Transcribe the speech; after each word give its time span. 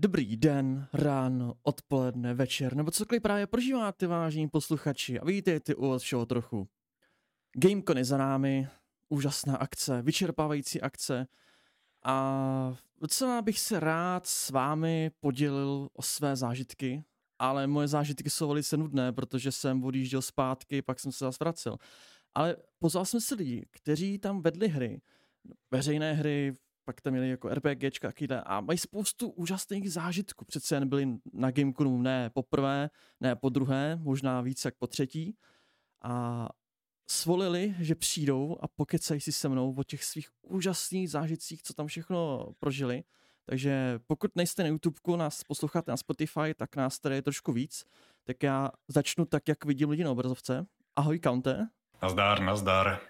Dobrý 0.00 0.36
den, 0.36 0.88
ráno, 0.92 1.54
odpoledne, 1.62 2.34
večer, 2.34 2.76
nebo 2.76 2.90
cokoliv 2.90 3.22
právě 3.22 3.46
prožíváte, 3.46 4.06
vážení 4.06 4.48
posluchači 4.48 5.20
a 5.20 5.24
vítejte 5.24 5.74
u 5.74 5.88
od 5.88 6.02
všeho 6.02 6.26
trochu. 6.26 6.68
Gamecon 7.56 7.98
je 7.98 8.04
za 8.04 8.16
námi, 8.16 8.68
úžasná 9.08 9.56
akce, 9.56 10.02
vyčerpávající 10.02 10.80
akce 10.80 11.26
a 12.04 12.76
docela 13.00 13.42
bych 13.42 13.60
se 13.60 13.80
rád 13.80 14.26
s 14.26 14.50
vámi 14.50 15.10
podělil 15.20 15.88
o 15.92 16.02
své 16.02 16.36
zážitky, 16.36 17.04
ale 17.38 17.66
moje 17.66 17.88
zážitky 17.88 18.30
jsou 18.30 18.48
velice 18.48 18.76
nudné, 18.76 19.12
protože 19.12 19.52
jsem 19.52 19.84
odjížděl 19.84 20.22
zpátky, 20.22 20.82
pak 20.82 21.00
jsem 21.00 21.12
se 21.12 21.24
zase 21.24 21.38
vracel. 21.40 21.76
Ale 22.34 22.56
pozval 22.78 23.04
jsem 23.04 23.20
si 23.20 23.34
lidi, 23.34 23.66
kteří 23.70 24.18
tam 24.18 24.42
vedli 24.42 24.68
hry, 24.68 25.00
veřejné 25.70 26.12
hry, 26.12 26.54
pak 26.88 27.00
tam 27.00 27.12
měli 27.12 27.30
jako 27.30 27.48
RPGčka 27.48 28.12
a 28.44 28.60
mají 28.60 28.78
spoustu 28.78 29.28
úžasných 29.28 29.92
zážitků. 29.92 30.44
Přece 30.44 30.76
jen 30.76 30.88
byli 30.88 31.08
na 31.32 31.50
Gameconu 31.50 32.02
ne 32.02 32.30
poprvé, 32.30 32.90
ne 33.20 33.36
po 33.36 33.48
druhé, 33.48 33.96
možná 33.96 34.40
víc 34.40 34.64
jak 34.64 34.74
po 34.74 34.86
třetí. 34.86 35.36
A 36.02 36.48
svolili, 37.10 37.74
že 37.78 37.94
přijdou 37.94 38.56
a 38.60 38.68
pokecají 38.68 39.20
si 39.20 39.32
se 39.32 39.48
mnou 39.48 39.74
o 39.78 39.84
těch 39.84 40.04
svých 40.04 40.28
úžasných 40.42 41.10
zážitcích, 41.10 41.62
co 41.62 41.74
tam 41.74 41.86
všechno 41.86 42.46
prožili. 42.58 43.04
Takže 43.44 43.98
pokud 44.06 44.36
nejste 44.36 44.62
na 44.62 44.68
YouTubeku, 44.68 45.16
nás 45.16 45.44
posloucháte 45.44 45.90
na 45.90 45.96
Spotify, 45.96 46.54
tak 46.56 46.76
nás 46.76 46.98
tady 46.98 47.14
je 47.14 47.22
trošku 47.22 47.52
víc. 47.52 47.84
Tak 48.24 48.42
já 48.42 48.70
začnu 48.88 49.24
tak, 49.24 49.48
jak 49.48 49.64
vidím 49.64 49.90
lidi 49.90 50.04
na 50.04 50.10
obrazovce. 50.10 50.66
Ahoj, 50.96 51.18
Kante. 51.18 51.68
Nazdar, 52.02 52.40
nazdar. 52.40 53.00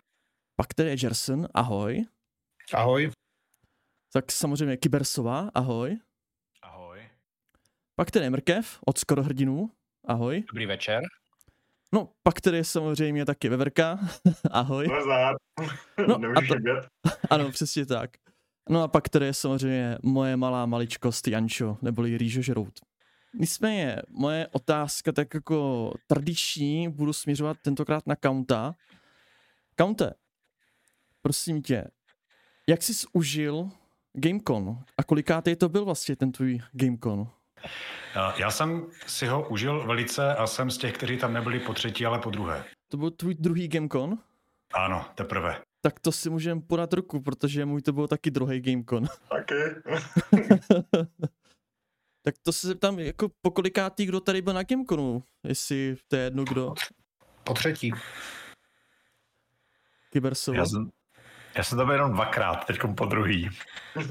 Pak 0.57 0.75
tady 0.75 0.89
je 0.89 0.97
Jerson, 1.03 1.49
ahoj. 1.55 2.05
Ahoj. 2.75 3.11
Tak 4.13 4.33
samozřejmě 4.33 4.77
Kybersova, 4.77 5.51
ahoj. 5.55 5.99
Ahoj. 6.63 7.01
Pak 7.97 8.11
tady 8.11 8.27
je 8.27 8.31
Mrkev 8.31 8.79
od 8.87 8.99
Skoro 8.99 9.23
hrdinů, 9.23 9.71
ahoj. 10.05 10.45
Dobrý 10.49 10.67
večer. 10.67 11.03
No, 11.93 12.09
pak 12.23 12.41
tady 12.41 12.57
je 12.57 12.65
samozřejmě 12.65 13.25
taky 13.25 13.49
Veverka, 13.49 13.99
ahoj. 14.51 14.89
Nazdar. 14.89 15.37
No, 16.09 16.15
a 16.37 16.41
to, 16.49 16.55
ano, 17.31 17.51
přesně 17.51 17.87
tak. 17.87 18.11
No 18.69 18.83
a 18.83 18.89
pak 18.89 19.09
tady 19.09 19.27
je 19.27 19.35
samozřejmě 19.35 19.99
moje 20.03 20.37
malá 20.37 20.67
maličkost 20.67 21.29
Jančo, 21.29 21.79
neboli 21.83 22.19
Rýžo 22.19 22.43
Žerout. 22.43 22.81
Nicméně, 23.35 23.97
moje 24.09 24.49
otázka 24.53 25.13
tak 25.13 25.35
jako 25.35 25.93
tradiční, 26.07 26.89
budu 26.89 27.13
směřovat 27.13 27.57
tentokrát 27.63 28.07
na 28.07 28.17
Kaunta. 28.17 28.75
Kaunte, 29.77 30.15
prosím 31.23 31.63
tě, 31.63 31.85
jak 32.69 32.83
jsi 32.83 33.07
užil 33.13 33.71
Gamecon. 34.15 34.79
A 34.99 35.05
kolikátý 35.05 35.57
to 35.57 35.69
byl 35.69 35.85
vlastně 35.85 36.17
ten 36.17 36.33
tvůj 36.33 36.61
Gamecon? 36.73 37.29
Já 38.37 38.51
jsem 38.51 38.87
si 39.07 39.27
ho 39.27 39.49
užil 39.49 39.87
velice 39.87 40.37
a 40.37 40.47
jsem 40.47 40.71
z 40.71 40.79
těch, 40.79 40.93
kteří 40.93 41.17
tam 41.17 41.33
nebyli 41.33 41.61
po 41.61 41.75
třetí, 41.75 42.07
ale 42.07 42.19
po 42.19 42.31
druhé. 42.31 42.65
To 42.89 42.97
byl 42.97 43.11
tvůj 43.11 43.35
druhý 43.35 43.69
Gamecon? 43.69 44.19
Ano, 44.75 45.07
teprve. 45.15 45.63
Tak 45.81 46.01
to 46.01 46.13
si 46.13 46.31
můžeme 46.31 46.61
podat 46.61 46.93
ruku, 46.93 47.21
protože 47.21 47.65
můj 47.65 47.83
to 47.83 47.93
byl 47.93 48.09
taky 48.09 48.31
druhý 48.31 48.61
Gamecon. 48.61 49.07
Taky. 49.29 49.55
tak 52.23 52.35
to 52.43 52.53
se 52.53 52.75
tam 52.75 52.99
jako 52.99 53.29
po 53.43 53.51
kolikátý, 53.51 54.07
kdo 54.07 54.21
tady 54.21 54.43
byl 54.43 54.53
na 54.53 54.63
Gameconu, 54.63 55.23
jestli 55.45 55.97
to 56.09 56.17
je 56.17 56.23
jedno 56.23 56.45
kdo. 56.45 56.75
Po 57.45 57.55
třetí. 57.55 57.93
Kybersova. 60.11 60.59
Já 60.59 60.67
jsem, 60.67 60.91
já 61.59 61.65
jsem 61.65 61.79
tam 61.79 61.87
byl 61.87 61.95
jenom 61.95 62.13
dvakrát, 62.13 62.65
teď 62.65 62.79
po 62.97 63.05
druhý. 63.05 63.51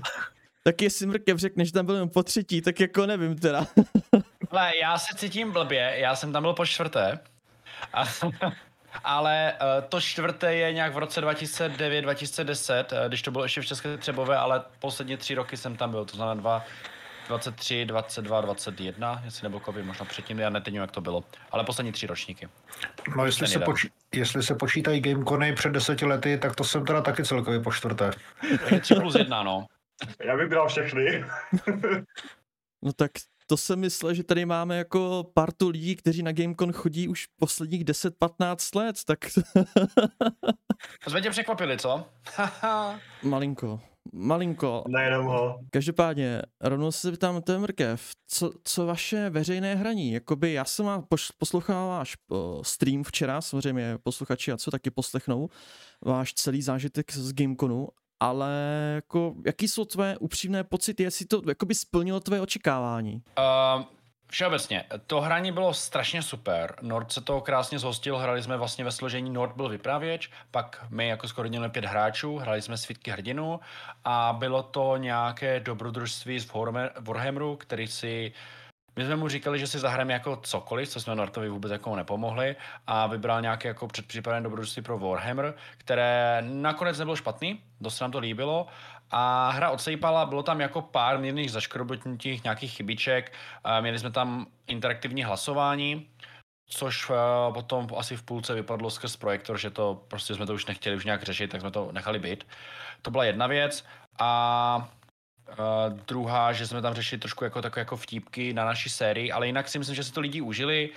tak 0.64 0.82
jestli 0.82 1.06
Mrkev 1.06 1.40
řekne, 1.40 1.66
že 1.66 1.74
tam 1.74 1.86
byl 1.86 1.96
jenom 1.96 2.10
po 2.10 2.24
třetí, 2.24 2.62
tak 2.62 2.80
jako 2.80 3.06
nevím 3.06 3.36
teda. 3.36 3.68
Ale 4.52 4.78
já 4.78 4.98
se 4.98 5.16
cítím 5.16 5.52
blbě, 5.52 5.94
já 5.98 6.16
jsem 6.16 6.34
tam 6.34 6.44
byl 6.44 6.54
po 6.54 6.66
čtvrté. 6.66 7.20
A, 7.94 8.04
ale 9.04 9.54
uh, 9.62 9.90
to 9.90 10.02
čtvrté 10.02 10.56
je 10.56 10.74
nějak 10.74 10.94
v 10.94 10.98
roce 10.98 11.22
2009-2010, 11.22 12.86
uh, 12.92 13.08
když 13.08 13.22
to 13.22 13.32
bylo 13.32 13.44
ještě 13.44 13.62
v 13.62 13.66
České 13.66 13.98
Třebové, 13.98 14.38
ale 14.38 14.64
poslední 14.80 15.18
tři 15.18 15.36
roky 15.36 15.58
jsem 15.58 15.78
tam 15.78 15.92
byl, 15.92 16.06
to 16.06 16.16
znamená 16.16 16.42
dva, 16.42 16.66
23, 17.28 17.86
22, 17.86 18.42
21, 18.42 19.22
jestli 19.26 19.44
nebo 19.44 19.60
kovy, 19.60 19.84
možná 19.84 20.06
předtím, 20.06 20.40
já 20.40 20.50
netím, 20.50 20.76
jak 20.76 20.92
to 20.92 21.02
bylo, 21.02 21.24
ale 21.52 21.64
poslední 21.64 21.92
tři 21.92 22.08
ročníky. 22.08 22.50
No 23.18 23.26
jestli 23.26 23.48
se, 23.48 23.60
poč- 23.60 23.90
jestli 24.16 24.44
se 24.44 24.56
počítají 24.56 25.02
Gamecony 25.02 25.54
před 25.54 25.70
deseti 25.70 26.06
lety, 26.06 26.38
tak 26.38 26.56
to 26.56 26.64
jsem 26.64 26.86
teda 26.86 27.02
taky 27.02 27.24
celkově 27.26 27.60
po 27.60 27.72
čtvrté. 27.72 28.12
Takže 28.60 28.80
3 28.80 28.96
plus 28.96 29.16
1, 29.16 29.44
no. 29.44 29.66
Já 30.24 30.38
bych 30.38 30.50
bral 30.50 30.68
všechny. 30.68 31.26
no 32.82 32.94
tak 32.94 33.12
to 33.48 33.58
jsem 33.58 33.80
myslel, 33.80 34.14
že 34.14 34.24
tady 34.24 34.46
máme 34.46 34.78
jako 34.78 35.32
partu 35.34 35.70
lidí, 35.70 35.96
kteří 35.96 36.24
na 36.24 36.32
Gamecon 36.32 36.72
chodí 36.72 37.08
už 37.08 37.26
posledních 37.40 37.86
10-15 37.86 38.80
let, 38.80 38.96
tak... 39.06 39.20
to 41.04 41.10
jsme 41.10 41.22
tě 41.22 41.30
překvapili, 41.30 41.78
co? 41.78 42.06
Malinko 43.24 43.82
malinko. 44.14 44.84
Nejenom 44.88 45.26
ho. 45.26 45.60
Každopádně, 45.72 46.42
rovnou 46.62 46.92
se 46.92 47.12
zeptám, 47.12 47.42
to 47.42 47.52
je 47.52 47.58
mrkev, 47.58 48.12
co, 48.28 48.52
co 48.64 48.86
vaše 48.86 49.30
veřejné 49.30 49.76
hraní? 49.76 50.12
Jakoby 50.12 50.54
já 50.54 50.66
jsem 50.66 50.86
vám 50.86 51.06
poslouchal 51.38 51.88
váš 51.88 52.16
stream 52.62 53.04
včera, 53.04 53.42
samozřejmě 53.42 53.98
posluchači 54.04 54.52
a 54.52 54.58
co 54.58 54.72
taky 54.72 54.92
poslechnou, 54.92 55.50
váš 56.06 56.34
celý 56.34 56.62
zážitek 56.62 57.12
z 57.14 57.34
Gameconu, 57.34 57.88
ale 58.20 58.52
jako, 58.96 59.36
jaký 59.46 59.68
jsou 59.68 59.86
tvé 59.86 60.18
upřímné 60.18 60.64
pocity, 60.64 61.04
jestli 61.04 61.26
to 61.26 61.42
jakoby 61.48 61.76
splnilo 61.76 62.20
tvé 62.20 62.42
očekávání? 62.42 63.22
Uh, 63.40 63.86
Všeobecně, 64.30 64.84
to 65.08 65.22
hraní 65.22 65.52
bylo 65.52 65.74
strašně 65.74 66.22
super. 66.22 66.76
Nord 66.82 67.12
se 67.12 67.22
toho 67.22 67.42
krásně 67.42 67.80
zhostil, 67.80 68.18
hrali 68.18 68.44
jsme 68.44 68.58
vlastně 68.58 68.86
ve 68.86 68.92
složení 68.92 69.30
Nord 69.30 69.56
byl 69.56 69.70
vypravěč, 69.70 70.32
pak 70.52 70.86
my 70.90 71.08
jako 71.08 71.28
skoro 71.28 71.50
měli 71.50 71.70
pět 71.70 71.86
hráčů, 71.86 72.38
hrali 72.38 72.62
jsme 72.62 72.78
svítky 72.78 73.12
hrdinu 73.12 73.60
a 74.06 74.36
bylo 74.40 74.64
to 74.64 74.98
nějaké 74.98 75.60
dobrodružství 75.60 76.40
z 76.40 76.52
Warhammeru, 77.00 77.56
který 77.56 77.88
si 77.88 78.34
my 78.98 79.06
jsme 79.06 79.16
mu 79.16 79.28
říkali, 79.28 79.60
že 79.60 79.68
si 79.68 79.80
zahrajeme 79.80 80.14
jako 80.14 80.36
cokoliv, 80.36 80.90
co 80.90 81.00
jsme 81.00 81.16
Nortovi 81.16 81.50
vůbec 81.50 81.72
jako 81.72 81.96
nepomohli 81.96 82.56
a 82.88 83.08
vybral 83.08 83.42
nějaké 83.42 83.68
jako 83.68 83.88
předpřipravené 83.88 84.44
dobrodružství 84.44 84.82
pro 84.82 85.00
Warhammer, 85.00 85.54
které 85.78 86.44
nakonec 86.48 87.00
nebylo 87.00 87.16
špatný, 87.16 87.60
dost 87.82 88.00
nám 88.00 88.12
to 88.12 88.20
líbilo 88.20 88.68
a 89.12 89.50
hra 89.50 89.70
odsejpala, 89.70 90.26
bylo 90.26 90.44
tam 90.44 90.62
jako 90.62 90.82
pár 90.82 91.20
mírných 91.20 91.52
zaškrobotnutích, 91.52 92.44
nějakých 92.44 92.72
chybiček, 92.72 93.34
měli 93.82 94.00
jsme 94.00 94.12
tam 94.12 94.48
interaktivní 94.68 95.24
hlasování, 95.24 96.08
což 96.70 97.10
eh, 97.10 97.14
potom 97.54 97.88
asi 97.98 98.16
v 98.16 98.24
půlce 98.24 98.54
vypadlo 98.54 98.90
skrz 98.90 99.16
projektor, 99.16 99.58
že 99.58 99.70
to 99.70 100.04
prostě 100.08 100.36
jsme 100.36 100.46
to 100.46 100.54
už 100.54 100.66
nechtěli 100.66 100.96
už 100.96 101.06
nějak 101.06 101.24
řešit, 101.24 101.52
tak 101.52 101.62
jsme 101.62 101.72
to 101.72 101.92
nechali 101.92 102.20
být. 102.20 102.48
To 103.02 103.12
byla 103.12 103.24
jedna 103.24 103.48
věc 103.48 103.86
a 104.20 104.90
Uh, 105.50 106.00
druhá, 106.08 106.54
že 106.54 106.68
jsme 106.68 106.82
tam 106.82 106.94
řešili 106.94 107.20
trošku 107.20 107.44
jako 107.44 107.62
takové 107.62 107.82
jako 107.82 107.98
vtípky 107.98 108.54
na 108.54 108.66
naší 108.66 108.90
sérii, 108.90 109.32
ale 109.32 109.46
jinak 109.48 109.68
si 109.68 109.80
myslím, 109.80 109.96
že 109.96 110.04
si 110.04 110.12
to 110.12 110.22
lidi 110.22 110.42
užili, 110.42 110.90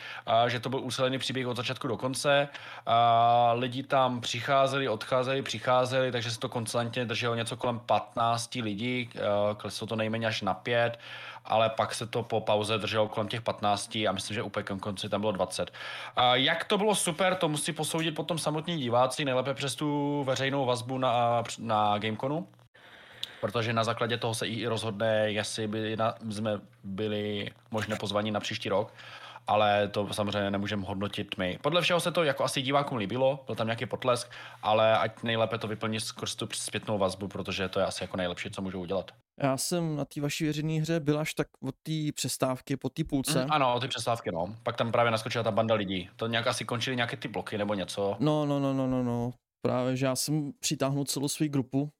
uh, 0.42 0.48
že 0.48 0.60
to 0.60 0.68
byl 0.68 0.80
úselený 0.80 1.18
příběh 1.18 1.46
od 1.46 1.56
začátku 1.56 1.88
do 1.88 1.96
konce. 1.96 2.48
Uh, 2.86 3.60
lidi 3.60 3.82
tam 3.82 4.20
přicházeli, 4.20 4.88
odcházeli, 4.88 5.42
přicházeli, 5.42 6.12
takže 6.12 6.30
se 6.30 6.38
to 6.38 6.48
konstantně 6.48 7.04
drželo 7.04 7.34
něco 7.34 7.56
kolem 7.56 7.78
15 7.78 8.54
lidí, 8.54 9.10
uh, 9.14 9.20
kleslo 9.56 9.86
to 9.86 9.96
nejméně 9.96 10.26
až 10.26 10.42
na 10.42 10.54
5, 10.54 10.98
ale 11.44 11.70
pak 11.70 11.94
se 11.94 12.06
to 12.06 12.22
po 12.22 12.40
pauze 12.40 12.78
drželo 12.78 13.08
kolem 13.08 13.28
těch 13.28 13.42
15 13.42 13.96
a 13.96 14.12
myslím, 14.12 14.34
že 14.34 14.42
úplně 14.42 14.64
konci 14.80 15.08
tam 15.08 15.20
bylo 15.20 15.32
20. 15.32 15.70
Uh, 16.18 16.24
jak 16.32 16.64
to 16.64 16.78
bylo 16.78 16.94
super, 16.94 17.34
to 17.34 17.48
musí 17.48 17.72
posoudit 17.72 18.14
potom 18.14 18.38
samotní 18.38 18.78
diváci, 18.78 19.24
nejlépe 19.24 19.54
přes 19.54 19.74
tu 19.74 20.22
veřejnou 20.24 20.66
vazbu 20.66 20.98
na, 20.98 21.42
na 21.58 21.98
Gameconu 21.98 22.48
protože 23.40 23.72
na 23.72 23.84
základě 23.84 24.16
toho 24.16 24.34
se 24.34 24.48
i 24.48 24.66
rozhodne, 24.66 25.32
jestli 25.32 25.68
by 25.68 25.96
na, 25.96 26.14
jsme 26.30 26.60
byli 26.84 27.50
možné 27.70 27.96
pozvaní 27.96 28.30
na 28.30 28.40
příští 28.40 28.68
rok, 28.68 28.92
ale 29.46 29.88
to 29.88 30.08
samozřejmě 30.12 30.50
nemůžeme 30.50 30.86
hodnotit 30.86 31.38
my. 31.38 31.58
Podle 31.62 31.82
všeho 31.82 32.00
se 32.00 32.12
to 32.12 32.24
jako 32.24 32.44
asi 32.44 32.62
divákům 32.62 32.98
líbilo, 32.98 33.44
byl 33.46 33.54
tam 33.54 33.66
nějaký 33.66 33.86
potlesk, 33.86 34.30
ale 34.62 34.98
ať 34.98 35.22
nejlépe 35.22 35.58
to 35.58 35.68
vyplní 35.68 36.00
skrz 36.00 36.34
tu 36.34 36.48
zpětnou 36.52 36.98
vazbu, 36.98 37.28
protože 37.28 37.68
to 37.68 37.80
je 37.80 37.86
asi 37.86 38.04
jako 38.04 38.16
nejlepší, 38.16 38.50
co 38.50 38.62
můžou 38.62 38.80
udělat. 38.80 39.10
Já 39.42 39.56
jsem 39.56 39.96
na 39.96 40.04
té 40.04 40.20
vaší 40.20 40.44
věřené 40.44 40.80
hře 40.80 41.00
byl 41.00 41.18
až 41.18 41.34
tak 41.34 41.46
od 41.62 41.74
té 41.82 41.92
přestávky, 42.14 42.76
po 42.76 42.88
té 42.88 43.04
půlce. 43.04 43.44
Mm, 43.44 43.52
ano, 43.52 43.74
od 43.74 43.80
té 43.80 43.88
přestávky, 43.88 44.30
no. 44.32 44.54
Pak 44.62 44.76
tam 44.76 44.92
právě 44.92 45.10
naskočila 45.10 45.44
ta 45.44 45.50
banda 45.50 45.74
lidí. 45.74 46.10
To 46.16 46.26
nějak 46.26 46.46
asi 46.46 46.64
končili 46.64 46.96
nějaké 46.96 47.16
ty 47.16 47.28
bloky 47.28 47.58
nebo 47.58 47.74
něco. 47.74 48.16
No, 48.18 48.46
no, 48.46 48.60
no, 48.60 48.72
no, 48.74 48.86
no, 48.86 49.02
no. 49.02 49.32
Právě, 49.66 49.96
že 49.96 50.06
já 50.06 50.16
jsem 50.16 50.52
přitáhnul 50.60 51.04
celou 51.04 51.28
svou 51.28 51.48
grupu, 51.48 51.90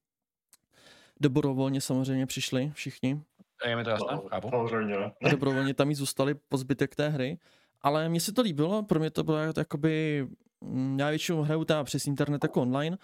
dobrovolně 1.21 1.81
samozřejmě 1.81 2.27
přišli 2.27 2.73
všichni. 2.75 3.23
Je 3.67 3.77
mi 3.77 3.85
to 3.85 3.91
jasné, 3.91 4.13
no, 4.13 4.23
chápu. 4.29 4.51
Samozřejmě. 4.51 4.97
A 4.97 5.29
dobrovolně 5.31 5.75
tam 5.75 5.91
i 5.91 5.95
zůstali 5.95 6.35
po 6.35 6.57
zbytek 6.57 6.97
té 6.97 7.09
hry. 7.09 7.39
Ale 7.83 8.09
mně 8.09 8.21
se 8.21 8.33
to 8.33 8.43
líbilo, 8.43 8.83
pro 8.83 9.01
mě 9.01 9.11
to 9.11 9.25
bylo 9.25 9.39
jakoby, 9.57 10.27
mm, 10.61 10.99
já 11.01 11.11
většinou 11.11 11.43
hraju 11.43 11.65
tam 11.65 11.85
přes 11.85 12.07
internet 12.07 12.45
jako 12.45 12.63
online 12.63 12.99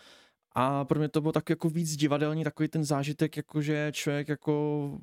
a 0.53 0.85
pro 0.85 0.99
mě 0.99 1.09
to 1.09 1.21
bylo 1.21 1.33
tak 1.33 1.51
jako 1.51 1.69
víc 1.69 1.97
divadelní, 1.97 2.45
takový 2.45 2.69
ten 2.69 2.85
zážitek, 2.85 3.37
jakože 3.37 3.89
člověk 3.93 4.29
jako 4.29 4.99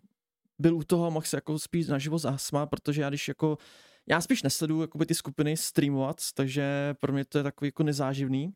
byl 0.59 0.75
u 0.75 0.83
toho, 0.83 1.11
mohl 1.11 1.25
se 1.25 1.37
jako 1.37 1.59
spíš 1.59 1.87
naživo 1.87 2.17
zásmát, 2.17 2.69
protože 2.69 3.01
já 3.01 3.09
když 3.09 3.27
jako, 3.27 3.57
já 4.07 4.21
spíš 4.21 4.43
nesleduju 4.43 4.81
jakoby 4.81 5.05
ty 5.05 5.15
skupiny 5.15 5.57
streamovat, 5.57 6.17
takže 6.33 6.95
pro 6.99 7.13
mě 7.13 7.25
to 7.25 7.37
je 7.37 7.43
takový 7.43 7.67
jako 7.67 7.83
nezáživný, 7.83 8.53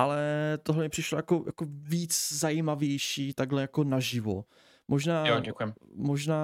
ale 0.00 0.58
tohle 0.62 0.82
mi 0.82 0.88
přišlo 0.88 1.18
jako, 1.18 1.42
jako 1.46 1.66
víc 1.68 2.32
zajímavější 2.32 3.34
takhle 3.34 3.62
jako 3.62 3.84
naživo. 3.84 4.44
Možná, 4.88 5.26
jo, 5.26 5.40
děkujem. 5.40 5.74
možná 5.96 6.38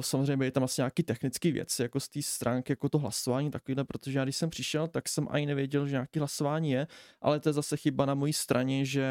samozřejmě 0.00 0.46
je 0.46 0.50
tam 0.50 0.64
asi 0.64 0.80
nějaký 0.80 1.02
technický 1.02 1.52
věci, 1.52 1.82
jako 1.82 2.00
z 2.00 2.08
té 2.08 2.22
stránky, 2.22 2.72
jako 2.72 2.88
to 2.88 2.98
hlasování 2.98 3.50
takovýhle, 3.50 3.84
protože 3.84 4.18
já 4.18 4.24
když 4.24 4.36
jsem 4.36 4.50
přišel, 4.50 4.88
tak 4.88 5.08
jsem 5.08 5.28
ani 5.30 5.46
nevěděl, 5.46 5.86
že 5.86 5.92
nějaký 5.92 6.18
hlasování 6.18 6.70
je, 6.70 6.86
ale 7.22 7.40
to 7.40 7.48
je 7.48 7.52
zase 7.52 7.76
chyba 7.76 8.06
na 8.06 8.14
mojí 8.14 8.32
straně, 8.32 8.84
že 8.84 9.06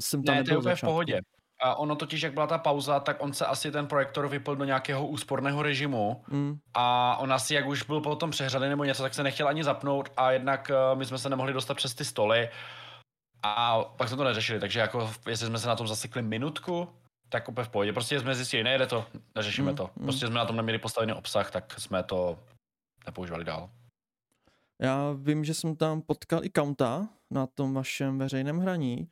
jsem 0.00 0.22
tam 0.22 0.34
ne, 0.34 0.42
nebyl 0.42 0.62
to 0.62 0.68
je 0.68 0.76
v 0.76 0.80
pohodě. 0.80 1.20
A 1.62 1.74
ono 1.74 1.96
totiž, 1.96 2.22
jak 2.22 2.34
byla 2.34 2.46
ta 2.46 2.58
pauza, 2.58 3.00
tak 3.00 3.16
on 3.22 3.32
se 3.32 3.46
asi 3.46 3.70
ten 3.70 3.86
projektor 3.86 4.28
vypl 4.28 4.56
do 4.56 4.64
nějakého 4.64 5.06
úsporného 5.06 5.62
režimu 5.62 6.22
mm. 6.28 6.56
a 6.74 7.16
on 7.16 7.32
asi, 7.32 7.54
jak 7.54 7.66
už 7.66 7.82
byl 7.82 8.00
potom 8.00 8.30
přehřaden 8.30 8.70
nebo 8.70 8.84
něco, 8.84 9.02
tak 9.02 9.14
se 9.14 9.22
nechtěl 9.22 9.48
ani 9.48 9.64
zapnout 9.64 10.08
a 10.16 10.32
jednak 10.32 10.70
uh, 10.70 10.98
my 10.98 11.04
jsme 11.04 11.18
se 11.18 11.28
nemohli 11.28 11.52
dostat 11.52 11.74
přes 11.74 11.94
ty 11.94 12.04
stoly 12.04 12.48
a 13.44 13.84
pak 13.84 14.08
jsme 14.08 14.16
to 14.16 14.24
neřešili, 14.24 14.60
takže 14.60 14.80
jako 14.80 15.10
jestli 15.28 15.46
jsme 15.46 15.58
se 15.58 15.68
na 15.68 15.76
tom 15.76 15.88
zasekli 15.88 16.22
minutku, 16.22 16.88
tak 17.28 17.48
úplně 17.48 17.64
v 17.64 17.68
pohodě. 17.68 17.92
Prostě 17.92 18.20
jsme 18.20 18.34
zjistili, 18.34 18.64
nejde 18.64 18.86
to, 18.86 19.06
neřešíme 19.34 19.70
mm, 19.70 19.76
to. 19.76 19.90
Mm. 19.96 20.04
Prostě 20.04 20.26
jsme 20.26 20.34
na 20.34 20.44
tom 20.44 20.56
neměli 20.56 20.78
postavený 20.78 21.12
obsah, 21.12 21.50
tak 21.50 21.80
jsme 21.80 22.02
to 22.02 22.38
nepoužívali 23.06 23.44
dál. 23.44 23.70
Já 24.82 25.12
vím, 25.12 25.44
že 25.44 25.54
jsem 25.54 25.76
tam 25.76 26.02
potkal 26.02 26.44
i 26.44 26.50
Kaunta 26.50 27.08
na 27.30 27.46
tom 27.46 27.74
vašem 27.74 28.18
veřejném 28.18 28.58
hraní. 28.58 29.08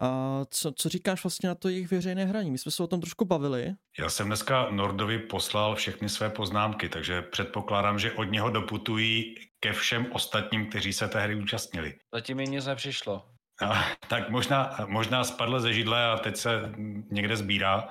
A 0.00 0.40
co, 0.50 0.72
co 0.72 0.88
říkáš 0.88 1.24
vlastně 1.24 1.48
na 1.48 1.54
to 1.54 1.68
jejich 1.68 1.90
veřejné 1.90 2.24
hraní? 2.24 2.50
My 2.50 2.58
jsme 2.58 2.72
se 2.72 2.82
o 2.82 2.86
tom 2.86 3.00
trošku 3.00 3.24
bavili. 3.24 3.74
Já 3.98 4.10
jsem 4.10 4.26
dneska 4.26 4.70
Nordovi 4.70 5.18
poslal 5.18 5.74
všechny 5.74 6.08
své 6.08 6.30
poznámky, 6.30 6.88
takže 6.88 7.22
předpokládám, 7.22 7.98
že 7.98 8.12
od 8.12 8.24
něho 8.24 8.50
doputují 8.50 9.34
ke 9.60 9.72
všem 9.72 10.06
ostatním, 10.12 10.66
kteří 10.66 10.92
se 10.92 11.08
té 11.08 11.20
hry 11.20 11.34
účastnili. 11.34 11.94
Zatím 12.14 12.36
mi 12.36 12.44
nic 12.44 12.66
nepřišlo. 12.66 13.35
No, 13.62 13.72
tak 14.08 14.30
možná, 14.30 14.76
možná 14.86 15.24
spadl 15.24 15.60
ze 15.60 15.72
židle 15.72 16.04
a 16.04 16.16
teď 16.16 16.36
se 16.36 16.72
někde 17.10 17.36
sbírá. 17.36 17.88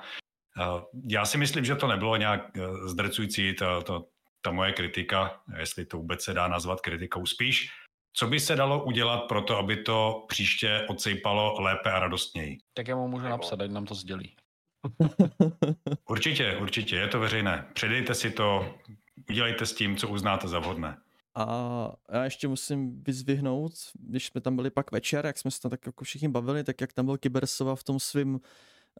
Já 1.08 1.24
si 1.24 1.38
myslím, 1.38 1.64
že 1.64 1.76
to 1.76 1.86
nebylo 1.86 2.16
nějak 2.16 2.56
e, 2.56 2.88
zdrcující, 2.88 3.54
ta, 3.54 3.82
ta, 3.82 4.02
ta 4.42 4.50
moje 4.50 4.72
kritika, 4.72 5.40
jestli 5.58 5.86
to 5.86 5.96
vůbec 5.96 6.22
se 6.22 6.34
dá 6.34 6.48
nazvat 6.48 6.80
kritikou. 6.80 7.26
Spíš, 7.26 7.68
co 8.12 8.26
by 8.26 8.40
se 8.40 8.56
dalo 8.56 8.84
udělat 8.84 9.18
pro 9.18 9.42
to, 9.42 9.58
aby 9.58 9.76
to 9.76 10.24
příště 10.28 10.86
odsejpalo 10.88 11.60
lépe 11.60 11.92
a 11.92 11.98
radostněji? 11.98 12.58
Tak 12.74 12.88
já 12.88 12.96
mu 12.96 13.08
můžu 13.08 13.24
napsat, 13.24 13.60
ať 13.60 13.70
nám 13.70 13.86
to 13.86 13.94
sdělí. 13.94 14.36
určitě, 16.08 16.56
určitě, 16.56 16.96
je 16.96 17.08
to 17.08 17.20
veřejné. 17.20 17.68
Předejte 17.72 18.14
si 18.14 18.30
to, 18.30 18.74
udělejte 19.30 19.66
s 19.66 19.74
tím, 19.74 19.96
co 19.96 20.08
uznáte 20.08 20.48
za 20.48 20.58
vhodné. 20.58 20.98
A 21.38 21.92
já 22.12 22.24
ještě 22.24 22.48
musím 22.48 23.02
vyzvihnout, 23.02 23.72
když 23.94 24.26
jsme 24.26 24.40
tam 24.40 24.56
byli 24.56 24.70
pak 24.70 24.92
večer, 24.92 25.26
jak 25.26 25.38
jsme 25.38 25.50
se 25.50 25.60
tam 25.60 25.70
tak 25.70 25.86
jako 25.86 26.04
všichni 26.04 26.28
bavili, 26.28 26.64
tak 26.64 26.80
jak 26.80 26.92
tam 26.92 27.06
byl 27.06 27.18
Kybersova 27.18 27.76
v 27.76 27.84
tom 27.84 28.00
svým 28.00 28.40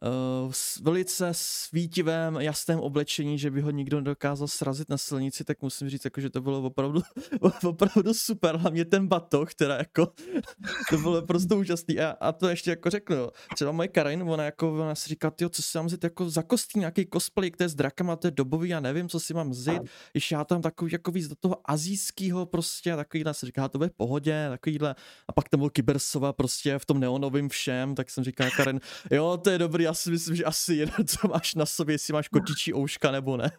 uh, 0.01 0.51
velice 0.81 1.29
svítivém, 1.31 2.35
jasném 2.35 2.79
oblečení, 2.79 3.39
že 3.39 3.51
by 3.51 3.61
ho 3.61 3.71
nikdo 3.71 3.97
nedokázal 3.97 4.47
srazit 4.47 4.89
na 4.89 4.97
silnici, 4.97 5.43
tak 5.43 5.61
musím 5.61 5.89
říct, 5.89 6.05
jako, 6.05 6.21
že 6.21 6.29
to 6.29 6.41
bylo 6.41 6.61
opravdu, 6.61 7.01
opravdu 7.63 8.13
super. 8.13 8.57
Hlavně 8.57 8.85
ten 8.85 9.07
batoh, 9.07 9.53
teda 9.53 9.75
jako, 9.75 10.07
to 10.89 10.97
bylo 10.97 11.21
prostě 11.21 11.55
úžasný. 11.55 11.99
A, 11.99 12.09
a 12.09 12.31
to 12.31 12.49
ještě 12.49 12.69
jako 12.69 12.89
řeknu, 12.89 13.15
třeba 13.55 13.71
moje 13.71 13.87
Karin, 13.87 14.23
ona 14.23 14.43
jako, 14.43 14.73
ona 14.73 14.95
si 14.95 15.09
říká, 15.09 15.31
tyjo, 15.31 15.49
co 15.49 15.61
si 15.61 15.77
mám 15.77 15.85
vzít 15.85 16.03
jako 16.03 16.29
za 16.29 16.43
kostým, 16.43 16.79
nějaký 16.79 17.07
cosplay, 17.13 17.51
který 17.51 17.65
je 17.65 17.69
s 17.69 17.75
drakama, 17.75 18.15
to 18.15 18.27
je 18.27 18.31
dobový, 18.31 18.69
já 18.69 18.79
nevím, 18.79 19.09
co 19.09 19.19
si 19.19 19.33
mám 19.33 19.49
vzít. 19.49 19.81
Ještě 20.13 20.35
já 20.35 20.43
tam 20.43 20.61
takový 20.61 20.91
jako 20.91 21.11
víc 21.11 21.27
do 21.27 21.35
toho 21.35 21.57
azijského 21.65 22.45
prostě, 22.45 22.95
takovýhle 22.95 23.33
si 23.33 23.45
říká, 23.45 23.67
to 23.67 23.77
bude 23.77 23.89
v 23.89 23.93
pohodě, 23.93 24.47
takovýhle. 24.49 24.95
A 25.27 25.31
pak 25.31 25.49
tam 25.49 25.59
byl 25.59 25.69
Kybersova 25.69 26.33
prostě 26.33 26.79
v 26.79 26.85
tom 26.85 26.99
neonovém 26.99 27.49
všem, 27.49 27.95
tak 27.95 28.09
jsem 28.09 28.23
říkal 28.23 28.49
Karin, 28.57 28.79
jo, 29.11 29.37
to 29.43 29.49
je 29.49 29.57
dobrý, 29.57 29.86
já 29.87 29.93
si 29.93 30.11
myslím, 30.11 30.35
že 30.35 30.45
asi 30.45 30.73
jeden, 30.73 31.07
co 31.07 31.27
máš 31.33 31.55
na 31.55 31.65
sobě, 31.65 31.93
jestli 31.93 32.13
máš 32.13 32.27
kočičí 32.27 32.73
ouška 32.73 33.11
nebo 33.11 33.37
ne. 33.37 33.51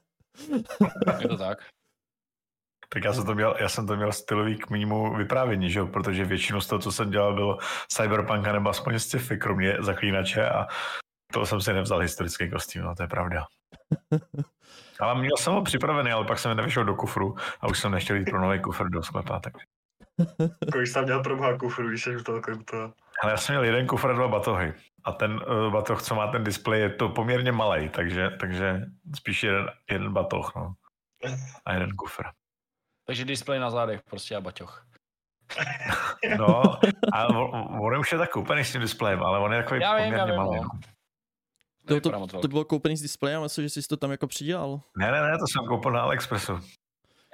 Je 1.20 1.28
to 1.28 1.36
tak. 1.36 1.58
Tak 2.88 3.04
já 3.04 3.12
jsem 3.12 3.26
to 3.26 3.34
měl, 3.34 3.56
já 3.60 3.69
jsem 3.69 3.86
to 3.86 3.96
měl 3.96 4.12
stylový 4.12 4.56
k 4.56 4.70
mému 4.70 5.16
vyprávění, 5.16 5.70
že? 5.70 5.84
protože 5.84 6.25
většinu 6.25 6.60
z 6.60 6.66
toho, 6.66 6.78
co 6.78 6.92
jsem 6.92 7.10
dělal, 7.10 7.34
bylo 7.34 7.58
cyberpunk 7.88 8.46
nebo 8.46 8.70
aspoň 8.70 8.98
sci-fi, 8.98 9.38
kromě 9.38 9.76
zaklínače 9.80 10.48
a 10.48 10.66
to 11.32 11.46
jsem 11.46 11.60
si 11.60 11.72
nevzal 11.72 11.98
historický 11.98 12.50
kostým, 12.50 12.82
no 12.82 12.94
to 12.94 13.02
je 13.02 13.08
pravda. 13.08 13.46
Ale 15.00 15.20
měl 15.20 15.36
jsem 15.36 15.52
ho 15.52 15.62
připravený, 15.62 16.10
ale 16.10 16.24
pak 16.24 16.38
jsem 16.38 16.56
nevyšel 16.56 16.84
do 16.84 16.94
kufru 16.94 17.36
a 17.60 17.69
už 17.69 17.78
jsem 17.78 17.92
nechtěl 17.92 18.16
jít 18.16 18.31
pro 18.31 18.40
nový 18.40 18.60
kufr 18.60 18.88
do 18.88 19.02
sklepa, 19.02 19.40
tak. 19.40 19.52
Kolik 20.72 20.86
jsi 20.86 21.02
měl 21.02 21.22
pro 21.22 21.58
kufru, 21.58 21.88
když 21.88 22.02
jsi 22.02 22.16
u 22.16 22.22
toho 22.22 22.40
to... 22.40 22.92
Ale 23.22 23.32
já 23.32 23.36
jsem 23.36 23.52
měl 23.52 23.64
jeden 23.64 23.86
kufr 23.86 24.10
a 24.10 24.12
dva 24.12 24.28
batohy. 24.28 24.74
A 25.04 25.12
ten 25.12 25.32
uh, 25.32 25.72
batoh, 25.72 26.02
co 26.02 26.14
má 26.14 26.26
ten 26.26 26.44
displej, 26.44 26.80
je 26.80 26.90
to 26.90 27.08
poměrně 27.08 27.52
malý, 27.52 27.88
takže, 27.88 28.30
takže 28.40 28.82
spíš 29.16 29.42
jeden, 29.42 29.66
jeden 29.90 30.12
batoh, 30.12 30.52
no. 30.56 30.74
A 31.64 31.72
jeden 31.72 31.90
kufr. 31.96 32.22
Takže 33.04 33.24
displej 33.24 33.60
na 33.60 33.70
zádech 33.70 34.02
prostě 34.02 34.36
a 34.36 34.40
baťoch. 34.40 34.86
no, 36.38 36.62
a 37.12 37.26
on, 37.26 37.68
on 37.80 37.98
už 37.98 38.12
je 38.12 38.18
tak 38.18 38.30
koupený 38.30 38.64
s 38.64 38.72
tím 38.72 38.80
displejem, 38.80 39.22
ale 39.22 39.38
on 39.38 39.52
je 39.52 39.62
takový 39.62 39.80
já 39.80 39.92
poměrně 39.92 40.24
vím, 40.24 40.36
malý. 40.36 40.60
No. 40.60 40.68
To, 41.86 42.00
to, 42.00 42.26
to, 42.26 42.40
to 42.40 42.48
bylo 42.48 42.64
koupený 42.64 42.96
s 42.96 43.02
displejem, 43.02 43.42
myslím, 43.42 43.68
že 43.68 43.70
jsi 43.70 43.88
to 43.88 43.96
tam 43.96 44.10
jako 44.10 44.26
přidělal. 44.26 44.80
Ne, 44.96 45.12
ne, 45.12 45.22
ne, 45.22 45.38
to 45.38 45.44
jsem 45.46 45.66
koupil 45.66 45.92
na 45.92 46.00
AliExpressu. 46.00 46.52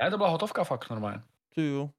Ne, 0.02 0.10
to 0.10 0.16
byla 0.16 0.28
hotovka 0.28 0.64
fakt 0.64 0.90
normálně. 0.90 1.22
Ty 1.54 1.68
jo, 1.68 1.90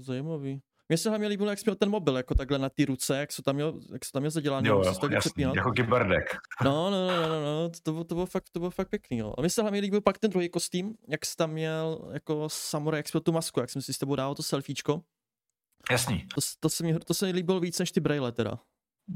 zajímavý. 0.00 0.62
Mně 0.94 0.98
se 0.98 1.08
hlavně 1.08 1.28
líbilo, 1.28 1.50
jak 1.50 1.58
jsi 1.58 1.64
měl 1.66 1.74
ten 1.74 1.90
mobil, 1.90 2.16
jako 2.16 2.34
takhle 2.34 2.58
na 2.58 2.68
ty 2.68 2.84
ruce, 2.84 3.18
jak 3.18 3.32
se 3.32 3.42
tam 3.42 3.54
měl, 3.54 3.80
jak 3.92 4.04
se 4.04 4.12
tam 4.12 4.22
měl 4.22 4.30
zadělaný. 4.30 4.68
Jo, 4.68 4.82
jo, 4.84 5.08
jasný, 5.10 5.44
jako 5.54 5.72
kyberdek. 5.72 6.36
No, 6.64 6.90
no, 6.90 7.06
no, 7.06 7.28
no, 7.28 7.42
no, 7.44 7.70
to, 7.82 7.92
bylo, 7.92 8.04
to, 8.04 8.14
bylo 8.14 8.26
fakt, 8.26 8.44
to 8.52 8.58
bylo 8.58 8.70
fakt 8.70 8.88
pěkný, 8.88 9.18
jo. 9.18 9.34
A 9.38 9.40
mně 9.40 9.50
se 9.50 9.62
hlavně 9.62 9.80
líbil 9.80 10.00
pak 10.00 10.18
ten 10.18 10.30
druhý 10.30 10.48
kostým, 10.48 10.94
jak 11.08 11.26
jsi 11.26 11.36
tam 11.36 11.50
měl 11.50 12.10
jako 12.12 12.48
samurai, 12.48 12.98
jak 12.98 13.08
jsi 13.08 13.10
měl 13.14 13.20
tu 13.20 13.32
masku, 13.32 13.60
jak 13.60 13.70
jsem 13.70 13.82
si 13.82 13.92
s 13.92 13.98
tebou 13.98 14.16
dával 14.16 14.34
to 14.34 14.42
selfiečko. 14.42 15.00
Jasný. 15.90 16.26
To, 16.34 16.40
to, 16.60 16.68
se 16.68 16.84
mi, 16.84 16.98
to 16.98 17.14
se 17.14 17.26
mi 17.26 17.32
líbilo 17.32 17.60
víc 17.60 17.78
než 17.78 17.92
ty 17.92 18.00
braille 18.00 18.32
teda. 18.32 18.58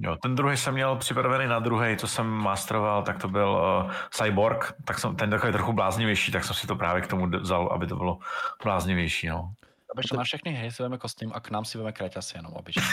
Jo, 0.01 0.17
ten 0.23 0.35
druhý 0.35 0.57
jsem 0.57 0.75
měl 0.75 0.97
připravený 0.97 1.47
na 1.47 1.59
druhý, 1.59 1.97
co 1.97 2.07
jsem 2.07 2.27
masteroval, 2.27 3.03
tak 3.03 3.19
to 3.19 3.29
byl 3.29 3.49
uh, 3.85 3.93
Cyborg, 4.11 4.75
tak 4.85 4.99
jsem 4.99 5.17
ten 5.17 5.31
takový 5.31 5.53
trochu 5.53 5.73
bláznivější, 5.73 6.33
tak 6.33 6.45
jsem 6.45 6.57
si 6.57 6.67
to 6.67 6.77
právě 6.77 7.03
k 7.03 7.07
tomu 7.07 7.31
vzal, 7.41 7.69
aby 7.73 7.87
to 7.87 7.97
bylo 7.97 8.19
bláznivější, 8.65 9.29
no. 9.29 9.53
Aby 9.97 10.03
to... 10.03 10.17
na 10.17 10.25
všechny 10.25 10.53
hry 10.53 10.71
si 10.71 10.83
veme 10.83 10.99
kostým 10.99 11.33
a 11.35 11.41
k 11.41 11.51
nám 11.51 11.65
si 11.65 11.79
veme 11.79 11.93
kraťasy 11.93 12.39
jenom 12.39 12.53
obyčejně. 12.53 12.89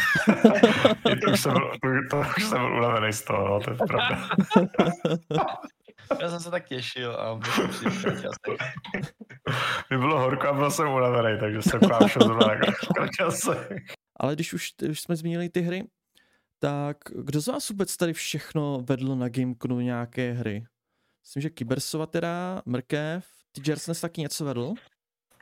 to, 1.26 1.32
už 1.32 1.40
jsem, 1.40 1.54
to, 1.54 1.90
to 2.10 2.24
už 2.38 2.44
jsem 2.44 2.62
byl 2.62 2.78
unavený 2.78 3.14
z 3.14 3.24
toho, 3.24 3.48
no, 3.48 3.60
to 3.60 3.72
je 3.72 3.78
pravda. 3.78 4.30
Já 6.22 6.30
jsem 6.30 6.40
se 6.40 6.52
tak 6.52 6.66
těšil 6.66 7.16
a 7.16 7.40
Mi 9.92 9.98
bylo 9.98 10.20
horko 10.20 10.48
a 10.48 10.54
byl 10.54 10.72
jsem 10.72 10.90
unavený, 10.90 11.40
takže 11.40 11.62
jsem 11.62 11.80
právě 11.80 12.10
šel 12.10 12.22
zrovna 12.22 12.48
na. 12.48 12.60
Ale 14.16 14.36
když 14.36 14.54
už, 14.54 14.70
když 14.78 15.02
jsme 15.02 15.16
zmínili 15.16 15.50
ty 15.50 15.62
hry, 15.62 15.88
tak 16.60 16.98
kdo 17.16 17.42
z 17.42 17.48
vás 17.48 17.70
vůbec 17.70 17.98
tady 17.98 18.14
všechno 18.14 18.82
vedl 18.90 19.16
na 19.16 19.30
Gameconu 19.30 19.80
nějaké 19.80 20.32
hry? 20.32 20.66
Myslím, 21.24 21.42
že 21.42 21.50
Kybersova 21.50 22.06
teda, 22.06 22.62
Mrkev, 22.66 23.28
ty 23.52 23.62
Jersnes 23.70 24.02
taky 24.02 24.22
něco 24.22 24.46
vedl? 24.46 24.74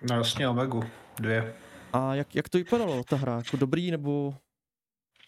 No 0.09 0.17
jasně, 0.17 0.47
Omegu, 0.47 0.83
dvě. 1.19 1.53
A 1.93 2.15
jak, 2.15 2.35
jak 2.35 2.49
to 2.49 2.57
vypadalo, 2.57 3.03
ta 3.03 3.15
hra? 3.15 3.37
Jako 3.37 3.57
dobrý 3.57 3.91
nebo? 3.91 4.33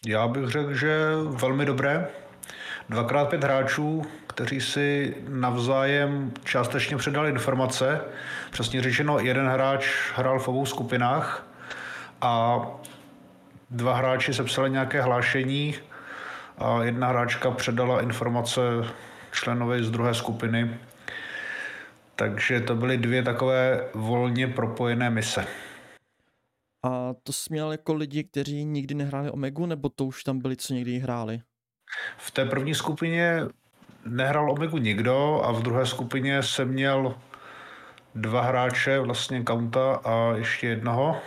Já 0.07 0.27
bych 0.27 0.49
řekl, 0.49 0.73
že 0.73 1.09
velmi 1.25 1.65
dobré. 1.65 2.07
Dvakrát 2.89 3.29
pět 3.29 3.43
hráčů, 3.43 4.01
kteří 4.27 4.61
si 4.61 5.15
navzájem 5.29 6.33
částečně 6.43 6.97
předali 6.97 7.29
informace. 7.29 8.01
Přesně 8.51 8.81
řečeno, 8.81 9.19
jeden 9.19 9.47
hráč 9.47 10.11
hrál 10.15 10.39
v 10.39 10.47
obou 10.47 10.65
skupinách 10.65 11.47
a 12.21 12.61
dva 13.69 13.95
hráči 13.95 14.33
sepsali 14.33 14.71
nějaké 14.71 15.01
hlášení 15.01 15.75
a 16.57 16.83
jedna 16.83 17.07
hráčka 17.07 17.51
předala 17.51 18.01
informace 18.01 18.61
členovi 19.31 19.83
z 19.83 19.91
druhé 19.91 20.13
skupiny. 20.13 20.77
Takže 22.15 22.59
to 22.59 22.75
byly 22.75 22.97
dvě 22.97 23.23
takové 23.23 23.89
volně 23.93 24.47
propojené 24.47 25.09
mise. 25.09 25.45
A 26.85 27.13
to 27.23 27.33
jsi 27.33 27.47
měl 27.49 27.71
jako 27.71 27.93
lidi, 27.93 28.23
kteří 28.23 28.65
nikdy 28.65 28.95
nehráli 28.95 29.31
Omegu, 29.31 29.65
nebo 29.65 29.89
to 29.89 30.05
už 30.05 30.23
tam 30.23 30.39
byli, 30.39 30.55
co 30.55 30.73
někdy 30.73 30.99
hráli? 30.99 31.41
V 32.17 32.31
té 32.31 32.45
první 32.45 32.75
skupině 32.75 33.41
nehrál 34.05 34.51
Omegu 34.51 34.77
nikdo 34.77 35.41
a 35.43 35.51
v 35.51 35.63
druhé 35.63 35.85
skupině 35.85 36.43
jsem 36.43 36.67
měl 36.67 37.15
dva 38.15 38.41
hráče, 38.41 38.99
vlastně 38.99 39.43
Kaunta 39.43 39.95
a 39.95 40.33
ještě 40.35 40.67
jednoho, 40.67 41.21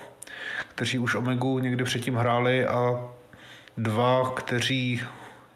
kteří 0.75 0.99
už 0.99 1.15
Omegu 1.15 1.59
někdy 1.59 1.85
předtím 1.85 2.15
hráli 2.15 2.67
a 2.67 3.11
dva, 3.77 4.33
kteří 4.37 5.03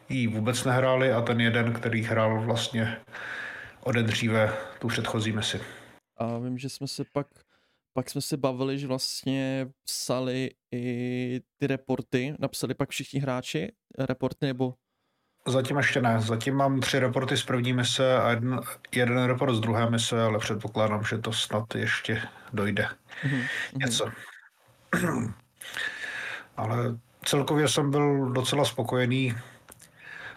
ji 0.09 0.27
vůbec 0.27 0.63
nehráli 0.63 1.13
a 1.13 1.21
ten 1.21 1.41
jeden, 1.41 1.73
který 1.73 2.03
hrál 2.03 2.41
vlastně 2.41 2.97
ode 3.83 4.03
dříve 4.03 4.53
tu 4.79 4.87
předchozí 4.87 5.31
misi. 5.31 5.61
A 6.17 6.37
vím, 6.37 6.57
že 6.57 6.69
jsme 6.69 6.87
se 6.87 7.03
pak, 7.11 7.27
pak 7.93 8.09
jsme 8.09 8.21
se 8.21 8.37
bavili, 8.37 8.79
že 8.79 8.87
vlastně 8.87 9.67
psali 9.83 10.49
i 10.73 11.41
ty 11.57 11.67
reporty, 11.67 12.35
napsali 12.39 12.73
pak 12.73 12.89
všichni 12.89 13.19
hráči 13.19 13.71
reporty, 13.97 14.45
nebo 14.45 14.73
Zatím 15.47 15.77
ještě 15.77 16.01
ne. 16.01 16.21
Zatím 16.21 16.55
mám 16.55 16.79
tři 16.79 16.99
reporty 16.99 17.37
z 17.37 17.43
první 17.43 17.73
mise 17.73 18.17
a 18.17 18.29
jeden, 18.29 18.61
jeden 18.95 19.23
report 19.23 19.55
z 19.55 19.59
druhé 19.59 19.89
mise, 19.89 20.23
ale 20.23 20.39
předpokládám, 20.39 21.03
že 21.03 21.17
to 21.17 21.33
snad 21.33 21.75
ještě 21.75 22.21
dojde. 22.53 22.87
Mm-hmm. 23.23 23.47
Něco. 23.75 24.09
ale 26.57 26.97
celkově 27.25 27.67
jsem 27.67 27.91
byl 27.91 28.31
docela 28.31 28.65
spokojený, 28.65 29.35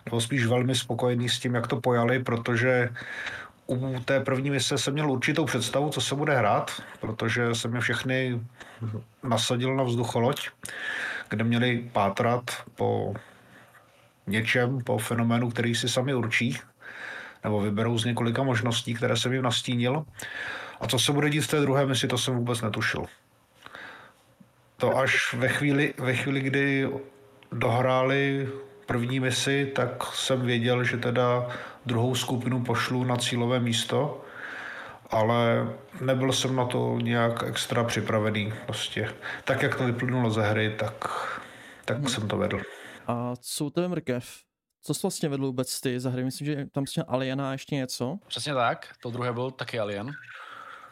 nebo 0.07 0.21
spíš 0.21 0.47
velmi 0.47 0.75
spokojený 0.75 1.29
s 1.29 1.39
tím, 1.39 1.55
jak 1.55 1.67
to 1.67 1.81
pojali, 1.81 2.23
protože 2.23 2.89
u 3.67 4.01
té 4.01 4.21
první 4.21 4.51
mise 4.51 4.79
jsem 4.79 4.93
měl 4.93 5.11
určitou 5.11 5.45
představu, 5.45 5.91
co 5.91 6.01
se 6.01 6.15
bude 6.15 6.37
hrát, 6.37 6.83
protože 7.01 7.55
jsem 7.55 7.75
je 7.75 7.81
všechny 7.81 8.41
nasadil 9.23 9.77
na 9.77 9.85
vzducholoď, 9.85 10.49
kde 11.29 11.45
měli 11.45 11.91
pátrat 11.93 12.51
po 12.75 13.15
něčem, 14.27 14.79
po 14.85 14.99
fenoménu, 14.99 15.51
který 15.51 15.75
si 15.75 15.89
sami 15.89 16.15
určí, 16.15 16.59
nebo 17.45 17.61
vyberou 17.61 17.99
z 17.99 18.05
několika 18.05 18.43
možností, 18.43 18.95
které 18.95 19.17
jsem 19.17 19.33
jim 19.33 19.43
nastínil. 19.43 20.05
A 20.81 20.87
co 20.87 20.99
se 20.99 21.13
bude 21.13 21.31
dít 21.31 21.41
v 21.41 21.49
té 21.49 21.61
druhé 21.61 21.87
misi, 21.87 22.09
to 22.09 22.19
jsem 22.19 22.35
vůbec 22.35 22.63
netušil. 22.63 23.07
To 24.77 24.99
až 24.99 25.35
ve 25.35 25.49
chvíli, 25.49 25.95
ve 25.99 26.15
chvíli 26.15 26.41
kdy 26.41 26.89
dohráli 27.53 28.49
první 28.87 29.21
misi, 29.21 29.73
tak 29.75 30.05
jsem 30.14 30.40
věděl, 30.40 30.85
že 30.85 30.97
teda 30.97 31.47
druhou 31.87 32.14
skupinu 32.14 32.64
pošlu 32.64 33.05
na 33.05 33.16
cílové 33.16 33.61
místo, 33.61 34.25
ale 35.11 35.69
nebyl 36.00 36.33
jsem 36.33 36.57
na 36.57 36.64
to 36.64 36.99
nějak 37.02 37.43
extra 37.43 37.85
připravený. 37.85 38.52
Prostě 38.66 39.14
tak, 39.45 39.62
jak 39.62 39.75
to 39.75 39.85
vyplynulo 39.85 40.31
ze 40.31 40.43
hry, 40.43 40.75
tak, 40.78 41.09
tak 41.85 41.97
hmm. 41.97 42.09
jsem 42.09 42.28
to 42.28 42.37
vedl. 42.37 42.61
A 43.07 43.33
co 43.40 43.64
u 43.64 43.71
tebe 43.71 43.88
mrkev? 43.88 44.47
Co 44.83 44.95
jsi 44.95 45.00
vlastně 45.02 45.28
vedl 45.28 45.47
vůbec 45.47 45.81
ty 45.81 46.00
za 46.00 46.11
hry? 46.11 46.25
Myslím, 46.25 46.47
že 46.47 46.66
tam 46.73 46.87
jsi 46.87 47.00
Aliena 47.00 47.49
a 47.49 47.52
ještě 47.52 47.75
něco? 47.75 48.19
Přesně 48.26 48.55
tak, 48.55 48.88
to 49.02 49.11
druhé 49.11 49.33
byl 49.33 49.50
taky 49.50 49.78
Alien. 49.78 50.11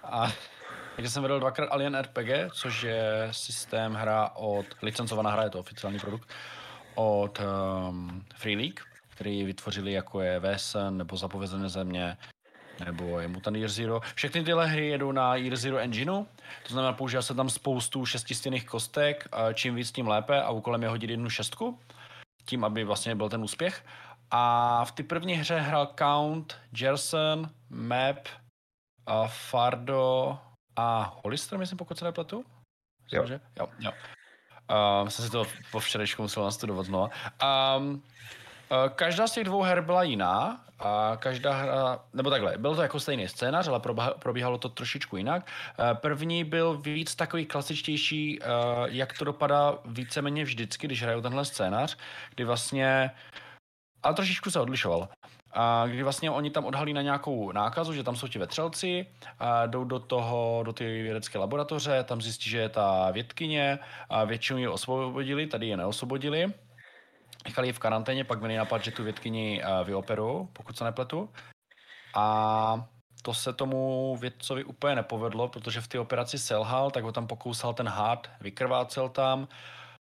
A 0.04 0.32
takže 0.96 1.10
jsem 1.10 1.22
vedl 1.22 1.40
dvakrát 1.40 1.66
Alien 1.66 1.98
RPG, 2.00 2.52
což 2.52 2.82
je 2.82 3.28
systém 3.30 3.94
hra 3.94 4.30
od, 4.36 4.66
licencovaná 4.82 5.30
hra, 5.30 5.42
je 5.42 5.50
to 5.50 5.58
oficiální 5.58 5.98
produkt, 5.98 6.28
od 6.94 7.40
um, 7.40 8.24
Free 8.34 8.56
League, 8.56 8.80
který 9.08 9.44
vytvořili 9.44 9.92
jako 9.92 10.20
je 10.20 10.38
Vesen 10.38 10.96
nebo 10.96 11.16
Zapovězené 11.16 11.68
země, 11.68 12.16
nebo 12.84 13.20
je 13.20 13.28
Mutant 13.28 13.56
Year 13.56 13.68
Zero. 13.70 14.00
Všechny 14.14 14.44
tyhle 14.44 14.66
hry 14.66 14.88
jedou 14.88 15.12
na 15.12 15.36
Year 15.36 15.56
Zero 15.56 15.78
engineu, 15.78 16.26
to 16.62 16.72
znamená, 16.72 16.92
používá 16.92 17.22
se 17.22 17.34
tam 17.34 17.50
spoustu 17.50 18.06
šestistěných 18.06 18.66
kostek, 18.66 19.28
čím 19.54 19.74
víc, 19.74 19.92
tím 19.92 20.08
lépe 20.08 20.42
a 20.42 20.50
úkolem 20.50 20.82
je 20.82 20.88
hodit 20.88 21.10
jednu 21.10 21.30
šestku, 21.30 21.78
tím, 22.44 22.64
aby 22.64 22.84
vlastně 22.84 23.14
byl 23.14 23.28
ten 23.28 23.42
úspěch. 23.42 23.84
A 24.30 24.84
v 24.84 24.92
té 24.92 25.02
první 25.02 25.34
hře 25.34 25.60
hrál 25.60 25.94
Count, 25.98 26.58
Jerson, 26.80 27.50
Map, 27.70 28.28
a 29.06 29.26
Fardo 29.26 30.38
a 30.76 31.14
Hollister, 31.24 31.58
myslím, 31.58 31.78
pokud 31.78 31.98
se 31.98 32.04
nepletu. 32.04 32.44
Jo. 33.12 33.26
jo, 33.58 33.68
jo. 33.80 33.92
Uh, 34.70 35.08
jsem 35.08 35.24
si 35.24 35.30
to 35.30 35.44
po 35.72 35.80
včerejšku 35.80 36.22
musel 36.22 36.44
nastudovat 36.44 36.86
znova. 36.86 37.10
Um, 37.76 38.02
každá 38.94 39.26
z 39.26 39.32
těch 39.32 39.44
dvou 39.44 39.62
her 39.62 39.80
byla 39.80 40.02
jiná. 40.02 40.60
A 40.78 41.16
každá 41.20 41.52
hra, 41.52 41.98
nebo 42.12 42.30
takhle, 42.30 42.58
byl 42.58 42.76
to 42.76 42.82
jako 42.82 43.00
stejný 43.00 43.28
scénář, 43.28 43.68
ale 43.68 43.80
probíhalo 44.18 44.58
to 44.58 44.68
trošičku 44.68 45.16
jinak. 45.16 45.50
Uh, 45.78 45.98
první 45.98 46.44
byl 46.44 46.78
víc 46.78 47.14
takový 47.14 47.46
klasičtější, 47.46 48.40
uh, 48.40 48.46
jak 48.84 49.18
to 49.18 49.24
dopadá 49.24 49.78
víceméně 49.84 50.44
vždycky, 50.44 50.86
když 50.86 51.02
hrajou 51.02 51.20
tenhle 51.20 51.44
scénář, 51.44 51.96
kdy 52.34 52.44
vlastně, 52.44 53.10
ale 54.02 54.14
trošičku 54.14 54.50
se 54.50 54.60
odlišoval 54.60 55.08
a 55.54 55.86
kdy 55.86 56.02
vlastně 56.02 56.30
oni 56.30 56.50
tam 56.50 56.64
odhalí 56.64 56.92
na 56.92 57.02
nějakou 57.02 57.52
nákazu, 57.52 57.92
že 57.92 58.02
tam 58.02 58.16
jsou 58.16 58.28
ti 58.28 58.38
vetřelci, 58.38 59.06
a 59.38 59.66
jdou 59.66 59.84
do 59.84 59.98
toho, 59.98 60.62
do 60.66 60.72
ty 60.72 61.02
vědecké 61.02 61.38
laboratoře, 61.38 62.04
tam 62.04 62.22
zjistí, 62.22 62.50
že 62.50 62.58
je 62.58 62.68
ta 62.68 63.10
vědkyně 63.10 63.78
a 64.08 64.24
většinu 64.24 64.58
ji 64.58 64.68
osvobodili, 64.68 65.46
tady 65.46 65.66
je 65.68 65.76
neosvobodili. 65.76 66.52
Nechali 67.44 67.68
ji 67.68 67.72
v 67.72 67.78
karanténě, 67.78 68.24
pak 68.24 68.38
měli 68.38 68.56
napad, 68.56 68.84
že 68.84 68.90
tu 68.90 69.04
vědkyni 69.04 69.62
vyoperují, 69.84 70.48
pokud 70.52 70.78
se 70.78 70.84
nepletu. 70.84 71.28
A 72.14 72.86
to 73.22 73.34
se 73.34 73.52
tomu 73.52 74.16
vědcovi 74.16 74.64
úplně 74.64 74.94
nepovedlo, 74.94 75.48
protože 75.48 75.80
v 75.80 75.88
té 75.88 75.98
operaci 75.98 76.38
selhal, 76.38 76.90
tak 76.90 77.04
ho 77.04 77.12
tam 77.12 77.26
pokousal 77.26 77.74
ten 77.74 77.88
hád, 77.88 78.30
vykrvácel 78.40 79.08
tam, 79.08 79.48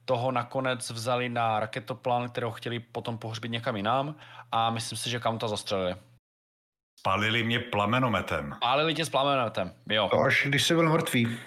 toho 0.05 0.31
nakonec 0.31 0.89
vzali 0.89 1.29
na 1.29 1.59
raketoplán, 1.59 2.29
kterého 2.29 2.51
chtěli 2.51 2.79
potom 2.79 3.17
pohřbit 3.17 3.51
někam 3.51 3.75
jinam 3.75 4.15
a 4.51 4.69
myslím 4.69 4.97
si, 4.97 5.09
že 5.09 5.19
kam 5.19 5.37
to 5.37 5.47
zastřelili. 5.47 5.95
Spálili 6.99 7.43
mě 7.43 7.59
plamenometem. 7.59 8.53
Spálili 8.57 8.93
tě 8.93 9.05
s 9.05 9.09
plamenometem, 9.09 9.73
jo. 9.89 10.07
To 10.11 10.19
až 10.19 10.45
když 10.47 10.63
jsi 10.63 10.75
byl 10.75 10.89
mrtvý. 10.89 11.37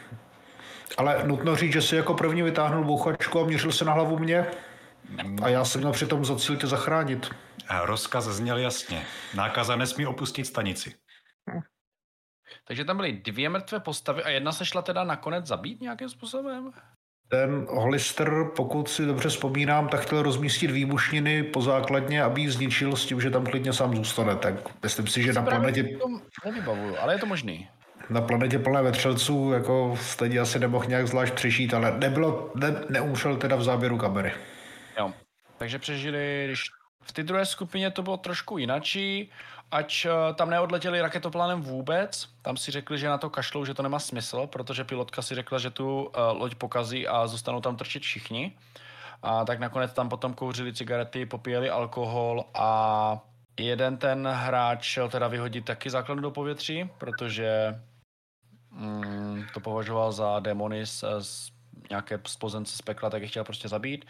Ale 0.99 1.27
nutno 1.27 1.57
říct, 1.57 1.73
že 1.73 1.83
si 1.83 1.97
jako 1.97 2.15
první 2.15 2.43
vytáhnul 2.43 2.85
bouchačku 2.85 3.41
a 3.41 3.45
měřil 3.45 3.73
se 3.73 3.85
na 3.85 3.93
hlavu 3.93 4.19
mě. 4.19 4.47
A 5.43 5.49
já 5.49 5.65
jsem 5.65 5.81
měl 5.81 5.93
přitom 5.93 6.25
za 6.25 6.37
cíl 6.37 6.57
tě 6.57 6.67
zachránit. 6.67 7.31
A 7.69 7.87
rozkaz 7.87 8.25
zněl 8.25 8.59
jasně. 8.59 9.07
Nákaza 9.35 9.77
nesmí 9.77 10.07
opustit 10.07 10.47
stanici. 10.47 10.95
Takže 12.65 12.85
tam 12.85 12.97
byly 12.97 13.13
dvě 13.13 13.49
mrtvé 13.49 13.81
postavy 13.81 14.25
a 14.25 14.29
jedna 14.29 14.53
se 14.53 14.67
šla 14.67 14.83
teda 14.83 15.05
nakonec 15.05 15.47
zabít 15.47 15.81
nějakým 15.81 16.09
způsobem? 16.09 16.73
Ten 17.29 17.67
Hollister, 17.69 18.31
pokud 18.57 18.89
si 18.89 19.07
dobře 19.07 19.29
vzpomínám, 19.29 19.89
tak 19.89 20.01
chtěl 20.01 20.23
rozmístit 20.23 20.71
výbušniny 20.71 21.43
po 21.43 21.63
základně, 21.63 22.23
aby 22.23 22.41
ji 22.41 22.51
zničil 22.51 22.97
s 22.97 23.07
tím, 23.07 23.21
že 23.21 23.31
tam 23.31 23.47
klidně 23.47 23.73
sám 23.73 23.97
zůstane. 23.97 24.37
Tak 24.37 24.55
myslím 24.83 25.07
si, 25.07 25.23
že 25.23 25.33
na 25.33 25.43
planetě... 25.43 25.99
Nevybavuju, 26.45 26.97
ale 27.01 27.15
je 27.15 27.19
to 27.19 27.27
možný. 27.27 27.69
Na 28.11 28.21
planetě 28.21 28.59
plné 28.59 28.83
vetřelců 28.83 29.53
jako 29.53 29.99
stejně 30.01 30.41
asi 30.41 30.59
nemohl 30.59 30.85
nějak 30.89 31.09
zvlášť 31.09 31.35
přežít, 31.35 31.75
ale 31.75 31.99
nebylo, 31.99 32.51
ne, 32.55 32.75
neumřel 32.89 33.37
teda 33.37 33.57
v 33.57 33.63
záběru 33.63 33.99
kamery. 33.99 34.33
Jo, 34.99 35.13
takže 35.59 35.79
přežili, 35.79 36.43
když 36.47 36.61
v 37.07 37.13
té 37.13 37.23
druhé 37.23 37.47
skupině 37.47 37.91
to 37.91 38.03
bylo 38.03 38.17
trošku 38.17 38.59
jinačí, 38.59 39.31
ať 39.71 40.07
eh, 40.07 40.35
tam 40.35 40.51
neodletěli 40.51 41.01
raketoplánem 41.01 41.63
vůbec, 41.63 42.29
tam 42.43 42.57
si 42.57 42.71
řekli, 42.71 42.99
že 42.99 43.09
na 43.09 43.19
to 43.19 43.31
kašlou, 43.31 43.65
že 43.65 43.75
to 43.75 43.83
nemá 43.83 43.99
smysl, 43.99 44.47
protože 44.47 44.85
pilotka 44.85 45.23
si 45.23 45.35
řekla, 45.35 45.59
že 45.59 45.71
tu 45.71 46.03
uh, 46.03 46.11
loď 46.15 46.55
pokazí 46.55 47.09
a 47.09 47.27
zůstanou 47.27 47.61
tam 47.61 47.77
trčet 47.77 48.03
všichni. 48.03 48.57
A 49.23 49.45
tak 49.45 49.59
nakonec 49.59 49.93
tam 49.93 50.09
potom 50.09 50.35
kouřili 50.35 50.75
cigarety, 50.75 51.27
popíjeli 51.27 51.71
alkohol 51.71 52.45
a 52.55 53.19
jeden 53.61 53.97
ten 53.97 54.29
hráč 54.29 54.85
šel 54.85 55.09
teda 55.09 55.29
vyhodit 55.29 55.65
taky 55.65 55.91
základnu 55.91 56.23
do 56.23 56.31
povětří, 56.31 56.91
protože 56.99 57.81
mm, 58.71 59.45
to 59.55 59.61
považoval 59.61 60.13
za 60.13 60.41
démony 60.41 60.87
z, 60.87 61.05
z 61.21 61.56
nějaké 61.91 62.21
spozence 62.27 62.77
z 62.77 62.83
pekla, 62.83 63.11
tak 63.11 63.23
je 63.23 63.29
chtěl 63.29 63.45
prostě 63.45 63.69
zabít. 63.69 64.05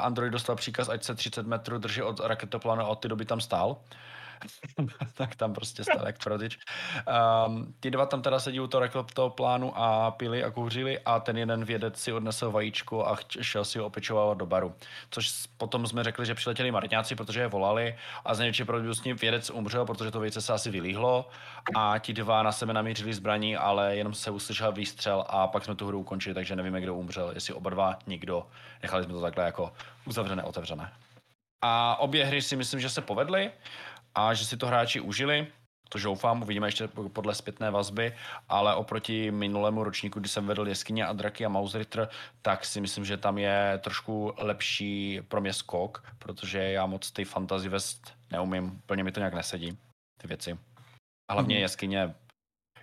Android 0.00 0.32
dostal 0.32 0.56
příkaz, 0.56 0.88
ať 0.88 1.04
se 1.04 1.14
30 1.14 1.46
metrů 1.46 1.78
drží 1.78 2.02
od 2.02 2.20
raketoplánu 2.20 2.82
a 2.82 2.86
od 2.86 2.96
té 2.96 3.08
doby 3.08 3.24
tam 3.24 3.40
stál. 3.40 3.76
tak 5.14 5.36
tam 5.36 5.54
prostě 5.54 5.84
stál 5.84 6.06
jak 6.06 6.24
prodič. 6.24 6.58
Um, 7.46 7.74
ty 7.80 7.90
dva 7.90 8.06
tam 8.06 8.22
teda 8.22 8.40
sedí 8.40 8.60
u 8.60 8.66
toho 9.14 9.30
plánu 9.30 9.78
a 9.78 10.10
pili 10.10 10.44
a 10.44 10.50
kouřili 10.50 10.98
a 10.98 11.20
ten 11.20 11.38
jeden 11.38 11.64
vědec 11.64 12.00
si 12.00 12.12
odnesl 12.12 12.50
vajíčku 12.50 13.08
a 13.08 13.16
šel 13.40 13.64
si 13.64 13.78
ho 13.78 13.86
opečovávat 13.86 14.38
do 14.38 14.46
baru. 14.46 14.74
Což 15.10 15.32
potom 15.56 15.86
jsme 15.86 16.04
řekli, 16.04 16.26
že 16.26 16.34
přiletěli 16.34 16.70
marňáci, 16.70 17.14
protože 17.14 17.40
je 17.40 17.48
volali 17.48 17.96
a 18.24 18.34
z 18.34 18.38
největší 18.38 18.64
pravděpodobností 18.64 19.12
vědec 19.12 19.50
umřel, 19.50 19.86
protože 19.86 20.10
to 20.10 20.20
vejce 20.20 20.40
se 20.40 20.52
asi 20.52 20.70
vylíhlo 20.70 21.28
a 21.76 21.98
ti 21.98 22.12
dva 22.12 22.42
na 22.42 22.52
sebe 22.52 22.72
namířili 22.72 23.14
zbraní, 23.14 23.56
ale 23.56 23.96
jenom 23.96 24.14
se 24.14 24.30
uslyšel 24.30 24.72
výstřel 24.72 25.24
a 25.28 25.46
pak 25.46 25.64
jsme 25.64 25.74
tu 25.74 25.86
hru 25.86 25.98
ukončili, 25.98 26.34
takže 26.34 26.56
nevíme, 26.56 26.80
kdo 26.80 26.94
umřel, 26.94 27.30
jestli 27.34 27.54
oba 27.54 27.70
dva, 27.70 27.98
nikdo. 28.06 28.46
Nechali 28.82 29.04
jsme 29.04 29.12
to 29.12 29.20
takhle 29.20 29.44
jako 29.44 29.72
uzavřené, 30.06 30.42
otevřené. 30.42 30.92
A 31.62 31.96
obě 31.96 32.24
hry 32.24 32.42
si 32.42 32.56
myslím, 32.56 32.80
že 32.80 32.90
se 32.90 33.00
povedly 33.00 33.50
a 34.14 34.34
že 34.34 34.44
si 34.46 34.56
to 34.56 34.66
hráči 34.66 35.00
užili, 35.00 35.46
to 35.92 35.98
doufám, 35.98 36.42
uvidíme 36.42 36.68
ještě 36.68 36.88
podle 36.88 37.34
zpětné 37.34 37.70
vazby, 37.70 38.16
ale 38.48 38.74
oproti 38.74 39.30
minulému 39.30 39.84
ročníku, 39.84 40.20
kdy 40.20 40.28
jsem 40.28 40.46
vedl 40.46 40.68
Jeskyně 40.68 41.06
a 41.06 41.12
Draky 41.12 41.44
a 41.44 41.48
Mausritter, 41.48 42.08
tak 42.42 42.64
si 42.64 42.80
myslím, 42.80 43.04
že 43.04 43.16
tam 43.16 43.38
je 43.38 43.80
trošku 43.84 44.34
lepší 44.36 45.20
pro 45.28 45.40
mě 45.40 45.52
skok, 45.52 46.04
protože 46.18 46.58
já 46.58 46.86
moc 46.86 47.10
ty 47.10 47.24
fantasy 47.24 47.68
vest 47.68 48.12
neumím, 48.30 48.82
plně 48.86 49.04
mi 49.04 49.12
to 49.12 49.20
nějak 49.20 49.34
nesedí, 49.34 49.78
ty 50.20 50.28
věci. 50.28 50.58
A 51.30 51.32
hlavně 51.32 51.56
mm-hmm. 51.56 51.60
Jeskyně, 51.60 52.14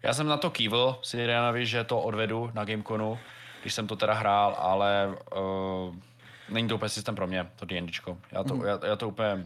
já 0.04 0.14
jsem 0.14 0.28
na 0.28 0.38
to 0.38 0.50
kývil 0.50 1.00
Sirianovi, 1.02 1.66
že 1.66 1.84
to 1.84 2.02
odvedu 2.02 2.52
na 2.54 2.66
Gameconu, 2.66 3.20
když 3.62 3.74
jsem 3.74 3.88
to 3.88 3.96
teda 3.96 4.14
hrál, 4.14 4.56
ale 4.60 5.18
uh, 5.36 5.96
není 6.50 6.68
to 6.68 6.76
úplně 6.76 6.90
systém 6.90 7.16
pro 7.16 7.28
mě, 7.28 7.52
to 7.56 7.66
D&Dčko. 7.66 8.18
Já 8.32 8.44
to, 8.44 8.56
mm. 8.56 8.66
já, 8.66 8.80
já 8.86 8.96
to 8.96 9.08
úplně 9.08 9.46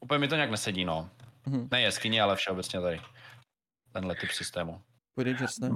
Úplně 0.00 0.18
mi 0.18 0.28
to 0.28 0.34
nějak 0.34 0.50
nesedí, 0.50 0.84
no. 0.84 1.10
Mhm. 1.46 1.68
Ne 1.70 1.80
jeskyně, 1.80 2.22
ale 2.22 2.36
všeobecně 2.36 2.80
tady. 2.80 3.00
Tenhle 3.92 4.14
typ 4.14 4.30
systému. 4.30 4.80
Voyagers, 5.16 5.58
ne? 5.58 5.70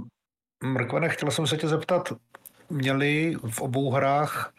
Mrkvene, 0.65 1.09
chtěl 1.09 1.31
jsem 1.31 1.47
se 1.47 1.57
tě 1.57 1.69
zeptat, 1.69 2.13
měli 2.71 3.35
v 3.51 3.61
obou 3.61 3.91
hrách, 3.91 4.55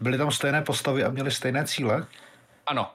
byly 0.00 0.18
tam 0.18 0.30
stejné 0.30 0.62
postavy 0.62 1.04
a 1.04 1.10
měli 1.10 1.30
stejné 1.30 1.66
cíle? 1.66 2.06
Ano, 2.66 2.92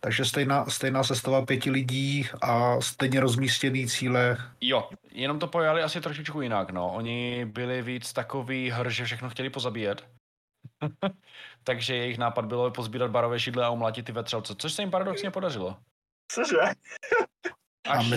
Takže 0.00 0.24
stejná, 0.24 0.66
stejná 0.66 1.04
sestava 1.04 1.46
pěti 1.46 1.70
lidí 1.70 2.28
a 2.42 2.80
stejně 2.80 3.20
rozmístěný 3.20 3.86
cíle. 3.86 4.36
jo, 4.60 4.90
jenom 5.10 5.38
to 5.38 5.46
pojali 5.48 5.82
asi 5.82 6.00
trošičku 6.00 6.40
jinak, 6.40 6.70
no. 6.70 6.94
Oni 6.94 7.44
byli 7.44 7.82
víc 7.82 8.12
takový 8.12 8.70
hr, 8.70 8.90
že 8.90 9.04
všechno 9.04 9.30
chtěli 9.30 9.50
pozabíjet. 9.50 10.17
Takže 11.64 11.96
jejich 11.96 12.18
nápad 12.18 12.44
bylo 12.44 12.70
pozbírat 12.70 13.10
barové 13.10 13.38
židle 13.38 13.64
a 13.64 13.70
umlátit 13.70 14.02
ty 14.06 14.12
vetřelce, 14.12 14.54
což 14.58 14.72
se 14.72 14.82
jim 14.82 14.90
paradoxně 14.90 15.30
podařilo. 15.30 15.76
Cože? 16.32 16.56
A 17.90 18.02
my, 18.02 18.16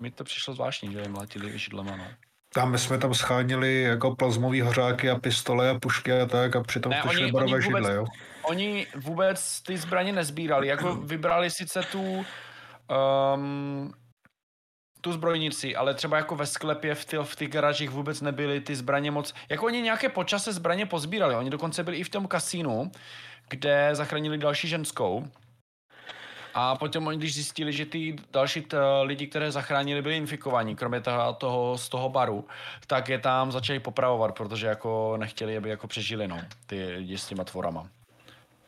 mi 0.00 0.10
to 0.10 0.24
přišlo 0.24 0.54
zvláštní, 0.54 0.92
že 0.92 0.98
je 0.98 1.08
mlátili 1.08 1.58
židlema, 1.58 1.96
no. 1.96 2.04
a 2.62 2.64
my 2.64 2.78
jsme 2.78 2.98
tam 2.98 3.14
schánili 3.14 3.82
jako 3.82 4.16
plazmový 4.16 4.60
hořáky 4.60 5.10
a 5.10 5.18
pistole 5.18 5.70
a 5.70 5.78
pušky 5.78 6.12
a 6.12 6.26
tak 6.26 6.56
a 6.56 6.62
přitom 6.62 6.90
Ne, 6.90 7.02
šly 7.10 7.22
oni- 7.22 7.32
barové 7.32 7.52
oni 7.54 7.64
vůbec- 7.64 7.82
židle, 7.82 7.94
jo? 7.94 8.04
Oni 8.42 8.86
vůbec 8.96 9.62
ty 9.62 9.76
zbraně 9.76 10.12
nezbírali, 10.12 10.68
jako 10.68 10.94
vybrali 10.94 11.50
sice 11.50 11.82
tu 11.82 12.24
um, 13.34 13.92
tu 15.00 15.12
zbrojnici, 15.12 15.76
ale 15.76 15.94
třeba 15.94 16.16
jako 16.16 16.36
ve 16.36 16.46
sklepě 16.46 16.94
v, 16.94 17.04
ty, 17.04 17.16
v 17.22 17.36
těch 17.36 17.48
garážích 17.48 17.90
vůbec 17.90 18.20
nebyly 18.20 18.60
ty 18.60 18.76
zbraně 18.76 19.10
moc, 19.10 19.34
jako 19.48 19.66
oni 19.66 19.82
nějaké 19.82 20.08
počase 20.08 20.52
zbraně 20.52 20.86
pozbírali, 20.86 21.34
oni 21.34 21.50
dokonce 21.50 21.84
byli 21.84 21.96
i 21.96 22.04
v 22.04 22.08
tom 22.08 22.26
kasínu, 22.26 22.90
kde 23.48 23.90
zachránili 23.92 24.38
další 24.38 24.68
ženskou, 24.68 25.28
a 26.54 26.76
potom 26.76 27.06
oni, 27.06 27.18
když 27.18 27.34
zjistili, 27.34 27.72
že 27.72 27.86
ty 27.86 28.16
další 28.32 28.60
t, 28.60 28.76
lidi, 29.02 29.26
které 29.26 29.52
zachránili, 29.52 30.02
byli 30.02 30.16
infikovaní, 30.16 30.76
kromě 30.76 31.00
toho, 31.00 31.32
toho, 31.32 31.78
z 31.78 31.88
toho 31.88 32.08
baru, 32.08 32.48
tak 32.86 33.08
je 33.08 33.18
tam 33.18 33.52
začali 33.52 33.80
popravovat, 33.80 34.34
protože 34.34 34.66
jako 34.66 35.16
nechtěli, 35.16 35.56
aby 35.56 35.68
jako 35.68 35.86
přežili, 35.86 36.28
no, 36.28 36.40
ty 36.66 36.84
lidi 36.84 37.18
s 37.18 37.26
těma 37.26 37.44
tvorama 37.44 37.88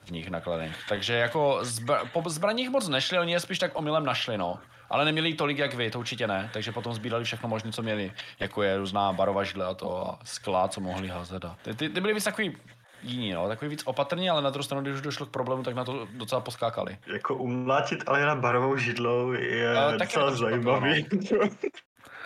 v 0.04 0.10
nich 0.10 0.30
nakladených. 0.30 0.76
Takže 0.88 1.14
jako 1.14 1.58
zbra- 1.62 2.08
po 2.12 2.30
zbraních 2.30 2.70
moc 2.70 2.88
nešli, 2.88 3.18
oni 3.18 3.32
je 3.32 3.40
spíš 3.40 3.58
tak 3.58 3.70
omylem 3.74 4.04
našli, 4.04 4.38
no. 4.38 4.58
Ale 4.90 5.04
neměli 5.04 5.34
tolik 5.34 5.58
jak 5.58 5.74
vy, 5.74 5.90
to 5.90 5.98
určitě 5.98 6.26
ne. 6.26 6.50
Takže 6.52 6.72
potom 6.72 6.94
sbírali 6.94 7.24
všechno 7.24 7.48
možné, 7.48 7.72
co 7.72 7.82
měli, 7.82 8.12
jako 8.40 8.62
je 8.62 8.78
různá 8.78 9.12
barova 9.12 9.44
židle 9.44 9.66
a 9.66 9.74
to 9.74 10.08
a 10.08 10.18
skla, 10.24 10.68
co 10.68 10.80
mohli 10.80 11.08
házet. 11.08 11.44
A 11.44 11.56
ty, 11.62 11.74
ty, 11.74 11.88
ty 11.88 12.00
byli 12.00 12.14
víc 12.14 12.24
takový 12.24 12.56
jiní, 13.02 13.32
no, 13.32 13.48
takový 13.48 13.68
víc 13.68 13.82
opatrní, 13.86 14.30
ale 14.30 14.42
na 14.42 14.50
druhou 14.50 14.62
stranu, 14.62 14.82
když 14.82 14.94
už 14.94 15.00
došlo 15.00 15.26
k 15.26 15.30
problému, 15.30 15.62
tak 15.62 15.74
na 15.74 15.84
to 15.84 16.08
docela 16.12 16.40
poskákali. 16.40 16.98
Jako 17.12 17.34
umlátit 17.34 18.04
Aliena 18.06 18.34
barovou 18.34 18.76
židlou 18.76 19.32
je 19.32 19.76
Ale 19.76 19.98
taky 19.98 20.14
docela 20.14 20.30
zajímavý. 20.30 21.06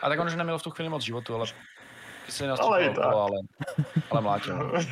A 0.03 0.09
tak 0.09 0.21
on 0.21 0.27
už 0.27 0.35
neměl 0.35 0.59
v 0.59 0.63
tu 0.63 0.71
chvíli 0.71 0.89
moc 0.89 1.03
životu, 1.03 1.35
ale 1.35 1.47
si 2.29 2.47
nás 2.47 2.61
Ale 2.61 2.85
ale, 2.85 2.95
tak. 2.95 3.05
ale, 3.05 3.31
ale 4.11 4.21
mlátil. 4.21 4.73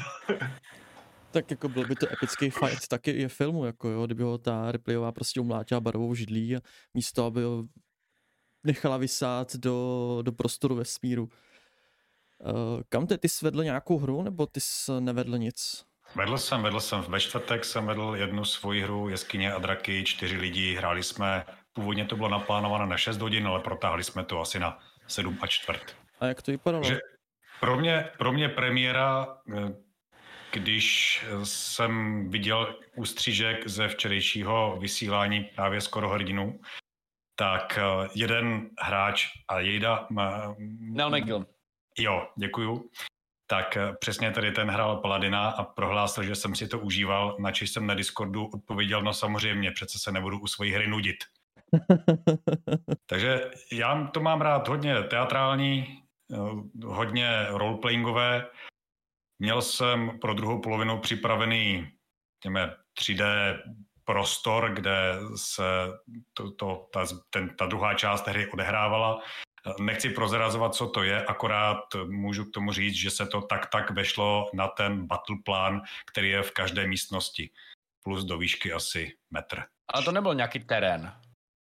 Tak 1.33 1.51
jako 1.51 1.69
byl 1.69 1.87
by 1.87 1.97
to 1.97 2.13
epický 2.13 2.51
fight 2.51 2.89
taky 2.89 3.21
je 3.21 3.29
filmu, 3.29 3.65
jako 3.65 3.89
jo, 3.89 4.07
kdyby 4.07 4.23
ho 4.23 4.39
ta 4.39 4.73
Ripleyová 4.73 5.13
prostě 5.13 5.41
umlátila 5.41 5.81
barovou 5.81 6.15
židlí 6.15 6.57
a 6.57 6.61
místo, 6.95 7.25
aby 7.25 7.43
ho 7.43 7.65
nechala 8.65 8.97
vysát 8.97 9.57
do, 9.57 10.19
do 10.23 10.33
prostoru 10.33 10.75
vesmíru. 10.75 11.25
Uh, 11.25 12.83
kam 12.89 13.07
ty, 13.07 13.19
ty 13.19 13.29
jsi 13.29 13.45
vedl 13.45 13.65
nějakou 13.65 13.99
hru, 13.99 14.23
nebo 14.23 14.47
ty 14.47 14.61
jsi 14.61 14.93
nevedl 15.01 15.39
nic? 15.39 15.85
Vedl 16.15 16.39
jsem, 16.39 16.63
vedl 16.63 16.81
jsem 16.81 17.01
ve 17.01 17.21
čtvrtek, 17.21 17.65
jsem 17.65 17.87
vedl 17.87 18.15
jednu 18.17 18.45
svoji 18.45 18.83
hru 18.83 19.09
Jeskyně 19.09 19.53
a 19.53 19.59
draky, 19.59 20.05
čtyři 20.05 20.37
lidi, 20.37 20.75
hráli 20.75 21.03
jsme, 21.03 21.45
původně 21.73 22.05
to 22.05 22.17
bylo 22.17 22.29
naplánované 22.29 22.87
na 22.87 22.97
6 22.97 23.19
hodin, 23.19 23.47
ale 23.47 23.61
protáhli 23.61 24.05
jsme 24.05 24.25
to 24.25 24.41
asi 24.41 24.59
na 24.59 24.79
7 25.07 25.39
a 25.41 25.47
čtvrt. 25.47 25.97
A 26.21 26.27
jak 26.27 26.43
to 26.43 26.51
vypadalo? 26.51 26.85
Že 26.85 26.99
pro 27.61 27.77
mě, 27.77 28.09
pro 28.19 28.33
mě 28.33 28.49
premiéra, 28.49 29.27
eh, 29.57 29.75
když 30.53 31.25
jsem 31.45 32.25
viděl 32.31 32.77
ústřížek 32.97 33.69
ze 33.69 33.89
včerejšího 33.89 34.77
vysílání 34.81 35.45
právě 35.45 35.81
skoro 35.81 36.09
hrdinů, 36.09 36.61
tak 37.37 37.79
eh, 37.79 38.09
jeden 38.15 38.71
hráč 38.81 39.29
a 39.49 39.61
Jejda... 39.61 40.07
Nel 40.79 41.11
McGill. 41.11 41.47
Jo, 41.99 42.29
děkuju. 42.37 42.91
Tak 43.47 43.77
eh, 43.77 43.97
přesně 44.01 44.31
tady 44.31 44.53
ten 44.53 44.71
hrál 44.71 44.97
Paladina 44.97 45.49
a 45.49 45.65
prohlásil, 45.65 46.25
že 46.25 46.35
jsem 46.35 46.55
si 46.55 46.69
to 46.69 46.79
užíval, 46.79 47.37
načež 47.41 47.71
jsem 47.71 47.87
na 47.87 47.95
Discordu 47.95 48.47
odpověděl, 48.47 49.03
no 49.03 49.13
samozřejmě, 49.13 49.71
přece 49.71 49.99
se 49.99 50.13
nebudu 50.13 50.39
u 50.39 50.47
svojí 50.47 50.73
hry 50.73 50.87
nudit. 50.87 51.17
Takže 53.07 53.51
já 53.73 54.07
to 54.07 54.21
mám 54.21 54.41
rád 54.41 54.69
hodně 54.69 55.03
teatrální, 55.03 56.03
eh, 56.33 56.87
hodně 56.87 57.47
roleplayingové. 57.49 58.47
Měl 59.43 59.63
jsem 59.63 60.19
pro 60.19 60.35
druhou 60.35 60.61
polovinu 60.61 60.99
připravený 60.99 61.91
těme 62.43 62.77
3D 63.01 63.25
prostor, 64.05 64.75
kde 64.75 65.15
se 65.37 65.63
to, 66.33 66.51
to, 66.51 66.89
ta, 66.93 67.07
ten, 67.31 67.57
ta 67.57 67.67
druhá 67.67 67.95
část 67.95 68.29
hry 68.29 68.51
odehrávala. 68.51 69.23
Nechci 69.81 70.11
prozrazovat, 70.11 70.75
co 70.75 70.89
to 70.89 71.03
je, 71.03 71.25
akorát 71.25 71.79
můžu 72.07 72.45
k 72.45 72.53
tomu 72.55 72.73
říct, 72.73 72.95
že 72.95 73.11
se 73.11 73.27
to 73.27 73.43
tak 73.43 73.67
tak 73.67 73.91
vešlo 73.91 74.51
na 74.55 74.69
ten 74.69 75.07
battle 75.07 75.37
plán, 75.45 75.83
který 76.11 76.31
je 76.31 76.43
v 76.43 76.51
každé 76.51 76.87
místnosti, 76.87 77.51
plus 78.05 78.25
do 78.25 78.39
výšky 78.39 78.73
asi 78.73 79.13
metr. 79.31 79.63
Ale 79.95 80.05
to 80.05 80.13
nebyl 80.13 80.35
nějaký 80.35 80.59
terén. 80.59 81.13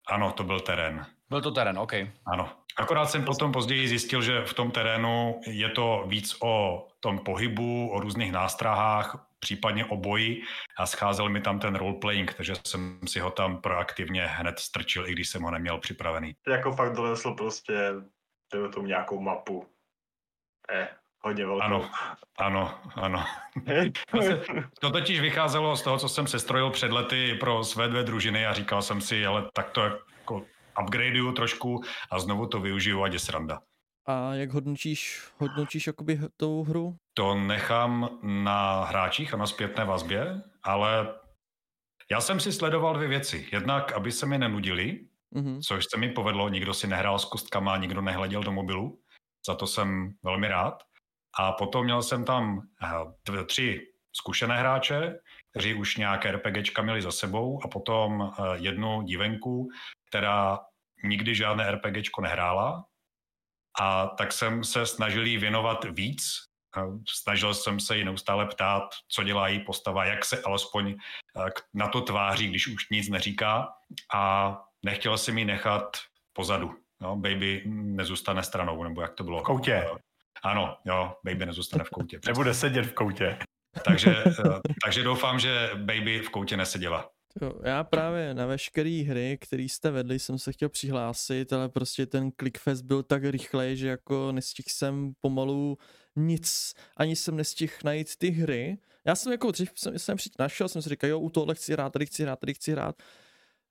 Ano, 0.07 0.31
to 0.31 0.43
byl 0.43 0.59
terén. 0.59 1.05
Byl 1.29 1.41
to 1.41 1.51
terén, 1.51 1.79
OK. 1.79 1.93
Ano. 2.33 2.58
Akorát 2.79 3.05
jsem 3.05 3.25
potom 3.25 3.51
později 3.51 3.87
zjistil, 3.87 4.21
že 4.21 4.45
v 4.45 4.53
tom 4.53 4.71
terénu 4.71 5.41
je 5.47 5.69
to 5.69 6.03
víc 6.07 6.35
o 6.41 6.87
tom 6.99 7.19
pohybu, 7.19 7.89
o 7.89 7.99
různých 7.99 8.31
nástrahách, 8.31 9.25
případně 9.39 9.85
o 9.85 9.97
boji 9.97 10.41
a 10.77 10.85
scházel 10.85 11.29
mi 11.29 11.41
tam 11.41 11.59
ten 11.59 11.75
roleplaying, 11.75 12.33
takže 12.33 12.53
jsem 12.67 12.99
si 13.07 13.19
ho 13.19 13.31
tam 13.31 13.61
proaktivně 13.61 14.25
hned 14.25 14.59
strčil, 14.59 15.07
i 15.07 15.11
když 15.11 15.29
jsem 15.29 15.41
ho 15.41 15.51
neměl 15.51 15.77
připravený. 15.77 16.35
jako 16.47 16.71
fakt 16.71 16.93
dolesl 16.93 17.31
prostě 17.33 17.73
dejme 18.53 18.69
tomu 18.69 18.87
nějakou 18.87 19.21
mapu. 19.21 19.65
Eh, 20.71 20.87
hodně 21.21 21.45
velkou. 21.45 21.63
Ano, 21.63 21.89
ano, 22.37 22.79
ano. 22.95 23.25
To 24.79 24.91
totiž 24.91 25.19
vycházelo 25.19 25.75
z 25.77 25.81
toho, 25.81 25.97
co 25.97 26.09
jsem 26.09 26.27
sestrojil 26.27 26.69
před 26.69 26.91
lety 26.91 27.37
pro 27.39 27.63
své 27.63 27.87
dvě 27.87 28.03
družiny 28.03 28.45
a 28.45 28.53
říkal 28.53 28.81
jsem 28.81 29.01
si, 29.01 29.25
ale 29.25 29.43
tak 29.53 29.69
to 29.69 29.81
upgradeuju 30.83 31.31
trošku 31.31 31.81
a 32.11 32.19
znovu 32.19 32.47
to 32.47 32.59
využiju, 32.59 33.03
ať 33.03 33.13
je 33.13 33.19
sranda. 33.19 33.61
A 34.05 34.33
jak 34.33 34.49
hodnotíš, 34.49 35.27
hodnotíš 35.37 35.87
jakoby 35.87 36.19
tou 36.37 36.63
hru? 36.63 36.95
To 37.13 37.35
nechám 37.35 38.09
na 38.23 38.83
hráčích 38.83 39.33
a 39.33 39.37
na 39.37 39.47
zpětné 39.47 39.85
vazbě, 39.85 40.41
ale 40.63 41.13
já 42.11 42.21
jsem 42.21 42.39
si 42.39 42.51
sledoval 42.53 42.93
dvě 42.95 43.07
věci. 43.07 43.47
Jednak, 43.51 43.91
aby 43.91 44.11
se 44.11 44.25
mi 44.25 44.37
nenudili, 44.37 44.99
Mhm. 45.31 45.61
což 45.61 45.85
se 45.93 45.97
mi 45.97 46.09
povedlo, 46.09 46.49
nikdo 46.49 46.73
si 46.73 46.87
nehrál 46.87 47.19
s 47.19 47.25
kostkama, 47.25 47.77
nikdo 47.77 48.01
nehleděl 48.01 48.43
do 48.43 48.51
mobilu, 48.51 48.99
za 49.47 49.55
to 49.55 49.67
jsem 49.67 50.13
velmi 50.23 50.47
rád. 50.47 50.83
A 51.39 51.51
potom 51.51 51.83
měl 51.85 52.01
jsem 52.01 52.25
tam 52.25 52.61
eh, 52.83 52.87
dvě- 53.27 53.45
tři 53.45 53.87
zkušené 54.13 54.57
hráče, 54.57 55.19
kteří 55.51 55.73
už 55.73 55.97
nějaké 55.97 56.31
RPGčka 56.31 56.81
měli 56.81 57.01
za 57.01 57.11
sebou 57.11 57.59
a 57.63 57.67
potom 57.67 58.21
eh, 58.39 58.43
jednu 58.55 59.01
dívenku, 59.01 59.69
která 60.09 60.59
nikdy 61.03 61.35
žádné 61.35 61.71
RPGčko 61.71 62.21
nehrála 62.21 62.85
a 63.79 64.07
tak 64.07 64.33
jsem 64.33 64.63
se 64.63 64.85
snažil 64.85 65.25
jí 65.25 65.37
věnovat 65.37 65.85
víc. 65.91 66.23
Snažil 67.09 67.53
jsem 67.53 67.79
se 67.79 67.97
jí 67.97 68.03
neustále 68.03 68.45
ptát, 68.45 68.83
co 69.07 69.23
dělá 69.23 69.47
její 69.47 69.59
postava, 69.59 70.05
jak 70.05 70.25
se 70.25 70.41
alespoň 70.41 70.95
eh, 70.95 71.49
na 71.73 71.87
to 71.87 72.01
tváří, 72.01 72.47
když 72.47 72.67
už 72.67 72.89
nic 72.89 73.09
neříká 73.09 73.73
a 74.13 74.55
nechtěl 74.85 75.17
jsem 75.17 75.37
ji 75.37 75.45
nechat 75.45 75.97
pozadu. 76.33 76.75
No, 77.01 77.15
baby 77.15 77.63
nezůstane 77.65 78.43
stranou, 78.43 78.83
nebo 78.83 79.01
jak 79.01 79.13
to 79.13 79.23
bylo? 79.23 79.39
V 79.39 79.43
koutě. 79.43 79.89
Ano, 80.43 80.77
jo, 80.85 81.15
baby 81.25 81.45
nezůstane 81.45 81.83
v 81.83 81.89
koutě. 81.89 82.19
Nebude 82.27 82.53
sedět 82.53 82.85
v 82.85 82.93
koutě. 82.93 83.39
Takže, 83.85 84.23
eh, 84.27 84.59
takže 84.83 85.03
doufám, 85.03 85.39
že 85.39 85.71
baby 85.75 86.19
v 86.19 86.29
koutě 86.29 86.57
neseděla. 86.57 87.09
Já 87.63 87.83
právě 87.83 88.33
na 88.33 88.45
veškeré 88.45 89.03
hry, 89.07 89.37
které 89.41 89.63
jste 89.63 89.91
vedli, 89.91 90.19
jsem 90.19 90.39
se 90.39 90.51
chtěl 90.51 90.69
přihlásit, 90.69 91.53
ale 91.53 91.69
prostě 91.69 92.05
ten 92.05 92.31
clickfest 92.39 92.85
byl 92.85 93.03
tak 93.03 93.23
rychlej, 93.23 93.77
že 93.77 93.87
jako 93.87 94.31
nestihl 94.31 94.67
jsem 94.69 95.13
pomalu 95.21 95.77
nic, 96.15 96.73
ani 96.97 97.15
jsem 97.15 97.35
nestihl 97.35 97.73
najít 97.83 98.15
ty 98.17 98.29
hry. 98.29 98.77
Já 99.05 99.15
jsem 99.15 99.31
jako 99.31 99.51
dřív 99.51 99.71
jsem, 99.75 99.99
jsem 99.99 100.17
přijď 100.17 100.33
našel, 100.39 100.67
jsem 100.67 100.81
si 100.81 100.89
říkal, 100.89 101.09
jo, 101.09 101.19
u 101.19 101.29
tohle 101.29 101.55
chci 101.55 101.73
hrát, 101.73 101.93
tady 101.93 102.05
chci 102.05 102.23
hrát, 102.23 102.39
tady 102.39 102.53
chci 102.53 102.71
hrát. 102.71 102.95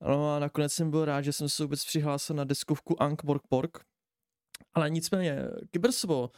No 0.00 0.34
a 0.34 0.38
nakonec 0.38 0.72
jsem 0.72 0.90
byl 0.90 1.04
rád, 1.04 1.22
že 1.22 1.32
jsem 1.32 1.48
se 1.48 1.62
vůbec 1.62 1.84
přihlásil 1.84 2.36
na 2.36 2.44
deskovku 2.44 3.02
Ankh 3.02 3.24
Borg 3.24 3.42
Pork. 3.48 3.78
Ale 4.74 4.90
nicméně, 4.90 5.38
Kybersvo, 5.70 6.30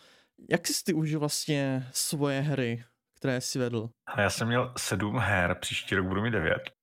jak 0.51 0.69
jsi 0.69 0.85
ty 0.85 0.93
užil 0.93 1.21
vlastně 1.21 1.89
svoje 1.93 2.41
hry, 2.41 2.85
které 3.17 3.41
jsi 3.41 3.59
vedl? 3.59 3.91
Já 4.19 4.31
jsem 4.31 4.49
měl 4.49 4.75
sedm 4.79 5.19
her, 5.19 5.57
příští 5.61 5.95
rok 5.95 6.07
budu 6.07 6.23
mít 6.23 6.31
devět. 6.31 6.80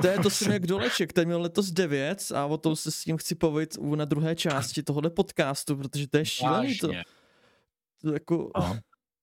To 0.00 0.06
je 0.06 0.18
to 0.18 0.30
jsem 0.30 0.52
jak 0.52 0.66
doleček, 0.66 1.12
ten 1.12 1.26
měl 1.26 1.40
letos 1.42 1.70
9 1.70 2.32
a 2.34 2.46
o 2.46 2.58
tom 2.58 2.76
se 2.76 2.90
s 2.90 3.00
tím 3.00 3.16
chci 3.16 3.34
povit 3.34 3.76
na 3.96 4.04
druhé 4.04 4.36
části 4.36 4.82
tohohle 4.82 5.10
podcastu, 5.10 5.76
protože 5.76 6.08
to 6.08 6.16
je 6.16 6.24
šílený. 6.24 6.78
To, 6.78 6.88
to 8.02 8.12
jako, 8.12 8.50
No. 8.56 8.78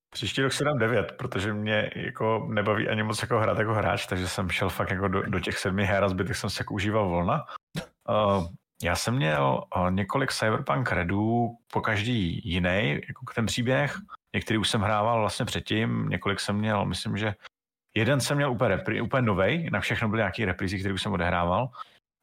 Příští 0.09 0.41
rok 0.41 0.53
si 0.53 0.63
dám 0.63 0.77
9, 0.77 1.11
protože 1.11 1.53
mě 1.53 1.91
jako 1.95 2.47
nebaví 2.49 2.87
ani 2.87 3.03
moc 3.03 3.21
jako 3.21 3.39
hrát 3.39 3.59
jako 3.59 3.73
hráč, 3.73 4.07
takže 4.07 4.27
jsem 4.27 4.49
šel 4.49 4.69
fakt 4.69 4.91
jako 4.91 5.07
do, 5.07 5.21
do 5.21 5.39
těch 5.39 5.57
sedmi 5.57 5.85
her 5.85 6.03
a 6.03 6.09
zbytek 6.09 6.35
jsem 6.35 6.49
si 6.49 6.61
jako 6.61 6.73
užíval 6.73 7.09
volna. 7.09 7.45
Uh, 8.09 8.47
já 8.83 8.95
jsem 8.95 9.15
měl 9.15 9.63
uh, 9.77 9.91
několik 9.91 10.31
Cyberpunk 10.31 10.91
redů, 10.91 11.49
po 11.73 11.81
každý 11.81 12.41
jiný, 12.49 13.01
jako 13.07 13.25
ten 13.35 13.45
příběh. 13.45 13.97
Některý 14.35 14.57
už 14.57 14.69
jsem 14.69 14.81
hrával 14.81 15.19
vlastně 15.19 15.45
předtím, 15.45 16.09
několik 16.09 16.39
jsem 16.39 16.55
měl, 16.55 16.85
myslím, 16.85 17.17
že 17.17 17.33
jeden 17.95 18.21
jsem 18.21 18.37
měl 18.37 18.51
úplně, 18.51 18.67
repri, 18.67 19.01
úplně 19.01 19.21
novej, 19.21 19.69
na 19.71 19.79
všechno 19.79 20.09
byly 20.09 20.19
nějaký 20.19 20.45
reprízy, 20.45 20.79
který 20.79 20.93
už 20.93 21.01
jsem 21.01 21.13
odehrával. 21.13 21.69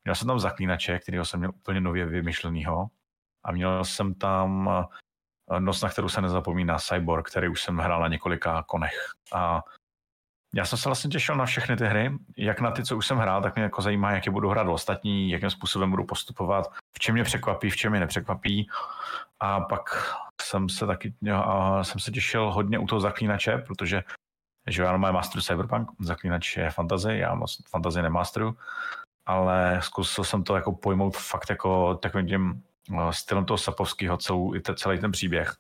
Měl 0.05 0.15
jsem 0.15 0.29
tam 0.29 0.41
zaklínače, 0.41 0.99
kterého 0.99 1.25
jsem 1.25 1.41
měl 1.41 1.51
úplně 1.55 1.81
nově 1.81 2.07
vymyšlenýho. 2.07 2.87
A 3.45 3.53
měl 3.53 3.85
jsem 3.85 4.15
tam 4.15 4.67
uh, 4.67 5.61
noc, 5.61 5.83
na 5.83 5.89
kterou 5.89 6.09
se 6.09 6.21
nezapomíná, 6.21 6.79
Cyborg, 6.79 7.31
který 7.31 7.49
už 7.49 7.63
jsem 7.63 7.79
hrál 7.79 8.01
na 8.01 8.09
několika 8.09 8.63
konech. 8.63 9.13
A 9.33 9.63
já 10.55 10.65
jsem 10.65 10.79
se 10.79 10.89
vlastně 10.89 11.11
těšil 11.11 11.37
na 11.37 11.47
všechny 11.47 11.77
ty 11.77 11.85
hry, 11.85 12.13
jak 12.37 12.61
na 12.61 12.71
ty, 12.71 12.85
co 12.85 12.97
už 12.97 13.07
jsem 13.07 13.19
hrál, 13.19 13.43
tak 13.43 13.55
mě 13.55 13.63
jako 13.63 13.83
zajímá, 13.83 14.13
jak 14.13 14.27
je 14.27 14.33
budu 14.33 14.49
hrát 14.49 14.69
ostatní, 14.69 15.31
jakým 15.31 15.51
způsobem 15.51 15.91
budu 15.91 16.05
postupovat, 16.05 16.73
v 16.97 16.99
čem 16.99 17.15
mě 17.15 17.25
překvapí, 17.25 17.71
v 17.71 17.77
čem 17.77 17.91
mě 17.91 18.01
nepřekvapí. 18.01 18.69
A 19.41 19.61
pak 19.61 19.83
jsem 20.43 20.69
se 20.69 20.87
taky, 20.87 21.15
a 21.35 21.85
jsem 21.85 22.01
se 22.01 22.11
těšil 22.11 22.53
hodně 22.53 22.79
u 22.79 22.87
toho 22.87 23.01
zaklínače, 23.01 23.59
protože 23.59 24.03
že 24.67 24.83
já 24.83 24.97
mám 24.97 25.15
masteru 25.15 25.43
Cyberpunk, 25.43 25.89
zaklínač 26.01 26.57
je 26.57 26.71
fantasy, 26.71 27.19
já 27.19 27.35
moc 27.35 27.63
fantasy 27.71 28.03
nemasteru, 28.03 28.57
ale 29.27 29.81
zkusil 29.83 30.25
jsem 30.25 30.45
to 30.45 30.57
jako 30.57 30.73
pojmout 30.73 31.17
fakt 31.17 31.51
jako 31.51 31.95
takovým 31.95 32.27
tím 32.27 32.63
eh, 32.93 33.13
stylem 33.13 33.45
toho 33.45 33.59
Sapovského 33.59 34.17
celou, 34.17 34.55
celý 34.75 34.99
ten 34.99 35.13
příběh. 35.13 35.57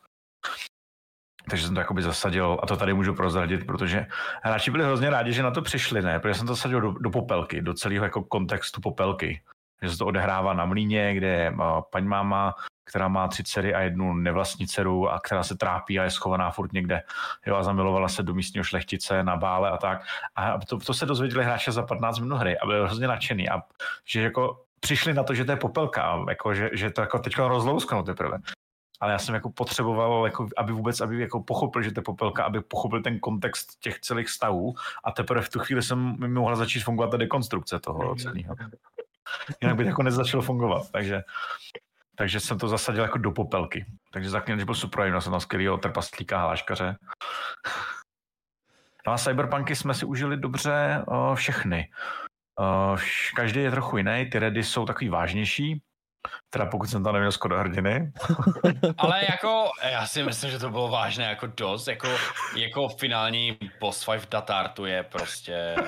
Takže 1.50 1.66
jsem 1.66 1.74
to 1.74 1.80
jakoby 1.80 2.02
zasadil, 2.02 2.58
a 2.62 2.66
to 2.66 2.76
tady 2.76 2.94
můžu 2.94 3.14
prozradit, 3.14 3.66
protože 3.66 4.06
hráči 4.42 4.70
byli 4.70 4.84
hrozně 4.84 5.10
rádi, 5.10 5.32
že 5.32 5.42
na 5.42 5.50
to 5.50 5.62
přišli, 5.62 6.02
ne? 6.02 6.20
Protože 6.20 6.34
jsem 6.34 6.46
to 6.46 6.54
zasadil 6.54 6.80
do, 6.80 6.92
do 6.92 7.10
popelky, 7.10 7.62
do 7.62 7.74
celého 7.74 8.04
jako 8.04 8.24
kontextu 8.24 8.80
popelky. 8.80 9.42
Že 9.82 9.90
se 9.90 9.98
to 9.98 10.06
odehrává 10.06 10.52
na 10.54 10.64
mlíně, 10.64 11.14
kde 11.14 11.26
je 11.26 11.50
uh, 11.50 11.80
paň 11.90 12.04
máma, 12.04 12.54
která 12.84 13.08
má 13.08 13.28
tři 13.28 13.44
dcery 13.44 13.74
a 13.74 13.80
jednu 13.80 14.14
nevlastní 14.14 14.66
dceru 14.66 15.08
a 15.08 15.20
která 15.20 15.42
se 15.42 15.56
trápí 15.56 16.00
a 16.00 16.04
je 16.04 16.10
schovaná 16.10 16.50
furt 16.50 16.72
někde. 16.72 17.02
Jo, 17.46 17.56
a 17.56 17.62
zamilovala 17.62 18.08
se 18.08 18.22
do 18.22 18.34
místního 18.34 18.64
šlechtice 18.64 19.22
na 19.22 19.36
bále 19.36 19.70
a 19.70 19.76
tak. 19.76 20.02
A 20.36 20.58
to, 20.58 20.78
to 20.78 20.94
se 20.94 21.06
dozvěděli 21.06 21.44
hráči 21.44 21.72
za 21.72 21.82
15 21.82 22.18
minut 22.18 22.36
hry 22.36 22.58
a 22.58 22.66
byli 22.66 22.84
hrozně 22.84 23.08
nadšený. 23.08 23.48
A 23.48 23.62
že 24.04 24.22
jako 24.22 24.64
přišli 24.80 25.14
na 25.14 25.22
to, 25.22 25.34
že 25.34 25.44
to 25.44 25.52
je 25.52 25.56
popelka, 25.56 26.24
jako, 26.28 26.54
že, 26.54 26.70
že 26.72 26.90
to 26.90 27.00
jako 27.00 27.18
teď 27.18 27.38
rozlousknou 27.38 28.02
teprve. 28.02 28.38
Ale 29.00 29.12
já 29.12 29.18
jsem 29.18 29.34
jako 29.34 29.50
potřeboval, 29.50 30.26
jako, 30.26 30.48
aby 30.56 30.72
vůbec, 30.72 31.00
aby 31.00 31.20
jako 31.20 31.42
pochopil, 31.42 31.82
že 31.82 31.92
to 31.92 32.00
je 32.00 32.04
popelka, 32.04 32.44
aby 32.44 32.60
pochopil 32.60 33.02
ten 33.02 33.18
kontext 33.18 33.80
těch 33.80 34.00
celých 34.00 34.28
stavů 34.28 34.74
a 35.04 35.12
teprve 35.12 35.42
v 35.42 35.48
tu 35.48 35.58
chvíli 35.58 35.82
jsem 35.82 36.16
mi 36.18 36.28
mohla 36.28 36.56
začít 36.56 36.80
fungovat 36.80 37.10
ta 37.10 37.16
dekonstrukce 37.16 37.80
toho 37.80 38.14
celého. 38.14 38.54
Jinak 39.60 39.76
by 39.76 39.82
to 39.82 39.88
jako 39.88 40.02
nezačalo 40.02 40.42
fungovat, 40.42 40.90
takže, 40.90 41.22
takže 42.16 42.40
jsem 42.40 42.58
to 42.58 42.68
zasadil 42.68 43.02
jako 43.02 43.18
do 43.18 43.30
popelky. 43.30 43.86
Takže 44.12 44.30
zaklínač 44.30 44.64
byl 44.64 44.74
super, 44.74 45.08
měl 45.08 45.20
jsem 45.20 45.32
tam 45.32 45.40
skvělýho 45.40 45.78
trpaslíka, 45.78 46.42
hláškaře. 46.42 46.96
No 49.06 49.12
a 49.12 49.18
Cyberpunky 49.18 49.76
jsme 49.76 49.94
si 49.94 50.04
užili 50.04 50.36
dobře 50.36 51.04
uh, 51.08 51.34
všechny. 51.34 51.90
Uh, 52.60 53.00
každý 53.36 53.60
je 53.60 53.70
trochu 53.70 53.96
jiný, 53.96 54.26
ty 54.32 54.38
redy 54.38 54.64
jsou 54.64 54.84
takový 54.84 55.08
vážnější, 55.08 55.82
teda 56.50 56.66
pokud 56.66 56.86
jsem 56.86 57.04
tam 57.04 57.12
neměl 57.12 57.32
skoro 57.32 57.58
hrdiny. 57.58 58.12
Ale 58.98 59.20
jako, 59.30 59.70
já 59.90 60.06
si 60.06 60.22
myslím, 60.22 60.50
že 60.50 60.58
to 60.58 60.70
bylo 60.70 60.88
vážné 60.88 61.24
jako 61.24 61.46
dost, 61.46 61.88
jako, 61.88 62.08
jako 62.56 62.88
finální 62.88 63.58
boss 63.80 64.04
fight 64.04 64.26
v 64.26 64.28
Datartu 64.28 64.86
je 64.86 65.02
prostě... 65.02 65.74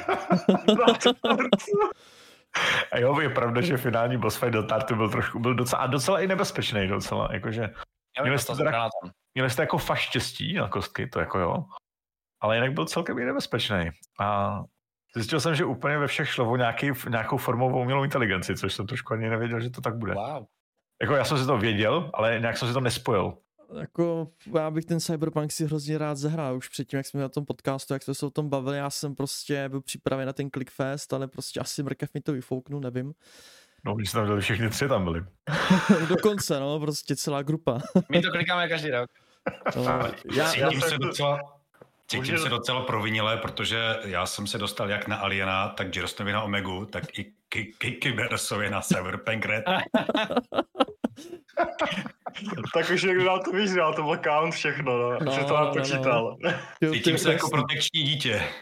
A 2.92 2.98
jo, 2.98 3.20
je 3.20 3.30
pravda, 3.30 3.60
že 3.60 3.76
finální 3.76 4.16
boss 4.16 4.36
fight 4.36 4.52
do 4.52 4.62
Tartu 4.62 4.96
byl 4.96 5.10
trošku, 5.10 5.38
byl 5.38 5.54
docela, 5.54 5.82
a 5.82 5.86
docela 5.86 6.20
i 6.20 6.26
nebezpečný 6.26 6.88
docela, 6.88 7.28
jakože 7.32 7.70
Měli 8.22 8.38
jste 8.38 8.52
to 8.52 8.58
teda- 8.58 8.88
měli 9.34 9.50
jste 9.50 9.62
jako 9.62 9.78
fakt 9.78 9.98
štěstí 9.98 10.54
na 10.54 10.68
kostky, 10.68 11.06
to 11.06 11.20
jako 11.20 11.38
jo, 11.38 11.64
ale 12.40 12.56
jinak 12.56 12.72
byl 12.72 12.84
celkem 12.86 13.18
i 13.18 13.24
nebezpečný. 13.24 13.90
A 14.20 14.60
zjistil 15.16 15.40
jsem, 15.40 15.54
že 15.54 15.64
úplně 15.64 15.98
ve 15.98 16.06
všech 16.06 16.28
šlo 16.28 16.50
o 16.50 16.56
nějaký, 16.56 16.90
nějakou 17.08 17.36
formovou 17.36 17.80
umělou 17.80 18.04
inteligenci, 18.04 18.56
což 18.56 18.74
jsem 18.74 18.86
trošku 18.86 19.12
ani 19.14 19.28
nevěděl, 19.28 19.60
že 19.60 19.70
to 19.70 19.80
tak 19.80 19.96
bude. 19.96 20.14
Wow. 20.14 20.44
Jako 21.02 21.14
já 21.14 21.24
jsem 21.24 21.38
si 21.38 21.46
to 21.46 21.58
věděl, 21.58 22.10
ale 22.14 22.40
nějak 22.40 22.56
jsem 22.56 22.68
si 22.68 22.74
to 22.74 22.80
nespojil. 22.80 23.38
Jako, 23.80 24.28
já 24.58 24.70
bych 24.70 24.84
ten 24.84 25.00
Cyberpunk 25.00 25.52
si 25.52 25.64
hrozně 25.64 25.98
rád 25.98 26.14
zahrál. 26.18 26.56
Už 26.56 26.68
předtím, 26.68 26.96
jak 26.96 27.06
jsme 27.06 27.20
na 27.20 27.28
tom 27.28 27.44
podcastu, 27.44 27.92
jak 27.92 28.02
jsme 28.02 28.14
se 28.14 28.26
o 28.26 28.30
tom 28.30 28.48
bavili, 28.48 28.76
já 28.76 28.90
jsem 28.90 29.14
prostě 29.14 29.68
byl 29.68 29.80
připraven 29.80 30.26
na 30.26 30.32
ten 30.32 30.50
Clickfest, 30.50 31.12
ale 31.12 31.28
prostě 31.28 31.60
asi 31.60 31.82
mrkev 31.82 32.14
mi 32.14 32.20
to 32.20 32.32
vyfouknu, 32.32 32.80
nevím. 32.80 33.12
No, 33.84 33.94
když 33.94 34.10
jsme 34.10 34.20
tam 34.20 34.26
byli 34.28 34.40
všichni 34.40 34.68
tři, 34.68 34.88
tam 34.88 35.04
byli. 35.04 35.24
Dokonce, 36.08 36.60
no, 36.60 36.80
prostě 36.80 37.16
celá 37.16 37.42
grupa. 37.42 37.78
My 38.08 38.22
to 38.22 38.30
klikáme 38.30 38.68
každý 38.68 38.90
rok. 38.90 39.10
No, 39.76 39.82
Já, 39.84 40.12
já, 40.34 40.50
cítím 40.50 40.62
já 40.62 40.80
se 40.80 40.88
jsem- 40.88 40.98
docela, 40.98 41.38
cítím 42.08 42.38
se 42.38 42.48
docela 42.48 42.80
provinile, 42.82 43.36
protože 43.36 43.96
já 44.04 44.26
jsem 44.26 44.46
se 44.46 44.58
dostal 44.58 44.90
jak 44.90 45.08
na 45.08 45.16
Aliena, 45.16 45.68
tak 45.68 45.96
Jirostovi 45.96 46.32
na 46.32 46.42
Omegu, 46.42 46.86
tak 46.86 47.18
i 47.18 47.32
Ki- 47.48 47.72
Ki- 47.78 47.92
Kibersovi 47.92 48.70
na 48.70 48.80
Cyberpunk 48.80 49.46
Red. 49.46 49.64
tak 52.74 52.90
už 52.94 53.02
někdo 53.02 53.24
nám 53.24 53.40
to 53.42 53.50
vyžral, 53.52 53.94
to 53.94 54.02
byl 54.02 54.16
count 54.16 54.54
všechno, 54.54 54.98
no, 54.98 55.18
No, 55.20 55.32
že 55.32 55.40
to 55.40 55.48
no, 55.48 55.54
nám 55.54 55.66
no. 55.66 55.72
počítal. 55.72 56.36
ty- 56.80 56.86
ty- 56.86 56.92
Cítím 56.92 57.18
se 57.18 57.32
jako 57.32 57.50
protekční 57.50 58.02
dítě. 58.02 58.42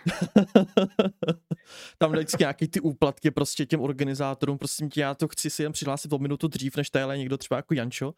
Tam 1.99 2.13
dají 2.13 2.25
vždycky 2.25 2.43
nějaký 2.43 2.69
ty 2.69 2.81
úplatky 2.81 3.31
prostě 3.31 3.67
těm 3.67 3.81
organizátorům, 3.81 4.59
prosím 4.59 4.91
tě, 4.91 5.01
já 5.01 5.15
to 5.15 5.29
chci 5.29 5.51
si 5.51 5.63
jen 5.63 5.73
přihlásit 5.73 6.13
o 6.13 6.19
minutu 6.19 6.49
dřív, 6.49 6.77
než 6.77 6.91
tadyhle 6.91 7.19
někdo 7.19 7.39
třeba 7.39 7.57
jako 7.57 7.75
Jančo. 7.75 8.15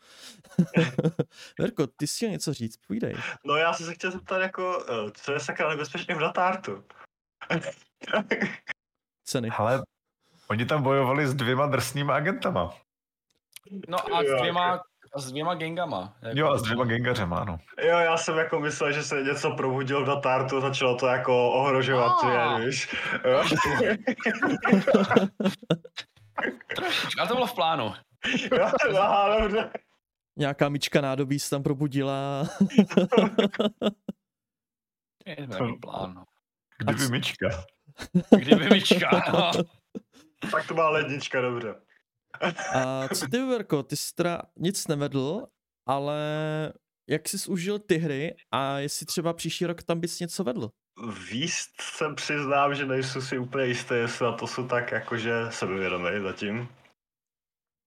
Verko, 1.58 1.86
ty 1.86 2.06
si 2.06 2.28
něco 2.30 2.52
říct, 2.54 2.76
půjdej. 2.86 3.14
No 3.44 3.56
já 3.56 3.72
jsem 3.72 3.86
se 3.86 3.94
chtěl 3.94 4.10
zeptat 4.10 4.38
jako, 4.38 4.84
eh, 4.88 5.10
co 5.14 5.32
je 5.32 5.40
sakra 5.40 5.68
nebezpečný 5.68 6.14
v 6.14 6.18
Datartu? 6.18 6.84
Ceny. 9.24 9.50
Ale 9.50 9.82
oni 10.50 10.66
tam 10.66 10.82
bojovali 10.82 11.26
s 11.26 11.34
dvěma 11.34 11.66
drsnýma 11.66 12.14
agentama. 12.14 12.74
No 13.88 14.14
a 14.16 14.22
s 14.22 14.40
dvěma, 14.40 14.82
a 15.14 15.20
s 15.20 15.30
dvěma 15.30 15.54
gengama. 15.54 16.16
Jako, 16.22 16.38
Jo, 16.38 16.48
a 16.50 16.58
s 16.58 16.62
dvěma 16.62 16.84
gengařema, 16.84 17.38
ano. 17.38 17.58
Jo, 17.82 17.98
já 17.98 18.16
jsem 18.16 18.38
jako 18.38 18.60
myslel, 18.60 18.92
že 18.92 19.02
se 19.02 19.22
něco 19.22 19.50
probudilo 19.50 20.02
v 20.02 20.06
Datartu, 20.06 20.60
začalo 20.60 20.96
to 20.96 21.06
jako 21.06 21.50
ohrožovat, 21.52 22.12
Ah. 22.24 22.54
oh. 22.54 22.60
víš. 22.60 22.96
Jo? 23.24 23.44
Trošičku, 26.76 27.20
ale 27.20 27.28
to 27.28 27.34
bylo 27.34 27.46
v 27.46 27.54
plánu. 27.54 27.92
Jo, 28.58 28.70
Aha, 29.00 29.38
dobře. 29.40 29.70
Nějaká 30.38 30.68
myčka 30.68 31.00
nádobí 31.00 31.38
se 31.38 31.50
tam 31.50 31.62
probudila. 31.62 32.42
Je 35.26 35.36
to 35.36 35.46
takový 35.52 35.76
plán. 35.78 36.14
no. 36.14 36.24
Kdyby 36.78 37.08
myčka. 37.08 37.48
Kdyby 38.38 38.68
myčka, 38.70 39.22
no. 39.32 39.50
Tak 40.52 40.66
to 40.68 40.74
byla 40.74 40.90
lednička, 40.90 41.40
dobře. 41.40 41.74
A 42.74 43.08
co 43.08 43.26
ty, 43.26 43.38
Verko, 43.38 43.82
ty 43.82 43.96
jsi 43.96 44.14
teda 44.14 44.42
nic 44.58 44.86
nevedl, 44.86 45.46
ale 45.86 46.18
jak 47.10 47.28
jsi 47.28 47.50
užil 47.50 47.78
ty 47.78 47.96
hry 47.96 48.36
a 48.50 48.78
jestli 48.78 49.06
třeba 49.06 49.32
příští 49.32 49.66
rok 49.66 49.82
tam 49.82 50.00
bys 50.00 50.20
něco 50.20 50.44
vedl? 50.44 50.70
Víst 51.30 51.80
se 51.80 52.14
přiznám, 52.14 52.74
že 52.74 52.86
nejsem 52.86 53.22
si 53.22 53.38
úplně 53.38 53.66
jistý, 53.66 53.94
jestli 53.94 54.24
na 54.24 54.32
to 54.32 54.46
jsou 54.46 54.68
tak 54.68 54.92
jakože 54.92 55.32
sebevědomý 55.50 56.10
zatím. 56.22 56.68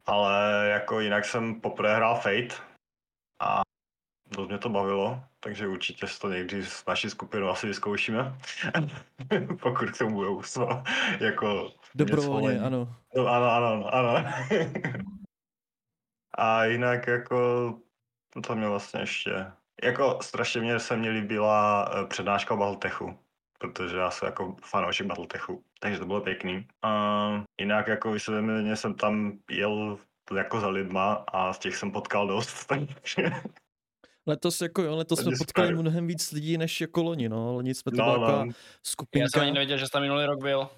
Ale 0.05 0.67
jako 0.69 0.99
jinak 0.99 1.25
jsem 1.25 1.62
poprvé 1.62 1.95
hrál 1.95 2.15
Fate 2.15 2.55
a 3.41 3.62
dost 4.32 4.48
mě 4.48 4.58
to 4.58 4.70
bavilo, 4.70 5.24
takže 5.40 5.68
určitě 5.68 6.08
si 6.08 6.20
to 6.20 6.30
někdy 6.30 6.66
s 6.66 6.86
naší 6.86 7.10
skupinou 7.10 7.50
asi 7.50 7.68
vyzkoušíme. 7.68 8.38
Pokud 9.62 9.92
k 9.92 9.98
tomu 9.98 10.16
budou 10.16 10.44
so, 10.44 10.84
jako 11.20 11.72
Dobrovolně, 11.96 12.60
ano. 12.60 12.96
No, 13.16 13.28
ano, 13.28 13.52
ano, 13.52 13.96
ano. 13.96 14.26
a 16.38 16.66
jinak 16.66 17.08
jako, 17.08 17.36
no 18.36 18.42
to 18.42 18.56
mě 18.56 18.68
vlastně 18.68 19.00
ještě, 19.00 19.52
jako 19.84 20.20
strašně 20.22 20.62
mě 20.62 20.80
se 20.80 20.98
mě 20.98 21.10
líbila 21.10 21.92
eh, 21.92 22.06
přednáška 22.06 22.54
o 22.54 22.58
Battletechu, 22.58 23.20
protože 23.60 23.98
já 23.98 24.12
jsem 24.12 24.26
jako 24.26 24.56
fanoušek 24.63 25.08
Battletechu, 25.08 25.63
takže 25.80 26.00
to 26.00 26.06
bylo 26.06 26.22
pěkný. 26.22 26.68
A 26.82 27.44
jinak 27.60 27.88
jako 27.88 28.12
vysvětleně 28.12 28.76
jsem 28.76 28.94
tam 28.94 29.40
jel 29.52 29.98
jako 30.36 30.60
za 30.60 30.68
lidma 30.68 31.13
a 31.13 31.54
z 31.54 31.60
těch 31.60 31.76
jsem 31.76 31.92
potkal 31.92 32.28
dost, 32.28 32.66
takže 32.68 33.32
Letos 34.28 34.62
jako 34.62 34.82
jo, 34.82 34.96
letos 34.96 35.20
jsme 35.20 35.32
potkali 35.38 35.76
mnohem 35.76 36.08
víc 36.08 36.32
lidí 36.32 36.58
než 36.58 36.82
jako 36.82 37.04
loni, 37.04 37.30
no. 37.30 37.54
Loni 37.54 37.76
jsme 37.76 37.92
to 37.92 37.98
no, 37.98 38.04
byla 38.04 38.18
no, 38.18 38.26
taková 38.26 38.46
Já 38.46 38.46
jsem 38.46 38.54
skupinka. 38.84 39.42
ani 39.42 39.52
nevěděl, 39.52 39.78
že 39.78 39.86
jsi 39.86 39.92
tam 39.92 40.02
minulý 40.02 40.26
rok 40.26 40.42
byl. 40.42 40.70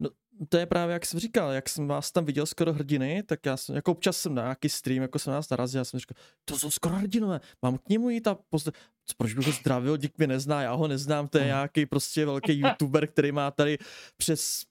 No, 0.00 0.10
to 0.48 0.56
je 0.56 0.66
právě, 0.66 0.92
jak 0.92 1.06
jsem 1.06 1.20
říkal, 1.20 1.50
jak 1.50 1.68
jsem 1.68 1.88
vás 1.88 2.12
tam 2.12 2.24
viděl 2.24 2.46
skoro 2.46 2.72
hrdiny, 2.72 3.22
tak 3.22 3.46
já 3.46 3.56
jsem, 3.56 3.74
jako 3.76 3.92
občas 3.92 4.16
jsem 4.16 4.34
na 4.34 4.42
nějaký 4.42 4.68
stream, 4.68 5.02
jako 5.02 5.18
jsem 5.18 5.32
nás 5.32 5.50
narazil, 5.50 5.78
já 5.80 5.84
jsem 5.84 6.00
říkal, 6.00 6.14
to 6.44 6.58
jsou 6.58 6.70
skoro 6.70 6.94
hrdinové, 6.94 7.40
mám 7.62 7.78
k 7.78 7.88
němu 7.88 8.10
jít 8.10 8.26
a 8.26 8.38
pozdra... 8.48 8.72
proč 9.16 9.34
bych 9.34 9.46
ho 9.46 9.52
zdravil, 9.52 9.96
dík 9.96 10.18
mě 10.18 10.26
nezná, 10.26 10.62
já 10.62 10.72
ho 10.72 10.88
neznám, 10.88 11.28
to 11.28 11.38
je 11.38 11.44
nějaký 11.44 11.86
prostě 11.86 12.26
velký 12.26 12.52
youtuber, 12.60 13.06
který 13.06 13.32
má 13.32 13.50
tady 13.50 13.78
přes 14.16 14.62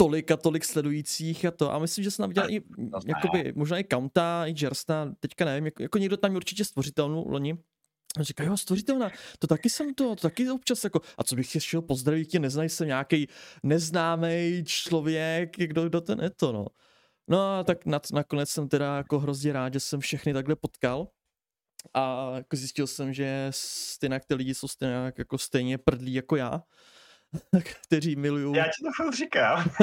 tolik 0.00 0.30
a 0.30 0.36
tolik 0.36 0.64
sledujících 0.64 1.44
a 1.44 1.50
to. 1.50 1.74
A 1.74 1.78
myslím, 1.78 2.04
že 2.04 2.10
se 2.10 2.22
nám 2.22 2.30
viděl 2.30 2.50
i, 2.50 2.62
jakoby, 3.06 3.52
možná 3.56 3.78
i 3.78 3.84
Kaunta, 3.84 4.46
i 4.46 4.54
Jersta, 4.62 5.14
teďka 5.20 5.44
nevím, 5.44 5.64
jako, 5.64 5.82
jako 5.82 5.98
někdo 5.98 6.16
tam 6.16 6.34
určitě 6.34 6.64
stvořitelnou 6.64 7.28
loni, 7.28 7.58
a 8.18 8.22
říká, 8.22 8.44
jo, 8.44 8.56
stvořitelná, 8.56 9.10
to 9.38 9.46
taky 9.46 9.70
jsem 9.70 9.94
to, 9.94 10.16
to 10.16 10.22
taky 10.22 10.50
občas 10.50 10.84
jako, 10.84 11.00
a 11.18 11.24
co 11.24 11.36
bych 11.36 11.56
šel 11.58 11.82
pozdravit, 11.82 12.28
tě 12.28 12.38
neznají 12.38 12.68
se 12.68 12.86
nějaký 12.86 13.28
neznámý 13.62 14.64
člověk, 14.64 15.56
kdo, 15.56 15.88
kdo 15.88 16.00
ten 16.00 16.20
je 16.20 16.30
to, 16.30 16.52
no. 16.52 16.66
No 17.28 17.58
a 17.58 17.64
tak 17.64 17.86
nad, 17.86 18.10
nakonec 18.12 18.50
jsem 18.50 18.68
teda 18.68 18.96
jako 18.96 19.18
hrozně 19.18 19.52
rád, 19.52 19.72
že 19.72 19.80
jsem 19.80 20.00
všechny 20.00 20.32
takhle 20.32 20.56
potkal. 20.56 21.08
A 21.94 22.32
jako 22.34 22.56
zjistil 22.56 22.86
jsem, 22.86 23.12
že 23.12 23.46
stejně 23.50 24.20
ty 24.26 24.34
lidi 24.34 24.54
jsou 24.54 24.68
stejně, 24.68 25.12
jako 25.18 25.38
stejně 25.38 25.78
prdlí 25.78 26.14
jako 26.14 26.36
já, 26.36 26.62
kteří 27.82 28.16
milují. 28.16 28.56
Já 28.56 28.64
ti 28.64 28.84
to 28.84 28.90
furt 28.96 29.14
říkám. 29.14 29.64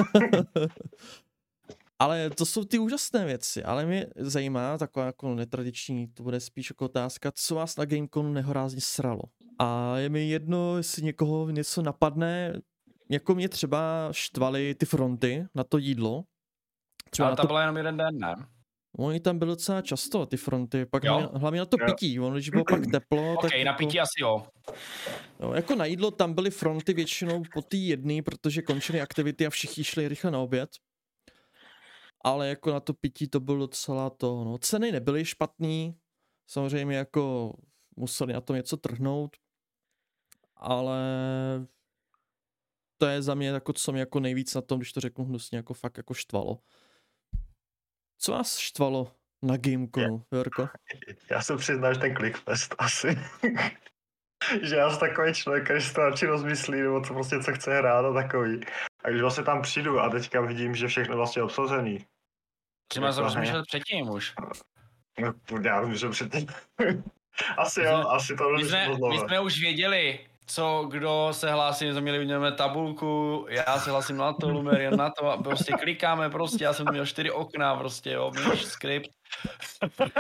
Ale 1.99 2.29
to 2.29 2.45
jsou 2.45 2.65
ty 2.65 2.79
úžasné 2.79 3.25
věci, 3.25 3.63
ale 3.63 3.86
mě 3.86 4.08
zajímá 4.17 4.77
taková 4.77 5.05
jako 5.05 5.36
netradiční, 5.36 6.08
to 6.08 6.23
bude 6.23 6.39
spíš 6.39 6.69
jako 6.69 6.86
otázka, 6.86 7.31
co 7.36 7.55
vás 7.55 7.77
na 7.77 7.86
Gameconu 7.86 8.34
nehorázně 8.34 8.81
sralo. 8.81 9.21
A 9.60 9.97
je 9.97 10.10
mi 10.10 10.29
jedno, 10.29 10.77
jestli 10.77 11.01
někoho 11.01 11.49
něco 11.49 11.81
napadne, 11.81 12.53
jako 13.10 13.36
mě 13.36 13.49
třeba 13.49 14.10
štvaly 14.12 14.75
ty 14.75 14.86
fronty 14.86 15.45
na 15.55 15.63
to 15.63 15.77
jídlo. 15.77 16.23
Třeba 17.10 17.27
Ale 17.27 17.38
to 17.38 17.47
byla 17.47 17.62
jenom 17.62 17.77
jeden 17.77 17.97
den, 17.97 18.17
ne? 18.17 18.36
Oni 18.97 19.19
tam 19.19 19.39
byly 19.39 19.49
docela 19.49 19.81
často, 19.81 20.25
ty 20.25 20.38
fronty, 20.38 20.86
pak 20.86 21.03
hlavně, 21.03 21.27
hlavně 21.34 21.60
na 21.60 21.65
to 21.65 21.77
jo. 21.79 21.86
pití, 21.86 22.19
ono, 22.19 22.36
když 22.36 22.49
bylo 22.49 22.63
pak 22.69 22.79
teplo. 22.91 23.34
okay, 23.34 23.49
tak 23.49 23.51
na 23.51 23.58
jako, 23.58 23.77
pití 23.77 23.99
asi 23.99 24.21
jo. 24.21 24.45
jo. 25.39 25.53
Jako 25.53 25.75
na 25.75 25.86
jídlo 25.86 26.12
tam 26.12 26.34
byly 26.34 26.51
fronty 26.51 26.93
většinou 26.93 27.43
po 27.53 27.62
té 27.62 27.77
jedné, 27.77 28.21
protože 28.21 28.62
končily 28.62 29.01
aktivity 29.01 29.45
a 29.45 29.49
všichni 29.49 29.84
šli 29.84 30.08
rychle 30.08 30.31
na 30.31 30.39
oběd 30.39 30.69
ale 32.25 32.47
jako 32.47 32.71
na 32.71 32.79
to 32.79 32.93
pití 32.93 33.27
to 33.27 33.39
bylo 33.39 33.58
docela 33.58 34.10
to, 34.10 34.43
no. 34.43 34.58
Ceny 34.58 34.91
nebyly 34.91 35.25
špatný, 35.25 35.99
samozřejmě 36.47 36.95
jako 36.95 37.53
museli 37.95 38.34
na 38.34 38.41
to 38.41 38.55
něco 38.55 38.77
trhnout, 38.77 39.38
ale 40.55 40.99
to 42.97 43.05
je 43.05 43.21
za 43.21 43.36
mě 43.36 43.47
jako, 43.47 43.73
co 43.73 43.91
mě 43.91 43.99
jako 43.99 44.19
nejvíc 44.19 44.55
na 44.55 44.62
tom, 44.62 44.79
když 44.79 44.93
to 44.93 44.99
řeknu 44.99 45.25
hnusně, 45.25 45.58
jako 45.58 45.73
fakt 45.73 45.97
jako 45.97 46.13
štvalo. 46.13 46.60
Co 48.17 48.32
vás 48.32 48.58
štvalo 48.58 49.12
na 49.41 49.58
Gameconu, 49.58 50.23
Jorko? 50.32 50.67
Já 51.32 51.41
jsem 51.41 51.58
přiznal, 51.58 51.93
že 51.93 51.99
ten 51.99 52.15
Clickfest 52.15 52.75
asi. 52.78 53.19
že 54.62 54.75
já 54.75 54.89
jsem 54.89 54.99
takový 54.99 55.34
člověk, 55.34 55.63
který 55.63 55.82
si 55.82 55.93
to 55.93 56.01
radši 56.01 56.25
rozmyslí, 56.25 56.82
nebo 56.82 57.01
co 57.01 57.13
prostě 57.13 57.39
co 57.39 57.54
chce 57.54 57.78
hrát 57.78 58.06
a 58.06 58.13
takový. 58.13 58.62
A 59.04 59.10
když 59.10 59.21
vlastně 59.21 59.43
tam 59.43 59.62
přijdu 59.62 59.99
a 59.99 60.10
teďka 60.10 60.41
vidím, 60.41 60.75
že 60.75 60.88
všechno 60.88 61.17
vlastně 61.17 61.43
obsazený, 61.43 62.06
Třeba 62.88 63.13
jsem 63.13 63.23
rozmýšlel 63.23 63.63
předtím 63.67 64.10
už. 64.10 64.34
No, 65.19 65.34
já 65.63 65.80
rozmýšlel 65.80 66.12
předtím. 66.12 66.47
asi 67.58 67.82
jo, 67.82 68.01
jsme, 68.01 68.10
asi 68.10 68.36
to 68.36 68.49
my 68.49 68.65
jsme, 68.65 68.88
my 69.10 69.19
jsme 69.19 69.39
už 69.39 69.60
věděli, 69.60 70.28
co, 70.45 70.88
kdo 70.91 71.29
se 71.31 71.51
hlásí, 71.51 71.91
jsme 71.91 72.01
měli 72.01 72.25
měli 72.25 72.51
tabulku, 72.51 73.45
já 73.49 73.79
se 73.79 73.91
hlásím 73.91 74.17
na 74.17 74.34
to, 74.34 74.49
Lumerian 74.49 74.97
na 74.97 75.10
to 75.10 75.31
a 75.31 75.38
prostě 75.38 75.73
klikáme 75.73 76.29
prostě, 76.29 76.63
já 76.63 76.73
jsem 76.73 76.86
měl 76.91 77.05
čtyři 77.05 77.31
okna 77.31 77.75
prostě, 77.75 78.12
jo, 78.12 78.31
myš, 78.31 78.65
skript. 78.65 79.10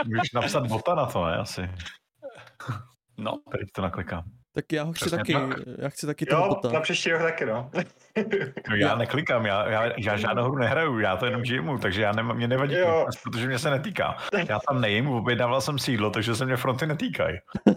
Můžeš 0.05 0.31
napsat 0.33 0.67
bota 0.67 0.95
na 0.95 1.05
to, 1.05 1.25
ne, 1.25 1.37
asi. 1.37 1.69
No. 3.17 3.39
Teď 3.51 3.61
to 3.75 3.81
naklikám. 3.81 4.23
Tak 4.55 4.71
já 4.71 4.83
ho 4.83 4.93
chci 4.93 5.09
taky, 5.09 5.33
tak. 5.33 5.49
já 5.77 5.89
chci 5.89 6.05
taky 6.05 6.25
toho 6.25 6.49
bota. 6.49 6.71
na 6.71 6.79
příští 6.79 7.11
rok 7.11 7.21
taky, 7.21 7.45
no. 7.45 7.71
no 8.69 8.75
já 8.75 8.95
neklikám, 8.95 9.45
já, 9.45 9.69
já, 9.69 9.91
já 9.97 10.17
žádnou 10.17 10.43
hru 10.43 10.57
nehraju, 10.57 10.99
já 10.99 11.17
to 11.17 11.25
jenom 11.25 11.45
žimu, 11.45 11.77
takže 11.77 12.01
já 12.01 12.11
nem, 12.11 12.33
mě 12.35 12.47
nevadí, 12.47 12.75
jo. 12.75 13.07
protože 13.23 13.47
mě 13.47 13.59
se 13.59 13.69
netýká. 13.69 14.17
Já 14.47 14.59
tam 14.67 14.81
nejím, 14.81 15.07
objednával 15.07 15.61
jsem 15.61 15.79
sídlo, 15.79 16.09
takže 16.09 16.35
se 16.35 16.45
mě 16.45 16.57
fronty 16.57 16.87
netýkají. 16.87 17.37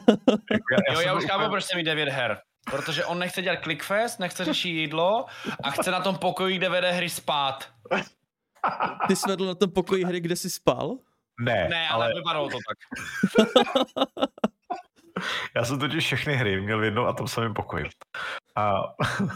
jako 0.50 0.64
já, 0.72 0.78
já 0.88 0.94
jo, 0.94 1.00
já 1.00 1.14
už 1.14 1.24
chápu, 1.24 1.50
proč 1.50 1.64
jsem 1.64 1.76
mít 1.78 1.84
devět 1.84 2.08
her. 2.08 2.38
Protože 2.70 3.04
on 3.04 3.18
nechce 3.18 3.42
dělat 3.42 3.62
clickfest, 3.62 4.20
nechce 4.20 4.44
řešit 4.44 4.68
jídlo 4.68 5.26
a 5.64 5.70
chce 5.70 5.90
na 5.90 6.00
tom 6.00 6.16
pokoji, 6.16 6.56
kde 6.56 6.68
vede 6.68 6.92
hry 6.92 7.08
spát. 7.08 7.68
Ty 9.06 9.16
jsi 9.16 9.28
vedl 9.28 9.46
na 9.46 9.54
tom 9.54 9.70
pokoji 9.70 10.04
hry, 10.04 10.20
kde 10.20 10.36
jsi 10.36 10.50
spal? 10.50 10.96
Ne, 11.40 11.68
ne 11.70 11.88
ale, 11.88 12.04
ale 12.04 12.14
vypadalo 12.14 12.48
to 12.48 12.58
tak. 12.68 12.78
Já 15.56 15.64
jsem 15.64 15.78
totiž 15.78 16.04
všechny 16.04 16.36
hry 16.36 16.60
měl 16.60 16.78
v 16.80 16.84
jednom 16.84 17.06
a 17.06 17.12
tom 17.12 17.28
samém 17.28 17.54
pokoji. 17.54 17.84
A, 18.56 18.82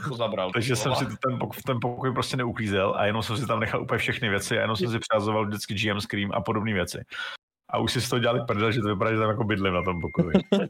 to 0.08 0.16
zabral. 0.16 0.50
takže 0.52 0.76
jsem 0.76 0.94
si 0.94 1.04
ten, 1.04 1.38
pokoj, 1.38 1.62
ten 1.66 1.78
pokoj 1.80 2.12
prostě 2.12 2.36
neuklízel 2.36 2.94
a 2.96 3.04
jenom 3.04 3.22
jsem 3.22 3.36
si 3.36 3.46
tam 3.46 3.60
nechal 3.60 3.82
úplně 3.82 3.98
všechny 3.98 4.28
věci 4.28 4.58
a 4.58 4.60
jenom 4.60 4.76
jsem 4.76 4.90
si 4.90 4.98
přázoval 4.98 5.46
vždycky 5.46 5.74
GM 5.74 6.00
Scream 6.00 6.30
a 6.34 6.40
podobné 6.40 6.72
věci. 6.72 7.04
A 7.70 7.78
už 7.78 7.92
si 7.92 8.00
z 8.00 8.08
toho 8.08 8.20
dělali 8.20 8.40
prdel, 8.46 8.72
že 8.72 8.80
to 8.80 8.88
vypadá, 8.88 9.12
že 9.12 9.18
tam 9.18 9.28
jako 9.28 9.44
bydlím 9.44 9.74
na 9.74 9.82
tom 9.82 10.00
pokoji. 10.00 10.32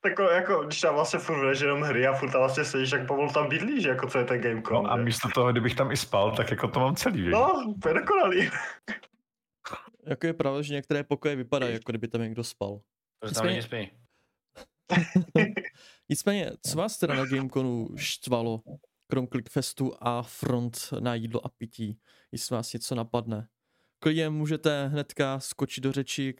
tak 0.00 0.18
jako, 0.34 0.62
když 0.64 0.80
tam 0.80 0.94
vlastně 0.94 1.18
furt 1.18 1.54
že 1.54 1.64
jenom 1.64 1.82
hry 1.82 2.06
a 2.06 2.12
furt 2.12 2.30
tam 2.30 2.40
vlastně 2.40 2.64
sedíš, 2.64 2.92
jak 2.92 3.06
pomalu 3.06 3.32
tam 3.32 3.48
bydlíš, 3.48 3.84
jako 3.84 4.06
co 4.06 4.18
je 4.18 4.24
ten 4.24 4.40
Gamecom. 4.40 4.84
No 4.84 4.92
a 4.92 4.96
místo 4.96 5.28
toho, 5.34 5.52
kdybych 5.52 5.74
tam 5.74 5.92
i 5.92 5.96
spal, 5.96 6.36
tak 6.36 6.50
jako 6.50 6.68
to 6.68 6.80
mám 6.80 6.96
celý. 6.96 7.28
No, 7.28 7.74
to 7.82 7.88
je 7.88 7.94
dokonalý. 7.94 8.50
jako 10.06 10.26
je 10.26 10.32
pravda, 10.32 10.62
že 10.62 10.74
některé 10.74 11.04
pokoje 11.04 11.36
vypadají, 11.36 11.72
jako 11.72 11.92
kdyby 11.92 12.08
tam 12.08 12.20
někdo 12.20 12.44
spal. 12.44 12.80
To 13.20 13.30
tam 13.30 13.62
spí. 13.62 13.90
Nicméně, 16.08 16.50
co 16.66 16.76
vás 16.78 16.98
teda 16.98 17.14
na 17.14 17.24
Gameconu 17.24 17.88
štvalo, 17.96 18.62
krom 19.10 19.26
Clickfestu 19.26 19.92
a 20.00 20.22
front 20.22 20.78
na 21.00 21.14
jídlo 21.14 21.46
a 21.46 21.48
pití, 21.48 21.98
jestli 22.32 22.56
vás 22.56 22.72
něco 22.72 22.94
napadne? 22.94 23.48
Klidně 23.98 24.28
můžete 24.28 24.88
hnedka 24.88 25.40
skočit 25.40 25.84
do 25.84 25.92
řeči. 25.92 26.34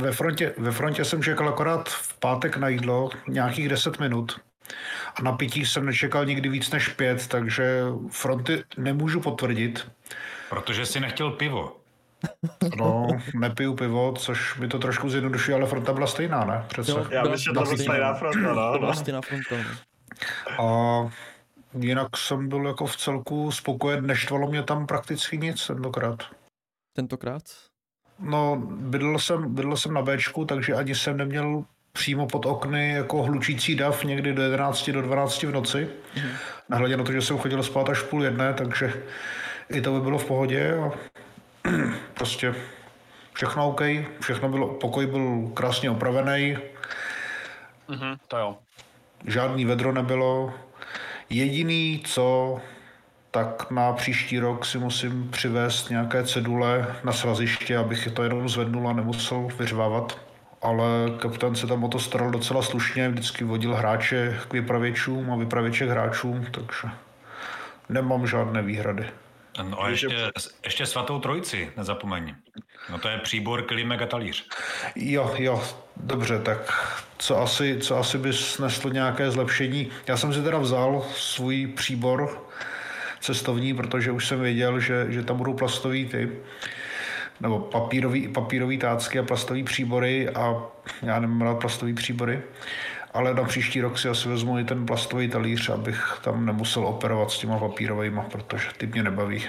Ve 0.00 0.12
frontě, 0.12 0.54
ve 0.58 0.72
frontě 0.72 1.04
jsem 1.04 1.22
čekal 1.22 1.48
akorát 1.48 1.88
v 1.88 2.18
pátek 2.18 2.56
na 2.56 2.68
jídlo 2.68 3.10
nějakých 3.28 3.68
10 3.68 4.00
minut. 4.00 4.40
A 5.14 5.22
na 5.22 5.32
pití 5.32 5.66
jsem 5.66 5.86
nečekal 5.86 6.24
nikdy 6.26 6.48
víc 6.48 6.70
než 6.70 6.88
pět, 6.88 7.26
takže 7.26 7.82
fronty 8.10 8.64
nemůžu 8.76 9.20
potvrdit. 9.20 9.90
Protože 10.48 10.86
si 10.86 11.00
nechtěl 11.00 11.30
pivo. 11.30 11.80
No, 12.78 13.08
nepiju 13.34 13.74
pivo, 13.74 14.12
což 14.12 14.58
mi 14.58 14.68
to 14.68 14.78
trošku 14.78 15.10
zjednodušuje, 15.10 15.54
ale 15.54 15.66
fronta 15.66 15.92
byla 15.92 16.06
stejná, 16.06 16.44
ne? 16.44 16.64
Přece. 16.68 16.90
Jo, 16.90 17.06
Já 17.10 17.22
myslím, 17.22 17.38
že 17.38 17.50
to 17.50 17.52
byla 17.52 17.76
stejná 17.76 18.14
fronta, 18.14 18.52
no. 18.54 18.78
no. 18.78 18.94
stejná 18.94 19.20
fronta, 19.20 19.56
no. 19.56 19.76
A 20.64 21.10
jinak 21.78 22.16
jsem 22.16 22.48
byl 22.48 22.66
jako 22.66 22.86
v 22.86 22.96
celku 22.96 23.52
spokojen, 23.52 24.06
neštvalo 24.06 24.48
mě 24.48 24.62
tam 24.62 24.86
prakticky 24.86 25.38
nic 25.38 25.66
tentokrát. 25.66 26.22
Tentokrát? 26.96 27.42
No, 28.18 28.56
bydl 28.66 29.18
jsem, 29.18 29.54
bydl 29.54 29.76
jsem 29.76 29.94
na 29.94 30.02
Bčku, 30.02 30.44
takže 30.44 30.74
ani 30.74 30.94
jsem 30.94 31.16
neměl 31.16 31.64
přímo 31.92 32.26
pod 32.26 32.46
okny 32.46 32.92
jako 32.92 33.22
hlučící 33.22 33.74
dav 33.74 34.04
někdy 34.04 34.32
do 34.32 34.42
11, 34.42 34.90
do 34.90 35.02
12 35.02 35.42
v 35.42 35.50
noci. 35.50 35.88
Mm. 36.16 36.30
Nehledě 36.68 36.96
na 36.96 37.04
to, 37.04 37.12
že 37.12 37.22
jsem 37.22 37.38
chodil 37.38 37.62
spát 37.62 37.88
až 37.88 38.02
půl 38.02 38.24
jedné, 38.24 38.54
takže 38.54 39.02
i 39.68 39.80
to 39.80 39.92
by 39.92 40.00
bylo 40.00 40.18
v 40.18 40.24
pohodě. 40.24 40.74
A 40.74 40.92
prostě 42.14 42.54
všechno 43.32 43.68
OK, 43.68 43.82
všechno 44.20 44.48
bylo, 44.48 44.68
pokoj 44.68 45.06
byl 45.06 45.50
krásně 45.54 45.90
opravený. 45.90 46.58
Mm-hmm, 47.88 48.16
to 48.28 48.38
jo. 48.38 48.56
Žádný 49.26 49.64
vedro 49.64 49.92
nebylo. 49.92 50.54
Jediný, 51.30 52.02
co 52.04 52.58
tak 53.30 53.70
na 53.70 53.92
příští 53.92 54.38
rok 54.38 54.66
si 54.66 54.78
musím 54.78 55.30
přivést 55.30 55.90
nějaké 55.90 56.24
cedule 56.24 56.96
na 57.04 57.12
sraziště, 57.12 57.76
abych 57.76 58.08
to 58.14 58.22
jenom 58.22 58.48
zvednul 58.48 58.88
a 58.88 58.92
nemusel 58.92 59.48
vyřvávat. 59.58 60.18
Ale 60.62 60.86
kapitán 61.18 61.54
se 61.54 61.66
tam 61.66 61.84
o 61.84 61.88
to 61.88 61.98
staral 61.98 62.30
docela 62.30 62.62
slušně, 62.62 63.08
vždycky 63.08 63.44
vodil 63.44 63.74
hráče 63.74 64.38
k 64.48 64.52
vypravěčům 64.52 65.30
a 65.32 65.36
vypravěče 65.36 65.86
k 65.86 65.90
hráčům, 65.90 66.46
takže 66.50 66.88
nemám 67.88 68.26
žádné 68.26 68.62
výhrady. 68.62 69.06
No 69.62 69.82
a 69.82 69.88
ještě, 69.88 70.32
ještě 70.64 70.86
svatou 70.86 71.18
trojici, 71.18 71.72
nezapomeň. 71.76 72.34
No 72.90 72.98
to 72.98 73.08
je 73.08 73.18
příbor, 73.18 73.62
klimek 73.62 74.02
a 74.02 74.06
talíř. 74.06 74.48
Jo, 74.96 75.34
jo, 75.38 75.64
dobře, 75.96 76.38
tak 76.38 76.72
co 77.18 77.42
asi, 77.42 77.78
co 77.80 77.96
asi 77.96 78.18
by 78.18 78.32
sneslo 78.32 78.90
nějaké 78.90 79.30
zlepšení? 79.30 79.90
Já 80.06 80.16
jsem 80.16 80.34
si 80.34 80.42
teda 80.42 80.58
vzal 80.58 81.04
svůj 81.14 81.66
příbor 81.66 82.46
cestovní, 83.20 83.74
protože 83.74 84.10
už 84.10 84.26
jsem 84.26 84.40
věděl, 84.40 84.80
že, 84.80 85.06
že 85.08 85.22
tam 85.22 85.36
budou 85.36 85.54
plastový 85.54 86.06
ty 86.06 86.32
nebo 87.40 87.58
papírový, 87.58 88.28
papírový 88.28 88.78
tácky 88.78 89.18
a 89.18 89.22
plastové 89.22 89.62
příbory 89.62 90.28
a 90.28 90.62
já 91.02 91.20
nemám 91.20 91.42
rád 91.42 91.60
plastové 91.60 91.94
příbory. 91.94 92.42
Ale 93.16 93.34
na 93.34 93.44
příští 93.44 93.80
rok 93.80 93.98
si 93.98 94.08
asi 94.08 94.28
vezmu 94.28 94.58
i 94.58 94.64
ten 94.64 94.86
plastový 94.86 95.28
talíř, 95.28 95.68
abych 95.68 96.20
tam 96.24 96.46
nemusel 96.46 96.86
operovat 96.86 97.30
s 97.30 97.38
těma 97.38 97.58
papírovými, 97.58 98.20
protože 98.32 98.68
ty 98.78 98.86
mě 98.86 99.02
nebaví. 99.02 99.44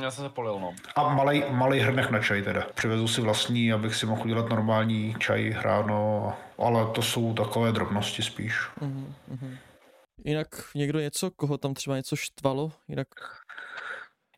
Já 0.00 0.10
jsem 0.10 0.24
se 0.24 0.30
polil, 0.30 0.58
no. 0.60 0.74
A 0.96 1.14
malý, 1.14 1.44
malý 1.50 1.80
hrnek 1.80 2.10
na 2.10 2.22
čaj 2.22 2.42
teda. 2.42 2.66
Přivezu 2.74 3.08
si 3.08 3.20
vlastní, 3.20 3.72
abych 3.72 3.94
si 3.94 4.06
mohl 4.06 4.22
udělat 4.22 4.48
normální 4.48 5.16
čaj 5.18 5.56
ráno, 5.60 6.32
ale 6.58 6.86
to 6.92 7.02
jsou 7.02 7.34
takové 7.34 7.72
drobnosti 7.72 8.22
spíš. 8.22 8.54
Mhm, 8.80 9.14
mhm. 9.28 9.56
Jinak 10.24 10.48
někdo 10.74 11.00
něco, 11.00 11.30
koho 11.30 11.58
tam 11.58 11.74
třeba 11.74 11.96
něco 11.96 12.16
štvalo? 12.16 12.72
Jinak 12.88 13.08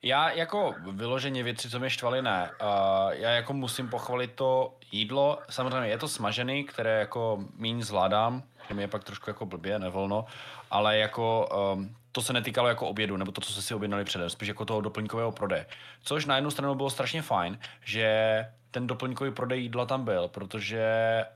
Já 0.03 0.31
jako 0.31 0.75
vyloženě 0.93 1.43
věci, 1.43 1.71
co 1.71 1.79
mě 1.79 1.91
štvaly, 1.91 2.23
ne. 2.23 2.51
Uh, 2.63 3.13
já 3.13 3.31
jako 3.31 3.53
musím 3.53 3.89
pochvalit 3.89 4.33
to 4.35 4.77
jídlo. 4.93 5.39
Samozřejmě 5.51 5.89
je 5.89 5.99
to 5.99 6.09
smažený, 6.09 6.65
které 6.65 6.99
jako 6.99 7.45
míň 7.57 7.83
zvládám, 7.83 8.43
že 8.69 8.75
mi 8.75 8.83
je 8.83 8.89
pak 8.89 9.05
trošku 9.05 9.31
jako 9.31 9.47
blbě, 9.47 9.79
nevolno, 9.79 10.25
ale 10.71 10.99
jako 10.99 11.49
um, 11.75 11.97
to 12.13 12.23
se 12.23 12.33
netýkalo 12.33 12.69
jako 12.69 12.87
obědu, 12.89 13.17
nebo 13.17 13.33
to, 13.33 13.41
co 13.41 13.53
jsme 13.53 13.63
si 13.63 13.75
objednali 13.75 14.05
předem, 14.05 14.31
spíš 14.31 14.49
jako 14.49 14.65
toho 14.65 14.81
doplňkového 14.81 15.33
prodeje. 15.33 15.67
Což 16.03 16.25
na 16.25 16.35
jednu 16.35 16.51
stranu 16.51 16.75
bylo 16.75 16.91
strašně 16.91 17.23
fajn, 17.23 17.59
že 17.85 18.47
ten 18.71 18.87
doplňkový 18.87 19.31
prodej 19.31 19.63
jídla 19.63 19.87
tam 19.87 20.05
byl, 20.05 20.29
protože 20.29 20.85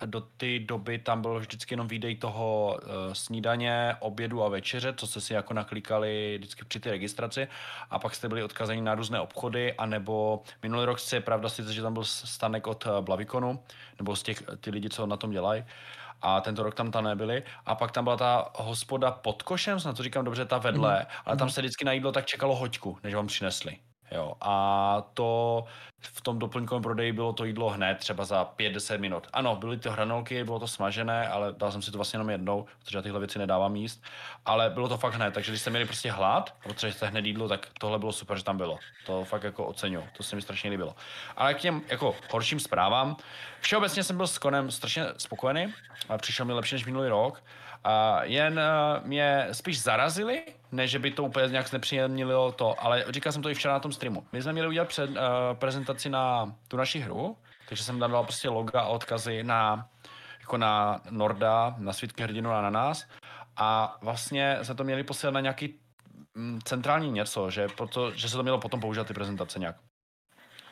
do 0.07 0.21
té 0.21 0.59
doby 0.59 0.99
tam 0.99 1.23
byl 1.23 1.41
vždycky 1.41 1.75
jenom 1.75 1.89
výdej 1.89 2.17
toho 2.17 2.79
uh, 2.83 3.13
snídaně, 3.13 3.97
obědu 4.01 4.45
a 4.45 4.49
večeře, 4.49 4.95
co 4.97 5.07
jste 5.07 5.21
si 5.21 5.35
jako 5.35 5.55
naklikali 5.55 6.35
vždycky 6.39 6.65
při 6.65 6.81
té 6.81 6.91
registraci 6.91 7.49
a 7.91 7.99
pak 7.99 8.15
jste 8.15 8.29
byli 8.29 8.43
odkazeni 8.43 8.83
na 8.83 8.95
různé 8.95 9.21
obchody, 9.21 9.75
anebo 9.75 10.43
minulý 10.63 10.85
rok 10.85 10.99
je 11.13 11.21
pravda 11.21 11.49
sice, 11.49 11.73
že 11.73 11.83
tam 11.83 11.93
byl 11.93 12.05
stanek 12.05 12.67
od 12.67 12.87
uh, 12.87 13.01
Blavikonu, 13.01 13.63
nebo 13.99 14.17
z 14.17 14.23
těch 14.23 14.43
ty 14.61 14.71
lidi, 14.71 14.89
co 14.89 15.07
na 15.07 15.17
tom 15.17 15.31
dělají, 15.31 15.65
a 16.23 16.41
tento 16.41 16.63
rok 16.63 16.75
tam 16.75 16.91
ta 16.91 17.01
nebyli. 17.01 17.43
A 17.67 17.75
pak 17.75 17.93
tam 17.93 18.05
byla 18.05 18.17
ta 18.17 18.51
hospoda 18.55 19.11
pod 19.11 19.43
košem, 19.43 19.81
snad 19.81 19.97
to 19.97 20.03
říkám 20.03 20.25
dobře, 20.25 20.45
ta 20.45 20.59
vedle, 20.59 21.01
mm. 21.01 21.07
ale 21.25 21.37
tam 21.37 21.51
se 21.51 21.61
vždycky 21.61 21.85
na 21.85 21.93
jídlo 21.93 22.13
tak 22.13 22.27
čekalo 22.27 22.57
hoďku, 22.57 22.99
než 23.03 23.15
vám 23.15 23.27
přinesli. 23.27 23.79
Jo, 24.15 24.33
a 24.41 25.03
to 25.15 25.65
v 26.01 26.21
tom 26.21 26.39
doplňkovém 26.39 26.83
prodeji 26.83 27.13
bylo 27.13 27.33
to 27.33 27.45
jídlo 27.45 27.71
hned, 27.71 27.99
třeba 27.99 28.25
za 28.25 28.45
5-10 28.59 28.99
minut. 28.99 29.27
Ano, 29.33 29.57
byly 29.57 29.77
to 29.79 29.91
hranolky, 29.93 30.45
bylo 30.45 30.59
to 30.59 30.69
smažené, 30.69 31.29
ale 31.29 31.53
dal 31.53 31.73
jsem 31.73 31.83
si 31.83 31.91
to 31.91 31.99
vlastně 31.99 32.17
jenom 32.17 32.31
jednou, 32.31 32.67
protože 32.79 32.99
já 32.99 33.03
tyhle 33.03 33.21
věci 33.21 33.39
nedávám 33.39 33.77
jíst, 33.77 34.03
ale 34.45 34.71
bylo 34.71 34.89
to 34.89 34.99
fakt 34.99 35.15
hned, 35.15 35.35
takže 35.35 35.53
když 35.53 35.61
jste 35.61 35.71
měli 35.71 35.85
prostě 35.85 36.11
hlad, 36.11 36.55
a 36.65 36.69
potřebujete 36.69 37.07
hned 37.07 37.27
jídlo, 37.27 37.49
tak 37.49 37.69
tohle 37.81 37.99
bylo 37.99 38.13
super, 38.13 38.39
že 38.39 38.45
tam 38.45 38.57
bylo. 38.57 38.79
To 39.07 39.25
fakt 39.25 39.43
jako 39.43 39.67
oceňuju, 39.67 40.07
to 40.17 40.23
se 40.23 40.37
mi 40.37 40.43
strašně 40.43 40.71
líbilo. 40.71 40.95
Ale 41.37 41.55
k 41.55 41.59
těm 41.59 41.83
jako 41.89 42.17
horším 42.31 42.61
zprávám, 42.61 43.17
všeobecně 43.61 44.05
jsem 44.05 44.17
byl 44.17 44.27
s 44.27 44.39
konem 44.39 44.71
strašně 44.71 45.07
spokojený, 45.17 45.75
a 46.09 46.19
přišel 46.19 46.47
mi 46.47 46.53
lepší 46.53 46.75
než 46.75 46.87
minulý 46.87 47.09
rok, 47.09 47.43
a 47.85 48.25
jen 48.25 48.61
uh, 48.61 49.07
mě 49.07 49.49
spíš 49.53 49.83
zarazili, 49.83 50.43
ne, 50.73 50.87
že 50.87 50.99
by 50.99 51.11
to 51.11 51.25
úplně 51.25 51.49
nějak 51.49 51.69
znepříjemnilo 51.69 52.53
to, 52.53 52.85
ale 52.85 53.05
říkal 53.09 53.33
jsem 53.33 53.43
to 53.43 53.51
i 53.51 53.55
včera 53.55 53.75
na 53.75 53.81
tom 53.81 53.93
streamu. 53.93 54.27
My 54.33 54.43
jsme 54.43 54.53
měli 54.53 54.69
udělat 54.69 54.89
před, 54.89 55.11
uh, 55.11 55.17
prezentaci 55.55 56.11
na 56.11 56.55
tu 56.69 56.77
naši 56.77 56.99
hru, 57.01 57.37
takže 57.69 57.85
jsem 57.85 57.99
tam 57.99 58.11
dal 58.11 58.23
prostě 58.23 58.49
loga 58.49 58.81
a 58.81 58.87
odkazy 58.87 59.43
na, 59.43 59.89
jako 60.41 60.57
na 60.57 61.01
Norda, 61.11 61.75
na 61.79 61.93
Svítky 61.93 62.23
hrdinu 62.23 62.53
a 62.53 62.63
na 62.63 62.71
nás. 62.71 63.07
A 63.57 63.97
vlastně 64.01 64.59
jsme 64.63 64.75
to 64.75 64.85
měli 64.85 65.05
posílat 65.05 65.35
na 65.35 65.41
nějaký 65.41 65.75
mm, 66.35 66.61
centrální 66.65 67.11
něco, 67.11 67.51
že, 67.51 67.69
proto, 67.69 68.11
že 68.11 68.29
se 68.29 68.37
to 68.37 68.43
mělo 68.43 68.59
potom 68.59 68.81
používat 68.81 69.07
ty 69.07 69.15
prezentace 69.15 69.59
nějak. 69.59 69.77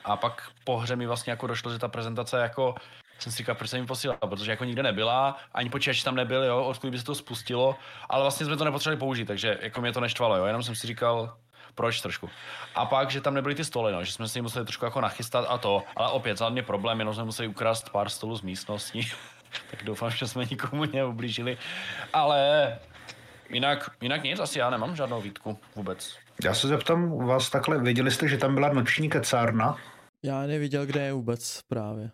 A 0.05 0.17
pak 0.17 0.51
po 0.65 0.77
hře 0.77 0.97
mi 0.97 1.07
vlastně 1.07 1.31
jako 1.31 1.47
došlo, 1.47 1.73
že 1.73 1.79
ta 1.79 1.89
prezentace 1.89 2.39
jako 2.39 2.75
jsem 3.21 3.33
si 3.33 3.39
říkal, 3.39 3.55
proč 3.55 3.71
jsem 3.71 3.77
jim 3.77 3.87
posílal, 3.87 4.17
protože 4.29 4.51
jako 4.51 4.65
nikde 4.65 4.83
nebyla, 4.83 5.37
ani 5.55 5.71
počítač 5.71 6.03
tam 6.03 6.15
nebyl, 6.15 6.45
jo, 6.45 6.65
odkud 6.65 6.91
by 6.91 6.99
se 6.99 7.05
to 7.05 7.15
spustilo, 7.15 7.77
ale 8.09 8.23
vlastně 8.23 8.47
jsme 8.47 8.57
to 8.57 8.65
nepotřebovali 8.65 8.99
použít, 8.99 9.25
takže 9.25 9.59
jako 9.61 9.81
mě 9.81 9.93
to 9.93 10.01
neštvalo, 10.01 10.37
jo, 10.37 10.45
jenom 10.45 10.63
jsem 10.63 10.75
si 10.75 10.87
říkal, 10.87 11.37
proč 11.75 12.01
trošku. 12.01 12.31
A 12.75 12.87
pak, 12.87 13.11
že 13.11 13.21
tam 13.21 13.35
nebyly 13.35 13.55
ty 13.55 13.65
stoly, 13.65 13.93
no, 13.93 14.05
že 14.05 14.13
jsme 14.13 14.29
si 14.29 14.39
je 14.39 14.43
museli 14.43 14.65
trošku 14.65 14.85
jako 14.85 15.01
nachystat 15.01 15.47
a 15.49 15.59
to, 15.59 15.83
ale 15.97 16.09
opět, 16.09 16.39
za 16.39 16.49
mě 16.49 16.63
problém, 16.63 16.99
jenom 16.99 17.15
jsme 17.15 17.25
museli 17.25 17.49
ukrást 17.49 17.91
pár 17.91 18.09
stolů 18.09 18.37
z 18.37 18.43
místnosti, 18.43 19.01
tak 19.71 19.85
doufám, 19.85 20.11
že 20.11 20.27
jsme 20.27 20.45
nikomu 20.51 20.85
neublížili, 20.85 21.59
ale 22.13 22.79
jinak, 23.51 23.91
jinak 24.01 24.23
nic, 24.23 24.41
asi 24.41 24.59
já 24.59 24.71
nemám 24.71 24.97
žádnou 24.97 25.21
výtku 25.21 25.59
vůbec. 25.77 26.17
Já 26.45 26.55
se 26.55 26.69
zeptám 26.69 27.27
vás 27.27 27.51
takhle, 27.51 27.79
věděli 27.79 28.11
jste, 28.11 28.29
že 28.29 28.39
tam 28.39 28.55
byla 28.55 28.73
noční 28.73 29.11
kecárna? 29.11 29.77
já 30.23 30.47
neviděl, 30.47 30.87
kde 30.87 31.01
je 31.01 31.13
vůbec 31.13 31.63
právě. 31.69 32.11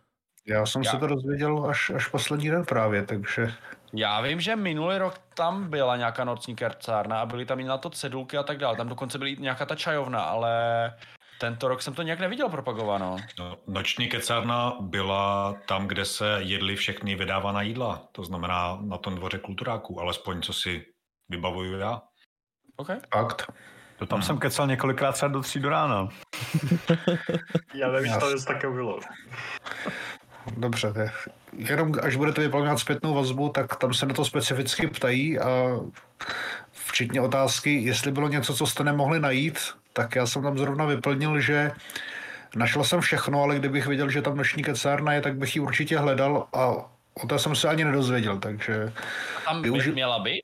Já 0.48 0.66
jsem 0.66 0.82
Já- 0.82 0.90
se 0.90 0.96
to 0.98 1.06
dozvěděl 1.06 1.66
až, 1.70 1.90
až 1.90 2.08
poslední 2.08 2.50
den 2.50 2.64
právě, 2.64 3.02
takže 3.02 3.54
Já 3.92 4.20
vím, 4.20 4.40
že 4.40 4.56
minulý 4.56 4.98
rok 4.98 5.14
tam 5.34 5.70
byla 5.70 5.96
nějaká 5.96 6.24
nocní 6.24 6.56
kercárna 6.56 7.20
a 7.20 7.26
byly 7.26 7.46
tam 7.46 7.60
i 7.60 7.64
na 7.64 7.78
to 7.78 7.90
cedulky 7.90 8.36
a 8.36 8.42
tak 8.42 8.58
dále. 8.58 8.76
Tam 8.76 8.88
dokonce 8.88 9.18
byly 9.18 9.36
nějaká 9.36 9.66
ta 9.66 9.74
čajovna, 9.74 10.20
ale 10.20 10.52
tento 11.40 11.68
rok 11.68 11.82
jsem 11.82 11.94
to 11.94 12.02
nějak 12.02 12.20
neviděl 12.20 12.48
propagováno. 12.48 13.16
No, 13.38 13.56
noční 13.66 14.08
kecárna 14.08 14.76
byla 14.80 15.54
tam, 15.66 15.88
kde 15.88 16.04
se 16.04 16.36
jedly 16.38 16.76
všechny 16.76 17.14
vydávaná 17.14 17.62
jídla. 17.62 18.02
To 18.12 18.24
znamená 18.24 18.78
na 18.80 18.98
tom 18.98 19.14
dvoře 19.14 19.38
kulturáků, 19.38 20.00
alespoň 20.00 20.42
co 20.42 20.52
si 20.52 20.84
vybavuju 21.28 21.78
já. 21.78 22.02
OK. 22.76 22.88
fakt. 23.14 23.52
To 23.98 24.06
tam 24.06 24.22
jsem 24.22 24.38
kecal 24.38 24.66
několikrát 24.66 25.12
třeba 25.12 25.32
do 25.32 25.40
tří 25.40 25.60
do 25.60 25.68
rána. 25.68 26.08
Já 27.74 27.88
nevím, 27.88 28.12
že 28.12 28.18
to 28.18 28.44
také 28.46 28.70
bylo. 28.70 29.00
Dobře, 30.56 30.92
tak 30.92 31.28
jenom 31.56 31.92
až 32.02 32.16
budete 32.16 32.40
vyplňovat 32.40 32.78
zpětnou 32.78 33.14
vazbu, 33.14 33.48
tak 33.48 33.76
tam 33.76 33.94
se 33.94 34.06
na 34.06 34.14
to 34.14 34.24
specificky 34.24 34.86
ptají 34.86 35.38
a 35.38 35.66
včetně 36.72 37.20
otázky, 37.20 37.74
jestli 37.82 38.12
bylo 38.12 38.28
něco, 38.28 38.54
co 38.54 38.66
jste 38.66 38.84
nemohli 38.84 39.20
najít, 39.20 39.58
tak 39.92 40.14
já 40.16 40.26
jsem 40.26 40.42
tam 40.42 40.58
zrovna 40.58 40.84
vyplnil, 40.84 41.40
že 41.40 41.70
našel 42.56 42.84
jsem 42.84 43.00
všechno, 43.00 43.42
ale 43.42 43.58
kdybych 43.58 43.86
věděl, 43.86 44.10
že 44.10 44.22
tam 44.22 44.36
noční 44.36 44.62
kecárna 44.62 45.12
je, 45.12 45.20
tak 45.20 45.36
bych 45.36 45.56
ji 45.56 45.62
určitě 45.62 45.98
hledal 45.98 46.46
a 46.52 46.66
o 47.22 47.26
té 47.28 47.38
jsem 47.38 47.54
se 47.56 47.68
ani 47.68 47.84
nedozvěděl, 47.84 48.38
takže 48.38 48.92
Tam 49.44 49.62
by 49.62 49.70
Využi- 49.70 49.92
měla 49.92 50.18
být? 50.18 50.42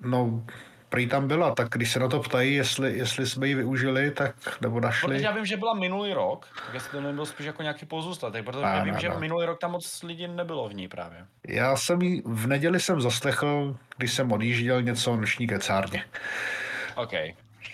no, 0.00 0.42
prý 0.88 1.06
tam 1.06 1.28
byla, 1.28 1.54
tak 1.54 1.68
když 1.68 1.92
se 1.92 1.98
na 2.00 2.08
to 2.08 2.20
ptají, 2.20 2.54
jestli, 2.54 2.98
jestli 2.98 3.26
jsme 3.26 3.48
ji 3.48 3.54
využili, 3.54 4.10
tak 4.10 4.60
nebo 4.60 4.80
našli. 4.80 5.08
Protože 5.14 5.24
já 5.24 5.32
vím, 5.32 5.46
že 5.46 5.56
byla 5.56 5.74
minulý 5.74 6.12
rok, 6.12 6.46
tak 6.66 6.74
jestli 6.74 6.90
to 6.90 7.00
nebyl 7.00 7.26
spíš 7.26 7.46
jako 7.46 7.62
nějaký 7.62 7.86
pozůstatek, 7.86 8.44
protože 8.44 8.64
Ne, 8.64 8.70
já 8.76 8.84
vím, 8.84 8.94
ne, 8.94 9.00
že 9.00 9.08
ne. 9.08 9.18
minulý 9.18 9.46
rok 9.46 9.58
tam 9.60 9.70
moc 9.70 10.02
lidí 10.02 10.28
nebylo 10.28 10.68
v 10.68 10.74
ní 10.74 10.88
právě. 10.88 11.26
Já 11.48 11.76
jsem 11.76 12.02
ji 12.02 12.22
v 12.26 12.46
neděli 12.46 12.80
jsem 12.80 13.00
zaslechl, 13.00 13.76
když 13.96 14.12
jsem 14.12 14.32
odjížděl 14.32 14.82
něco 14.82 15.16
noční 15.16 15.46
kecárně. 15.46 16.04
OK. 16.96 17.12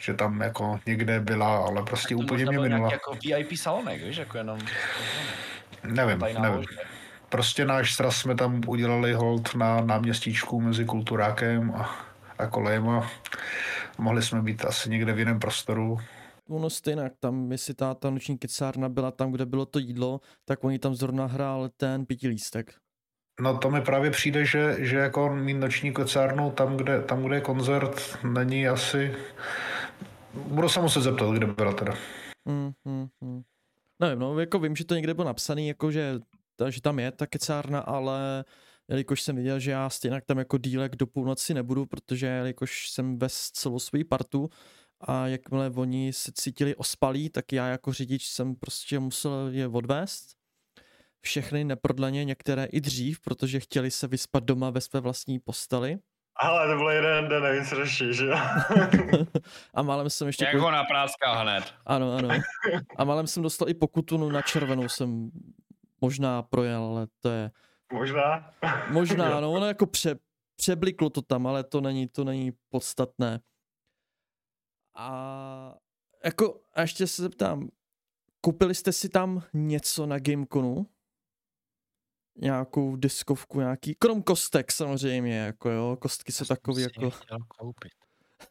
že 0.01 0.15
tam 0.15 0.41
jako 0.41 0.81
někde 0.87 1.21
byla, 1.21 1.57
ale 1.59 1.83
prostě 1.83 2.17
úplně 2.17 2.45
mě 2.47 2.59
minula. 2.59 2.93
jako 2.93 3.15
VIP 3.25 3.57
salonek, 3.57 4.03
víš, 4.03 4.17
jako 4.17 4.39
jenom 4.39 4.59
Nevím, 5.85 6.19
nevím. 6.41 6.65
Prostě 7.29 7.65
náš 7.65 7.95
sraz 7.95 8.17
jsme 8.17 8.35
tam 8.35 8.61
udělali 8.67 9.13
hold 9.13 9.55
na 9.55 9.81
náměstíčku 9.81 10.61
mezi 10.61 10.85
Kulturákem 10.85 11.73
a, 11.77 11.97
a 12.39 12.47
kolejem 12.47 12.89
a 12.89 13.11
mohli 13.99 14.23
jsme 14.23 14.43
být 14.43 14.65
asi 14.65 14.91
někde 14.91 15.13
v 15.13 15.19
jiném 15.19 15.39
prostoru. 15.39 15.99
Ono 16.49 16.71
stejnak, 16.71 17.13
tam 17.21 17.53
jestli 17.53 17.75
ta, 17.75 17.95
ta 17.95 18.11
noční 18.11 18.39
kecárna 18.39 18.89
byla 18.89 19.11
tam, 19.11 19.33
kde 19.33 19.47
bylo 19.47 19.67
to 19.67 19.79
jídlo, 19.79 20.21
tak 20.45 20.65
oni 20.65 20.79
tam 20.79 20.95
zrovna 20.95 21.27
hrál 21.27 21.71
ten 21.77 22.07
pětilístek. 22.07 22.75
No 23.41 23.59
to 23.59 23.71
mi 23.71 23.81
právě 23.81 24.11
přijde, 24.11 24.45
že, 24.45 24.77
že 24.79 24.97
jako 24.97 25.35
mít 25.35 25.55
noční 25.55 25.93
kecárnu 25.95 26.51
tam 26.51 26.77
kde, 26.77 27.03
tam, 27.03 27.23
kde 27.23 27.37
je 27.37 27.41
koncert, 27.41 28.19
není 28.25 28.69
asi... 28.69 29.15
Budu 30.35 30.69
se 30.69 30.81
muset 30.81 31.01
zeptat, 31.01 31.31
kde 31.31 31.47
byla 31.47 31.73
teda. 31.73 31.95
Hmm, 32.49 32.73
hmm, 32.85 33.09
hmm. 33.23 33.43
Nevím, 34.01 34.19
no, 34.19 34.39
jako 34.41 34.59
vím, 34.59 34.77
že 34.77 34.85
to 34.85 34.95
někde 34.95 35.15
bylo 35.15 35.27
napsaný, 35.27 35.69
jako 35.69 35.91
že, 35.91 36.19
že 36.69 36.83
tam 36.83 36.99
je 36.99 37.11
ta 37.13 37.27
kecárna, 37.27 37.81
ale 37.81 38.45
jelikož 38.89 39.23
jsem 39.23 39.37
viděl, 39.37 39.61
že 39.61 39.71
já 39.71 39.91
stejně 39.91 40.21
tam 40.27 40.39
jako 40.39 40.59
dílek 40.59 40.97
do 40.97 41.07
půlnoci 41.07 41.55
nebudu, 41.55 41.87
protože 41.87 42.27
jelikož 42.27 42.89
jsem 42.91 43.17
bez 43.17 43.51
celou 43.51 43.79
svou 43.79 44.05
partu 44.09 44.51
a 45.01 45.27
jakmile 45.27 45.71
oni 45.71 46.13
se 46.13 46.33
cítili 46.33 46.77
ospalí, 46.77 47.31
tak 47.31 47.53
já 47.53 47.67
jako 47.67 47.93
řidič 47.93 48.29
jsem 48.29 48.57
prostě 48.57 48.99
musel 48.99 49.49
je 49.53 49.69
odvést. 49.69 50.27
Všechny 51.21 51.65
neprodleně, 51.65 52.25
některé 52.25 52.65
i 52.65 52.81
dřív, 52.81 53.21
protože 53.21 53.61
chtěli 53.61 53.91
se 53.91 54.07
vyspat 54.09 54.45
doma 54.45 54.71
ve 54.71 54.81
své 54.81 55.01
vlastní 55.01 55.39
posteli. 55.39 55.99
Ale 56.37 56.69
to 56.69 56.77
byl 56.77 56.89
jeden 56.89 57.29
den, 57.29 57.43
nevím, 57.43 57.65
co 57.65 57.77
řeší, 57.77 58.15
že 58.15 58.27
jo? 58.27 58.37
a 59.75 59.83
málem 59.83 60.11
jsem 60.11 60.27
ještě... 60.27 60.45
Jak 60.45 60.57
ho 60.57 60.71
napráská 60.71 61.35
hned. 61.35 61.75
Ano, 61.87 62.13
ano. 62.13 62.29
A 62.99 63.05
málem 63.05 63.27
jsem 63.27 63.43
dostal 63.43 63.69
i 63.69 63.75
pokutu 63.75 64.17
no, 64.17 64.29
na 64.29 64.43
červenou 64.43 64.89
jsem 64.89 65.31
možná 66.01 66.43
projel, 66.43 66.83
ale 66.83 67.07
to 67.21 67.29
je... 67.29 67.51
Možná. 67.95 68.55
Možná, 68.91 69.41
no, 69.41 69.53
ono 69.53 69.67
jako 69.67 69.87
pře, 69.87 70.19
přebliklo 70.57 71.11
to 71.11 71.23
tam, 71.23 71.47
ale 71.47 71.65
to 71.65 71.81
není, 71.81 72.09
to 72.09 72.25
není 72.25 72.53
podstatné. 72.69 73.41
A 74.97 75.75
jako, 76.25 76.61
a 76.75 76.81
ještě 76.81 77.07
se 77.07 77.23
zeptám, 77.23 77.69
koupili 78.41 78.75
jste 78.75 78.93
si 78.93 79.09
tam 79.09 79.43
něco 79.53 80.07
na 80.07 80.19
Gameconu? 80.19 80.87
nějakou 82.41 82.97
diskovku, 82.97 83.61
nějaký, 83.61 83.95
krom 83.95 84.23
kostek 84.23 84.73
samozřejmě, 84.73 85.37
jako 85.37 85.71
jo, 85.71 85.97
kostky 86.01 86.33
se 86.33 86.45
takový 86.45 86.83
jako... 86.83 87.11
koupit. 87.49 87.93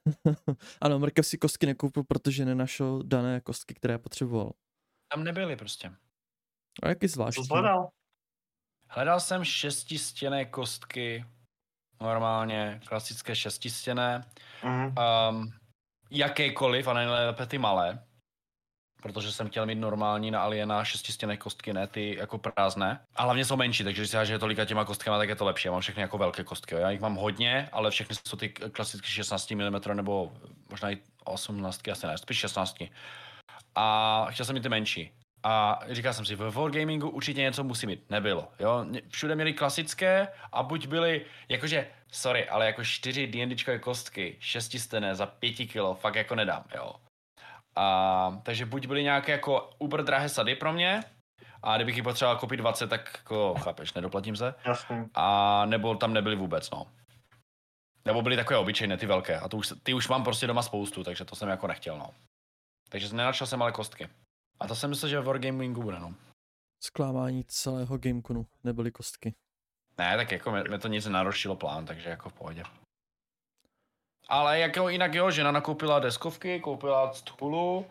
ano, 0.82 1.00
Mrkev 1.00 1.28
si 1.28 1.38
kostky 1.38 1.66
nekoupil, 1.66 2.04
protože 2.04 2.46
nenašel 2.46 3.04
dané 3.04 3.42
kostky, 3.42 3.74
které 3.74 3.98
potřeboval. 3.98 4.52
Tam 5.12 5.24
nebyly 5.24 5.56
prostě. 5.56 5.92
A 6.84 6.90
jaký 6.90 7.08
zvláštní. 7.08 7.48
Co 7.48 7.54
hledal? 7.54 7.90
Hledal 8.96 9.20
jsem 9.20 9.44
šestistěné 9.44 10.46
kostky, 10.46 11.26
normálně, 12.02 12.82
klasické 12.86 13.36
šestistěné, 13.36 14.24
Mhm. 14.64 14.96
um, 15.30 15.54
jakékoliv, 16.12 16.88
a 16.88 16.94
nejlépe 16.94 17.46
ty 17.46 17.58
malé, 17.58 18.04
protože 19.02 19.32
jsem 19.32 19.50
chtěl 19.50 19.66
mít 19.66 19.76
normální 19.76 20.32
na 20.32 20.42
Aliena 20.42 20.84
šestistěné 20.84 21.38
kostky, 21.38 21.74
ne 21.74 21.88
ty 21.88 22.16
jako 22.16 22.38
prázdné. 22.38 23.06
A 23.16 23.24
hlavně 23.24 23.46
jsou 23.46 23.56
menší, 23.58 23.84
takže 23.84 24.02
když 24.02 24.12
si 24.12 24.18
háže 24.18 24.40
tolika 24.40 24.66
těma 24.66 24.86
kostkama, 24.86 25.18
tak 25.18 25.30
je 25.30 25.36
to 25.36 25.46
lepší. 25.46 25.68
Já 25.68 25.72
mám 25.72 25.82
všechny 25.82 26.02
jako 26.02 26.18
velké 26.18 26.44
kostky. 26.44 26.76
Jo. 26.76 26.82
Já 26.82 26.90
jich 26.90 27.02
mám 27.02 27.16
hodně, 27.16 27.70
ale 27.72 27.92
všechny 27.92 28.16
jsou 28.28 28.38
ty 28.38 28.50
klasické 28.50 29.08
16 29.08 29.52
mm 29.52 29.80
nebo 29.94 30.34
možná 30.70 30.92
i 30.92 30.98
18, 31.24 31.88
asi 31.92 32.08
ne, 32.08 32.18
spíš 32.18 32.38
16. 32.38 32.78
A 33.76 34.26
chtěl 34.30 34.46
jsem 34.46 34.54
mít 34.56 34.62
ty 34.64 34.70
menší. 34.70 35.12
A 35.44 35.80
říkal 35.90 36.14
jsem 36.14 36.26
si, 36.26 36.36
ve 36.36 36.52
Wargamingu 36.52 37.10
určitě 37.10 37.42
něco 37.42 37.64
musí 37.64 37.88
mít. 37.88 38.10
Nebylo. 38.10 38.48
Jo? 38.60 38.86
Všude 39.10 39.36
měli 39.36 39.54
klasické 39.54 40.28
a 40.52 40.64
buď 40.64 40.88
byly, 40.88 41.26
jakože, 41.50 41.88
sorry, 42.12 42.50
ale 42.50 42.66
jako 42.66 42.84
čtyři 42.84 43.28
D&Dčkové 43.28 43.80
kostky, 43.80 44.38
šestistené 44.40 45.16
za 45.16 45.26
pěti 45.26 45.68
kilo, 45.68 45.96
fakt 45.96 46.16
jako 46.16 46.36
nedám, 46.36 46.64
jo. 46.76 46.96
A, 47.76 48.40
takže 48.44 48.66
buď 48.66 48.88
byly 48.88 49.04
nějaké 49.04 49.32
jako 49.32 49.70
uber 49.80 50.04
drahé 50.04 50.30
sady 50.30 50.56
pro 50.56 50.74
mě, 50.74 51.04
a 51.64 51.76
kdybych 51.76 51.96
jich 51.96 52.04
potřeboval 52.04 52.38
koupit 52.38 52.58
20, 52.58 52.88
tak 52.88 53.14
jako, 53.18 53.56
chápeš, 53.60 53.94
nedoplatím 53.94 54.36
se. 54.36 54.56
Jasně. 54.66 55.06
A 55.14 55.66
nebo 55.66 55.96
tam 55.96 56.14
nebyly 56.14 56.36
vůbec, 56.36 56.70
no. 56.72 56.88
Nebo 58.06 58.22
byly 58.22 58.36
takové 58.36 58.60
obyčejné, 58.60 58.98
ty 58.98 59.06
velké. 59.06 59.40
A 59.40 59.50
to 59.50 59.58
už, 59.58 59.74
ty 59.84 59.94
už 59.94 60.08
mám 60.08 60.24
prostě 60.24 60.48
doma 60.48 60.62
spoustu, 60.62 61.04
takže 61.04 61.26
to 61.26 61.36
jsem 61.36 61.50
jako 61.50 61.68
nechtěl, 61.68 61.98
no. 61.98 62.10
Takže 62.90 63.16
nenašel 63.16 63.48
jsem 63.48 63.62
ale 63.62 63.72
kostky. 63.72 64.10
A 64.60 64.68
to 64.68 64.76
jsem 64.76 64.90
myslel, 64.90 65.10
že 65.10 65.20
v 65.20 65.26
Wargamingu 65.26 65.82
bude, 65.82 66.00
no. 66.00 66.14
Zklamání 66.84 67.44
celého 67.44 67.98
Gameconu, 67.98 68.48
nebyly 68.64 68.92
kostky. 68.92 69.34
Ne, 69.98 70.18
tak 70.18 70.32
jako 70.32 70.52
mě, 70.52 70.64
mě 70.64 70.80
to 70.80 70.88
nic 70.88 71.06
nenarošilo 71.06 71.56
plán, 71.56 71.86
takže 71.86 72.10
jako 72.10 72.30
v 72.30 72.34
pohodě. 72.34 72.64
Ale 74.28 74.60
jako 74.60 74.90
jinak 74.90 75.14
jo, 75.14 75.32
žena 75.32 75.52
nakoupila 75.52 76.00
deskovky, 76.00 76.60
koupila 76.60 77.12
Cthulhu, 77.12 77.86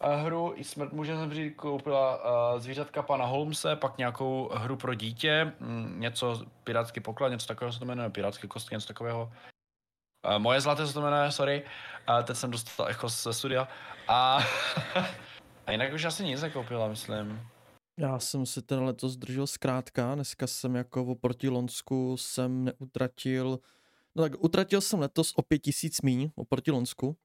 eh, 0.00 0.16
hru 0.16 0.52
i 0.56 0.64
Smrt 0.64 0.92
může 0.92 1.16
zemřít, 1.16 1.56
koupila 1.56 2.16
uh, 2.52 2.60
zvířatka 2.60 3.02
pana 3.02 3.24
Holmese, 3.24 3.76
pak 3.76 3.98
nějakou 3.98 4.50
hru 4.54 4.76
pro 4.76 4.94
dítě, 4.94 5.52
mm, 5.60 6.00
něco 6.00 6.46
pirátský 6.64 7.00
poklad, 7.00 7.28
něco 7.28 7.46
takového 7.46 7.72
se 7.72 7.78
to 7.78 7.84
jmenuje, 7.84 8.10
pirátské 8.10 8.46
kostky, 8.46 8.74
něco 8.74 8.88
takového. 8.88 9.32
Uh, 10.26 10.38
moje 10.38 10.60
zlaté 10.60 10.86
se 10.86 10.94
to 10.94 11.00
jmenuje, 11.00 11.32
sorry, 11.32 11.64
uh, 12.08 12.22
teď 12.24 12.36
jsem 12.36 12.50
dostal 12.50 12.88
jako 12.88 13.08
ze 13.08 13.32
studia. 13.32 13.68
A, 14.08 14.38
jinak 15.72 15.92
už 15.92 16.04
asi 16.04 16.24
nic 16.24 16.42
nekoupila, 16.42 16.88
myslím. 16.88 17.40
Já 18.00 18.18
jsem 18.18 18.46
si 18.46 18.62
ten 18.62 18.82
letos 18.82 19.16
držel 19.16 19.46
zkrátka, 19.46 20.14
dneska 20.14 20.46
jsem 20.46 20.74
jako 20.74 21.04
oproti 21.04 21.48
Lonsku 21.48 22.16
jsem 22.16 22.64
neutratil, 22.64 23.58
no 24.16 24.22
tak 24.22 24.44
utratil 24.44 24.80
jsem 24.80 25.00
letos 25.00 25.32
o 25.36 25.42
pět 25.42 25.58
tisíc 25.58 26.02
míň 26.02 26.30
oproti 26.34 26.70
Lonsku 26.70 27.16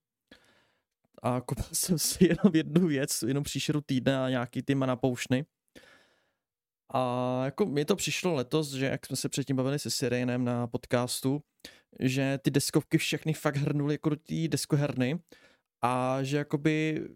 a 1.24 1.42
koupil 1.42 1.66
jsem 1.74 2.00
si 2.00 2.26
jenom 2.26 2.56
jednu 2.56 2.88
věc, 2.88 3.24
jenom 3.28 3.44
příšeru 3.44 3.82
týdne 3.82 4.18
a 4.24 4.30
nějaký 4.30 4.62
ty 4.62 4.76
mana 4.76 4.96
poušny. 4.96 5.46
A 6.94 7.42
jako 7.46 7.66
mi 7.66 7.86
to 7.86 7.96
přišlo 7.96 8.34
letos, 8.34 8.72
že 8.72 8.86
jak 8.86 9.06
jsme 9.06 9.16
se 9.16 9.30
předtím 9.30 9.56
bavili 9.56 9.80
se 9.80 9.90
Sirenem 9.90 10.46
na 10.46 10.68
podcastu, 10.68 11.42
že 12.00 12.40
ty 12.42 12.52
deskovky 12.52 12.98
všechny 12.98 13.34
fakt 13.34 13.56
hrnuly 13.56 13.94
jako 13.94 14.10
do 14.10 14.16
té 14.16 14.48
deskoherny 14.48 15.20
a 15.82 16.24
že 16.24 16.38
jakoby 16.38 17.08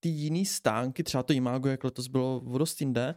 ty 0.00 0.08
jiný 0.08 0.46
stánky, 0.46 1.02
třeba 1.02 1.22
to 1.22 1.32
Imago, 1.32 1.68
jak 1.68 1.84
letos 1.84 2.08
bylo 2.08 2.36
o 2.36 2.58
dost 2.58 2.80
jinde, 2.80 3.14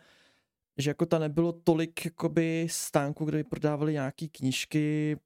že 0.77 0.89
jako 0.89 1.05
ta 1.05 1.19
nebylo 1.19 1.51
tolik 1.51 2.05
jakoby 2.05 2.67
stánků, 2.69 3.25
kde 3.25 3.37
by 3.37 3.43
prodávali 3.43 3.93
nějaký 3.93 4.29
knížky 4.29 5.17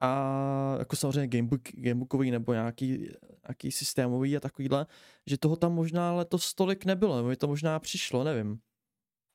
a 0.00 0.76
jako 0.78 0.96
samozřejmě 0.96 1.26
gamebook, 1.26 1.60
gamebookový 1.72 2.30
nebo 2.30 2.52
nějaký, 2.52 3.08
nějaký 3.48 3.72
systémový 3.72 4.36
a 4.36 4.40
takovýhle, 4.40 4.86
že 5.26 5.38
toho 5.38 5.56
tam 5.56 5.72
možná 5.72 6.12
letos 6.12 6.54
tolik 6.54 6.84
nebylo, 6.84 7.16
nebo 7.16 7.28
mi 7.28 7.36
to 7.36 7.46
možná 7.46 7.78
přišlo, 7.78 8.24
nevím. 8.24 8.60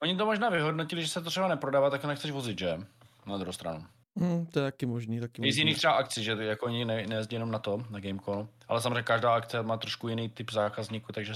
Oni 0.01 0.17
to 0.17 0.25
možná 0.25 0.49
vyhodnotili, 0.49 1.01
že 1.01 1.07
se 1.07 1.21
to 1.21 1.29
třeba 1.29 1.47
neprodává, 1.47 1.89
tak 1.89 2.05
nechceš 2.05 2.31
vozit, 2.31 2.59
že? 2.59 2.77
Na 3.25 3.37
druhou 3.37 3.53
stranu. 3.53 3.85
Hmm, 4.19 4.45
to 4.45 4.59
je 4.59 4.71
taky 4.71 4.85
možný, 4.85 5.19
taky 5.19 5.41
I 5.41 5.45
z 5.45 5.45
možný. 5.45 5.59
jiných 5.61 5.77
třeba 5.77 5.93
akcí, 5.93 6.23
že 6.23 6.31
jako 6.31 6.65
oni 6.65 6.85
ne, 6.85 7.07
nejezdí 7.07 7.35
jenom 7.35 7.51
na 7.51 7.59
to, 7.59 7.77
na 7.89 7.99
Gameconu. 7.99 8.49
Ale 8.67 8.81
samozřejmě 8.81 9.03
každá 9.03 9.33
akce 9.35 9.63
má 9.63 9.77
trošku 9.77 10.07
jiný 10.07 10.29
typ 10.29 10.51
zákazníků, 10.51 11.11
takže 11.11 11.33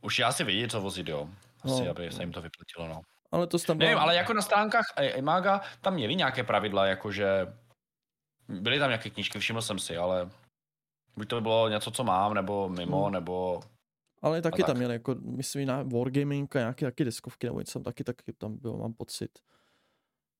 už 0.00 0.18
já 0.18 0.32
si 0.32 0.44
vědí, 0.44 0.68
co 0.68 0.80
vozit, 0.80 1.08
jo. 1.08 1.28
Asi, 1.62 1.84
No, 1.84 1.90
aby 1.90 2.12
se 2.12 2.22
jim 2.22 2.32
to 2.32 2.42
vyplatilo, 2.42 2.88
no. 2.88 3.02
Ale 3.30 3.46
to 3.46 3.58
tam 3.58 3.78
Nevím, 3.78 3.98
ale 3.98 4.14
jako 4.16 4.32
na 4.34 4.42
stránkách 4.42 4.84
Imaga 5.14 5.60
tam 5.80 5.94
měli 5.94 6.14
nějaké 6.16 6.44
pravidla, 6.44 6.86
jakože 6.86 7.54
byly 8.48 8.78
tam 8.78 8.88
nějaké 8.90 9.10
knížky, 9.10 9.38
všiml 9.38 9.62
jsem 9.62 9.78
si, 9.78 9.96
ale 9.96 10.30
buď 11.16 11.28
to 11.28 11.40
bylo 11.40 11.68
něco, 11.68 11.90
co 11.90 12.04
mám, 12.04 12.34
nebo 12.34 12.68
mimo, 12.68 13.02
Hmm. 13.04 13.12
nebo 13.12 13.60
Ale 14.22 14.42
taky 14.42 14.62
tak. 14.62 14.66
tam 14.66 14.76
měli, 14.76 14.92
jako, 14.92 15.14
myslím, 15.20 15.68
na 15.68 15.82
Wargaming 15.82 16.56
a 16.56 16.58
nějaké 16.58 16.86
taky 16.86 17.04
deskovky, 17.04 17.46
nebo 17.46 17.58
něco 17.58 17.72
tam 17.72 17.82
taky, 17.82 18.04
taky 18.04 18.32
tam 18.32 18.56
bylo, 18.56 18.76
mám 18.78 18.92
pocit. 18.94 19.38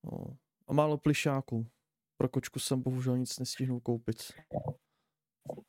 No. 0.05 0.37
A 0.71 0.73
málo 0.73 0.99
plišáků. 0.99 1.67
Pro 2.17 2.29
kočku 2.29 2.59
jsem 2.59 2.83
bohužel 2.83 3.19
nic 3.19 3.39
nestihnul 3.39 3.81
koupit. 3.81 4.17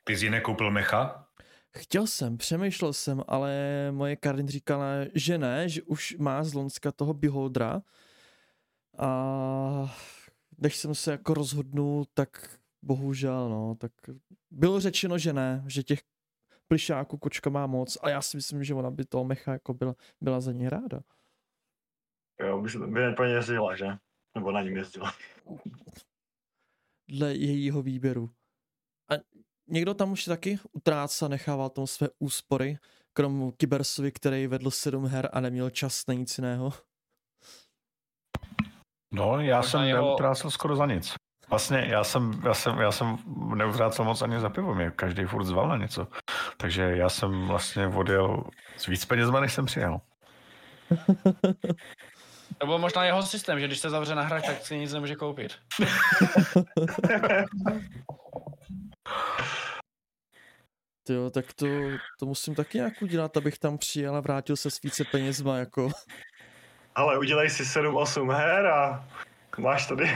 Ty 0.03 0.17
jsi 0.17 0.29
nekoupil 0.29 0.71
mecha? 0.71 1.27
Chtěl 1.77 2.07
jsem, 2.07 2.37
přemýšlel 2.37 2.93
jsem, 2.93 3.23
ale 3.27 3.51
moje 3.91 4.15
Karin 4.15 4.47
říkala, 4.47 4.85
že 5.15 5.37
ne, 5.37 5.69
že 5.69 5.83
už 5.83 6.15
má 6.17 6.43
z 6.43 6.53
Lonska 6.53 6.91
toho 6.91 7.13
Beholdera. 7.13 7.81
A 8.97 9.95
než 10.57 10.77
jsem 10.77 10.95
se 10.95 11.11
jako 11.11 11.33
rozhodnul, 11.33 12.05
tak 12.13 12.59
bohužel, 12.81 13.49
no, 13.49 13.75
tak 13.75 13.91
bylo 14.51 14.79
řečeno, 14.79 15.17
že 15.17 15.33
ne, 15.33 15.63
že 15.67 15.83
těch 15.83 15.99
plišáků 16.67 17.17
kočka 17.17 17.49
má 17.49 17.67
moc, 17.67 17.97
a 18.01 18.09
já 18.09 18.21
si 18.21 18.37
myslím, 18.37 18.63
že 18.63 18.73
ona 18.73 18.91
by 18.91 19.05
toho 19.05 19.23
mecha 19.23 19.53
jako 19.53 19.73
byla, 19.73 19.95
byla 20.21 20.41
za 20.41 20.51
něj 20.51 20.69
ráda. 20.69 21.01
Jo, 22.39 22.61
by, 22.61 23.11
by 23.17 23.31
jezdila, 23.31 23.75
že? 23.75 23.87
Nebo 24.35 24.51
na 24.51 24.61
ním 24.61 24.77
jezdila. 24.77 25.13
dle 27.09 27.33
jejího 27.35 27.81
výběru. 27.81 28.29
A 29.11 29.13
někdo 29.67 29.93
tam 29.93 30.11
už 30.11 30.25
taky 30.25 30.59
utrácel, 30.71 31.29
nechával 31.29 31.69
tam 31.69 31.87
své 31.87 32.07
úspory, 32.19 32.77
krom 33.13 33.51
Kybersovi, 33.51 34.11
který 34.11 34.47
vedl 34.47 34.71
sedm 34.71 35.05
her 35.05 35.29
a 35.33 35.39
neměl 35.39 35.69
čas 35.69 36.07
na 36.07 36.13
nic 36.13 36.37
jiného. 36.37 36.73
No, 39.13 39.39
já 39.39 39.57
Možná 39.57 39.63
jsem 39.71 39.81
jeho- 39.83 40.05
neutrácel 40.07 40.51
skoro 40.51 40.75
za 40.75 40.85
nic. 40.85 41.15
Vlastně 41.49 41.77
já 41.89 42.03
jsem, 42.03 42.41
já 42.45 42.53
jsem, 42.53 42.77
já 42.77 42.91
jsem 42.91 43.17
neutrácel 43.57 44.05
moc 44.05 44.21
ani 44.21 44.39
za 44.39 44.49
pivo, 44.49 44.75
mě 44.75 44.91
každý 44.91 45.25
furt 45.25 45.43
zval 45.43 45.69
na 45.69 45.77
něco. 45.77 46.07
Takže 46.57 46.81
já 46.81 47.09
jsem 47.09 47.47
vlastně 47.47 47.87
odjel 47.87 48.43
s 48.77 48.85
víc 48.85 49.05
penězma, 49.05 49.39
než 49.39 49.53
jsem 49.53 49.65
přijel. 49.65 50.01
to 52.61 52.67
byl 52.67 52.77
možná 52.77 53.03
jeho 53.05 53.23
systém, 53.23 53.59
že 53.59 53.67
když 53.67 53.79
se 53.79 53.89
zavře 53.89 54.15
na 54.15 54.21
hrách, 54.21 54.45
tak 54.45 54.65
si 54.65 54.77
nic 54.77 54.93
nemůže 54.93 55.15
koupit. 55.15 55.53
Jo, 61.09 61.29
tak 61.29 61.53
to, 61.53 61.65
to 62.19 62.25
musím 62.25 62.55
taky 62.55 62.77
nějak 62.77 63.01
udělat, 63.01 63.37
abych 63.37 63.59
tam 63.59 63.77
přijel 63.77 64.15
a 64.15 64.19
vrátil 64.19 64.57
se 64.57 64.71
s 64.71 64.81
více 64.81 65.03
penězma, 65.03 65.57
jako. 65.57 65.89
Ale 66.95 67.17
udělej 67.19 67.49
si 67.49 67.63
7-8 67.63 68.31
her 68.31 68.65
a 68.65 69.07
máš 69.57 69.87
tady 69.87 70.03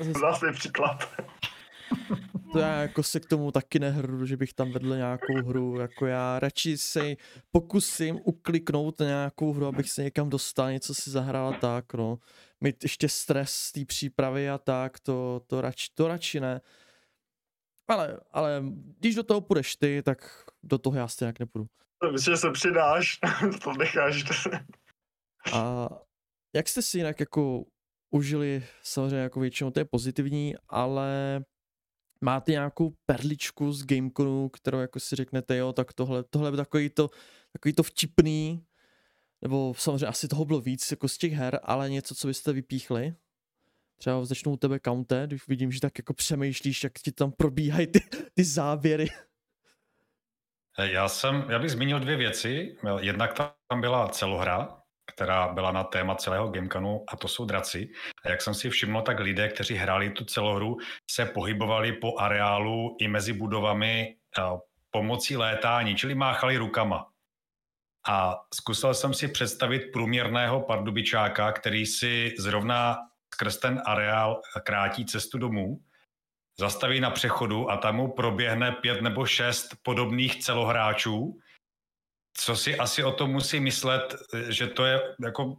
zase 0.20 0.52
příklad. 0.52 1.10
To 2.52 2.58
já 2.58 2.82
jako 2.82 3.02
se 3.02 3.20
k 3.20 3.26
tomu 3.26 3.52
taky 3.52 3.78
nehru, 3.78 4.26
že 4.26 4.36
bych 4.36 4.54
tam 4.54 4.72
vedl 4.72 4.96
nějakou 4.96 5.34
hru, 5.46 5.80
jako 5.80 6.06
já 6.06 6.38
radši 6.38 6.78
se 6.78 7.16
pokusím 7.50 8.20
ukliknout 8.24 9.00
na 9.00 9.06
nějakou 9.06 9.52
hru, 9.52 9.66
abych 9.66 9.90
se 9.90 10.02
někam 10.02 10.30
dostal, 10.30 10.72
něco 10.72 10.94
si 10.94 11.10
zahrál 11.10 11.54
tak, 11.60 11.94
no. 11.94 12.18
Mít 12.60 12.82
ještě 12.82 13.08
stres 13.08 13.52
z 13.52 13.72
té 13.72 13.84
přípravy 13.84 14.50
a 14.50 14.58
tak, 14.58 15.00
to, 15.00 15.42
to, 15.46 15.60
radši, 15.60 15.88
to 15.94 16.08
radši 16.08 16.40
ne. 16.40 16.60
Ale, 17.88 18.20
ale 18.32 18.62
když 18.98 19.14
do 19.14 19.22
toho 19.22 19.40
půjdeš 19.40 19.76
ty, 19.76 20.02
tak 20.02 20.44
do 20.62 20.78
toho 20.78 20.96
já 20.96 21.08
stejně 21.08 21.32
nepůjdu. 21.40 21.66
Myslím, 22.12 22.34
že 22.34 22.38
se 22.38 22.50
přidáš, 22.50 23.18
to 23.62 23.72
necháš. 23.72 24.24
A 25.52 25.88
jak 26.54 26.68
jste 26.68 26.82
si 26.82 26.98
jinak 26.98 27.20
jako 27.20 27.64
užili, 28.10 28.64
samozřejmě 28.82 29.16
jako 29.16 29.40
většinou 29.40 29.70
to 29.70 29.80
je 29.80 29.84
pozitivní, 29.84 30.54
ale 30.68 31.40
máte 32.20 32.52
nějakou 32.52 32.94
perličku 33.06 33.72
z 33.72 33.86
Gameconu, 33.86 34.48
kterou 34.48 34.78
jako 34.78 35.00
si 35.00 35.16
řeknete, 35.16 35.56
jo, 35.56 35.72
tak 35.72 35.92
tohle, 35.92 36.24
tohle 36.24 36.50
je 36.50 36.56
takový 36.56 36.90
to, 36.90 37.10
takový 37.52 37.72
to 37.74 37.82
vtipný, 37.82 38.66
Nebo 39.42 39.74
samozřejmě 39.78 40.06
asi 40.06 40.28
toho 40.28 40.44
bylo 40.44 40.60
víc 40.60 40.90
jako 40.90 41.08
z 41.08 41.18
těch 41.18 41.32
her, 41.32 41.60
ale 41.62 41.90
něco, 41.90 42.14
co 42.14 42.26
byste 42.26 42.52
vypíchli? 42.52 43.14
Třeba 43.98 44.24
začnu 44.24 44.52
u 44.52 44.56
tebe 44.56 44.80
Counte, 44.80 45.26
když 45.26 45.48
vidím, 45.48 45.72
že 45.72 45.80
tak 45.80 45.98
jako 45.98 46.14
přemýšlíš, 46.14 46.84
jak 46.84 46.92
ti 46.92 47.12
tam 47.12 47.32
probíhají 47.32 47.86
ty, 47.86 48.00
ty 48.34 48.44
záběry. 48.44 49.08
Já 50.78 51.08
jsem, 51.08 51.44
já 51.48 51.58
bych 51.58 51.70
zmínil 51.70 52.00
dvě 52.00 52.16
věci. 52.16 52.76
Jednak 53.00 53.34
tam 53.68 53.80
byla 53.80 54.08
celohra, 54.08 54.82
která 55.16 55.48
byla 55.48 55.72
na 55.72 55.84
téma 55.84 56.14
celého 56.14 56.48
Gameconu 56.48 57.04
a 57.08 57.16
to 57.16 57.28
jsou 57.28 57.44
draci. 57.44 57.88
A 58.24 58.28
jak 58.30 58.42
jsem 58.42 58.54
si 58.54 58.70
všiml, 58.70 59.02
tak 59.02 59.20
lidé, 59.20 59.48
kteří 59.48 59.74
hráli 59.74 60.10
tu 60.10 60.24
celohru, 60.24 60.76
se 61.10 61.26
pohybovali 61.26 61.92
po 61.92 62.18
areálu 62.18 62.96
i 63.00 63.08
mezi 63.08 63.32
budovami 63.32 64.16
pomocí 64.90 65.36
létání, 65.36 65.96
čili 65.96 66.14
máchali 66.14 66.56
rukama. 66.56 67.06
A 68.08 68.36
zkusil 68.54 68.94
jsem 68.94 69.14
si 69.14 69.28
představit 69.28 69.82
průměrného 69.92 70.60
pardubičáka, 70.60 71.52
který 71.52 71.86
si 71.86 72.34
zrovna 72.38 72.96
skrz 73.34 73.56
ten 73.56 73.82
areál 73.86 74.40
krátí 74.64 75.06
cestu 75.06 75.38
domů, 75.38 75.80
zastaví 76.60 77.00
na 77.00 77.10
přechodu 77.10 77.70
a 77.70 77.76
tam 77.76 77.96
mu 77.96 78.12
proběhne 78.12 78.72
pět 78.72 79.02
nebo 79.02 79.26
šest 79.26 79.76
podobných 79.82 80.42
celohráčů, 80.42 81.38
co 82.38 82.56
si 82.56 82.78
asi 82.78 83.04
o 83.04 83.12
tom 83.12 83.30
musí 83.30 83.60
myslet, 83.60 84.14
že 84.48 84.66
to 84.66 84.84
je 84.84 85.14
jako 85.24 85.56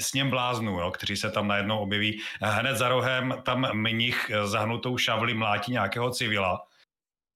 s 0.00 0.12
ním 0.12 0.30
bláznu, 0.30 0.80
jo, 0.80 0.90
kteří 0.90 1.16
se 1.16 1.30
tam 1.30 1.48
najednou 1.48 1.78
objeví. 1.78 2.20
Hned 2.42 2.76
za 2.76 2.88
rohem 2.88 3.34
tam 3.44 3.76
mnich 3.76 4.30
zahnutou 4.44 4.98
šavli 4.98 5.34
mlátí 5.34 5.72
nějakého 5.72 6.10
civila. 6.10 6.66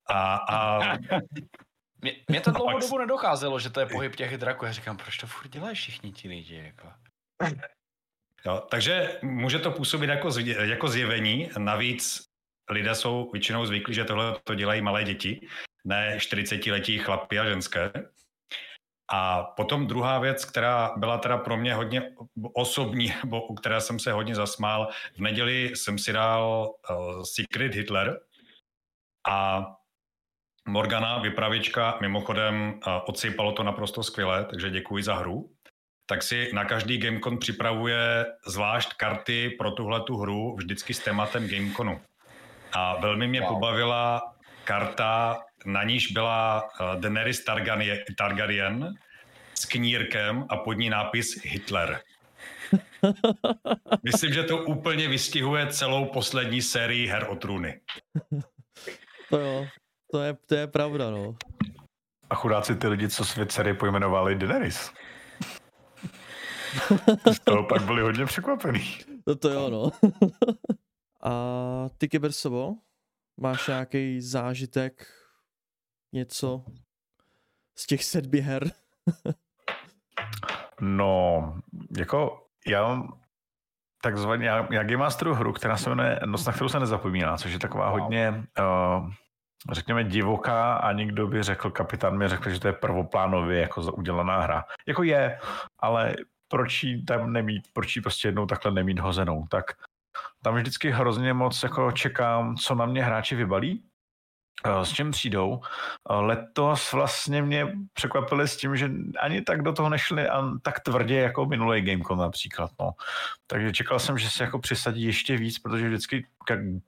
A, 0.09 0.35
a... 0.37 0.81
Mě, 2.01 2.13
mě 2.29 2.41
to 2.41 2.51
dlouhou 2.51 2.79
dobu 2.79 2.99
nedocházelo, 2.99 3.59
že 3.59 3.71
to 3.71 3.81
je 3.81 3.87
pohyb 3.87 4.17
těch 4.17 4.39
draků. 4.39 4.65
Já 4.65 4.73
říkám, 4.73 4.97
proč 4.97 5.17
to 5.17 5.27
furt 5.27 5.49
dělají 5.49 5.75
všichni 5.75 6.13
ti 6.13 6.29
lidi? 6.29 6.57
Jako? 6.57 6.89
Jo, 8.47 8.67
takže 8.71 9.19
může 9.23 9.59
to 9.59 9.71
působit 9.71 10.11
jako, 10.11 10.29
jako 10.61 10.89
zjevení. 10.89 11.51
Navíc 11.59 12.25
lidé 12.71 12.95
jsou 12.95 13.31
většinou 13.33 13.67
zvyklí, 13.67 13.95
že 13.95 14.05
tohle 14.05 14.37
to 14.45 14.55
dělají 14.55 14.83
malé 14.83 15.05
děti, 15.05 15.47
ne 15.85 16.17
40-letí 16.19 16.99
chlapy 16.99 17.39
a 17.39 17.49
ženské. 17.49 17.93
A 19.13 19.43
potom 19.43 19.87
druhá 19.87 20.19
věc, 20.19 20.45
která 20.45 20.93
byla 20.97 21.19
teda 21.19 21.39
pro 21.39 21.57
mě 21.57 21.75
hodně 21.75 22.03
osobní, 22.53 23.15
nebo 23.25 23.47
u 23.47 23.55
které 23.55 23.81
jsem 23.81 23.99
se 23.99 24.13
hodně 24.13 24.35
zasmál, 24.35 24.89
v 25.17 25.21
neděli 25.21 25.77
jsem 25.77 25.99
si 25.99 26.13
dal 26.13 26.71
uh, 26.91 27.23
Secret 27.23 27.75
Hitler 27.75 28.21
a 29.29 29.67
Morgana, 30.69 31.19
vypravěčka, 31.19 31.99
mimochodem 32.01 32.81
uh, 32.87 32.93
odsypalo 33.09 33.53
to 33.53 33.63
naprosto 33.63 34.03
skvěle, 34.03 34.45
takže 34.45 34.71
děkuji 34.71 35.03
za 35.03 35.15
hru. 35.15 35.51
Tak 36.07 36.23
si 36.23 36.51
na 36.53 36.65
každý 36.65 36.99
Gamecon 36.99 37.39
připravuje 37.39 38.27
zvlášť 38.47 38.95
karty 38.97 39.51
pro 39.59 39.71
tuhle 39.71 40.01
tu 40.01 40.17
hru 40.17 40.57
vždycky 40.57 40.95
s 40.95 40.99
tématem 40.99 41.49
Gameconu. 41.49 42.01
A 42.73 43.01
velmi 43.01 43.29
mě 43.29 43.41
wow. 43.41 43.49
pobavila 43.49 44.23
karta, 44.65 45.43
na 45.65 45.83
níž 45.83 46.13
byla 46.13 46.63
uh, 46.63 47.01
Daenerys 47.01 47.45
Targaryen 48.17 48.95
s 49.55 49.65
knírkem 49.65 50.45
a 50.49 50.57
pod 50.57 50.73
ní 50.73 50.91
nápis 50.91 51.45
Hitler. 51.45 52.01
Myslím, 54.03 54.33
že 54.33 54.43
to 54.43 54.65
úplně 54.65 55.09
vystihuje 55.09 55.67
celou 55.67 56.05
poslední 56.05 56.63
sérii 56.63 57.07
her 57.07 57.27
o 57.31 57.37
trůny. 57.37 57.81
To 59.31 59.39
jo, 59.39 59.67
to 60.11 60.23
je, 60.23 60.37
to 60.47 60.55
je 60.55 60.67
pravda, 60.67 61.11
no. 61.11 61.37
A 62.31 62.35
chudáci 62.35 62.77
ty 62.77 62.89
lidi, 62.89 63.09
co 63.09 63.25
svět 63.25 63.53
série 63.53 63.75
pojmenovali 63.75 64.35
Daenerys. 64.35 64.91
Z 67.33 67.39
toho 67.45 67.65
pak 67.65 67.83
byli 67.83 68.03
hodně 68.03 68.27
překvapený. 68.27 68.99
No 69.27 69.35
to 69.35 69.51
jo, 69.51 69.71
no. 69.71 69.91
A 71.23 71.89
ty, 71.99 72.09
Kybersovo, 72.09 72.75
máš 73.41 73.67
nějaký 73.67 74.21
zážitek, 74.21 75.07
něco 76.15 76.65
z 77.79 77.87
těch 77.87 78.05
sedmi 78.05 78.41
her? 78.41 78.71
no, 80.81 81.55
jako 81.99 82.47
já 82.67 82.89
mám 82.89 83.21
takzvaně, 84.03 84.47
já, 84.47 84.69
já 84.73 84.83
Game 84.83 84.97
Masteru 84.97 85.35
hru, 85.35 85.53
která 85.53 85.77
se 85.77 85.91
jmenuje 85.91 86.21
Noc, 86.27 86.47
na 86.47 86.53
kterou 86.53 86.69
se 86.69 86.81
nezapomíná, 86.81 87.37
což 87.37 87.53
je 87.53 87.59
taková 87.59 87.91
wow. 87.91 88.01
hodně, 88.01 88.45
uh, 88.59 89.11
řekněme, 89.73 90.05
divoká 90.05 90.75
a 90.75 90.93
někdo 90.93 91.27
by 91.27 91.43
řekl, 91.43 91.71
kapitán 91.71 92.19
mi 92.19 92.29
řekl, 92.29 92.51
že 92.51 92.61
to 92.61 92.69
je 92.69 92.73
prvoplánově 92.73 93.61
jako 93.61 93.83
udělaná 93.83 94.41
hra. 94.41 94.65
Jako 94.89 95.03
je, 95.03 95.39
ale 95.79 96.15
proč 96.49 96.83
jí 96.83 97.05
tam 97.05 97.33
nemít, 97.33 97.63
proč 97.73 97.97
jí 97.97 98.03
prostě 98.03 98.29
jednou 98.29 98.47
takhle 98.47 98.73
nemít 98.73 98.99
hozenou, 98.99 99.47
tak 99.51 99.65
tam 100.43 100.55
vždycky 100.55 100.91
hrozně 100.91 101.33
moc 101.33 101.63
jako 101.63 101.93
čekám, 101.93 102.57
co 102.57 102.75
na 102.75 102.87
mě 102.87 103.05
hráči 103.05 103.37
vybalí, 103.37 103.85
s 104.83 104.93
čím 104.93 105.11
přijdou. 105.11 105.61
Letos 106.11 106.93
vlastně 106.93 107.43
mě 107.43 107.73
překvapili 107.93 108.49
s 108.49 108.57
tím, 108.57 108.77
že 108.77 108.91
ani 109.21 109.43
tak 109.43 109.63
do 109.63 109.73
toho 109.73 109.89
nešli 109.89 110.29
a 110.29 110.43
tak 110.63 110.81
tvrdě 110.81 111.21
jako 111.21 111.47
minulý 111.47 111.83
Gamecom 111.83 112.19
například. 112.19 112.71
No. 112.81 112.91
Takže 113.47 113.73
čekal 113.73 113.99
jsem, 113.99 114.19
že 114.19 114.31
se 114.31 114.45
jako 114.45 114.59
přisadí 114.59 115.03
ještě 115.03 115.37
víc, 115.37 115.59
protože 115.59 115.89
vždycky 115.89 116.27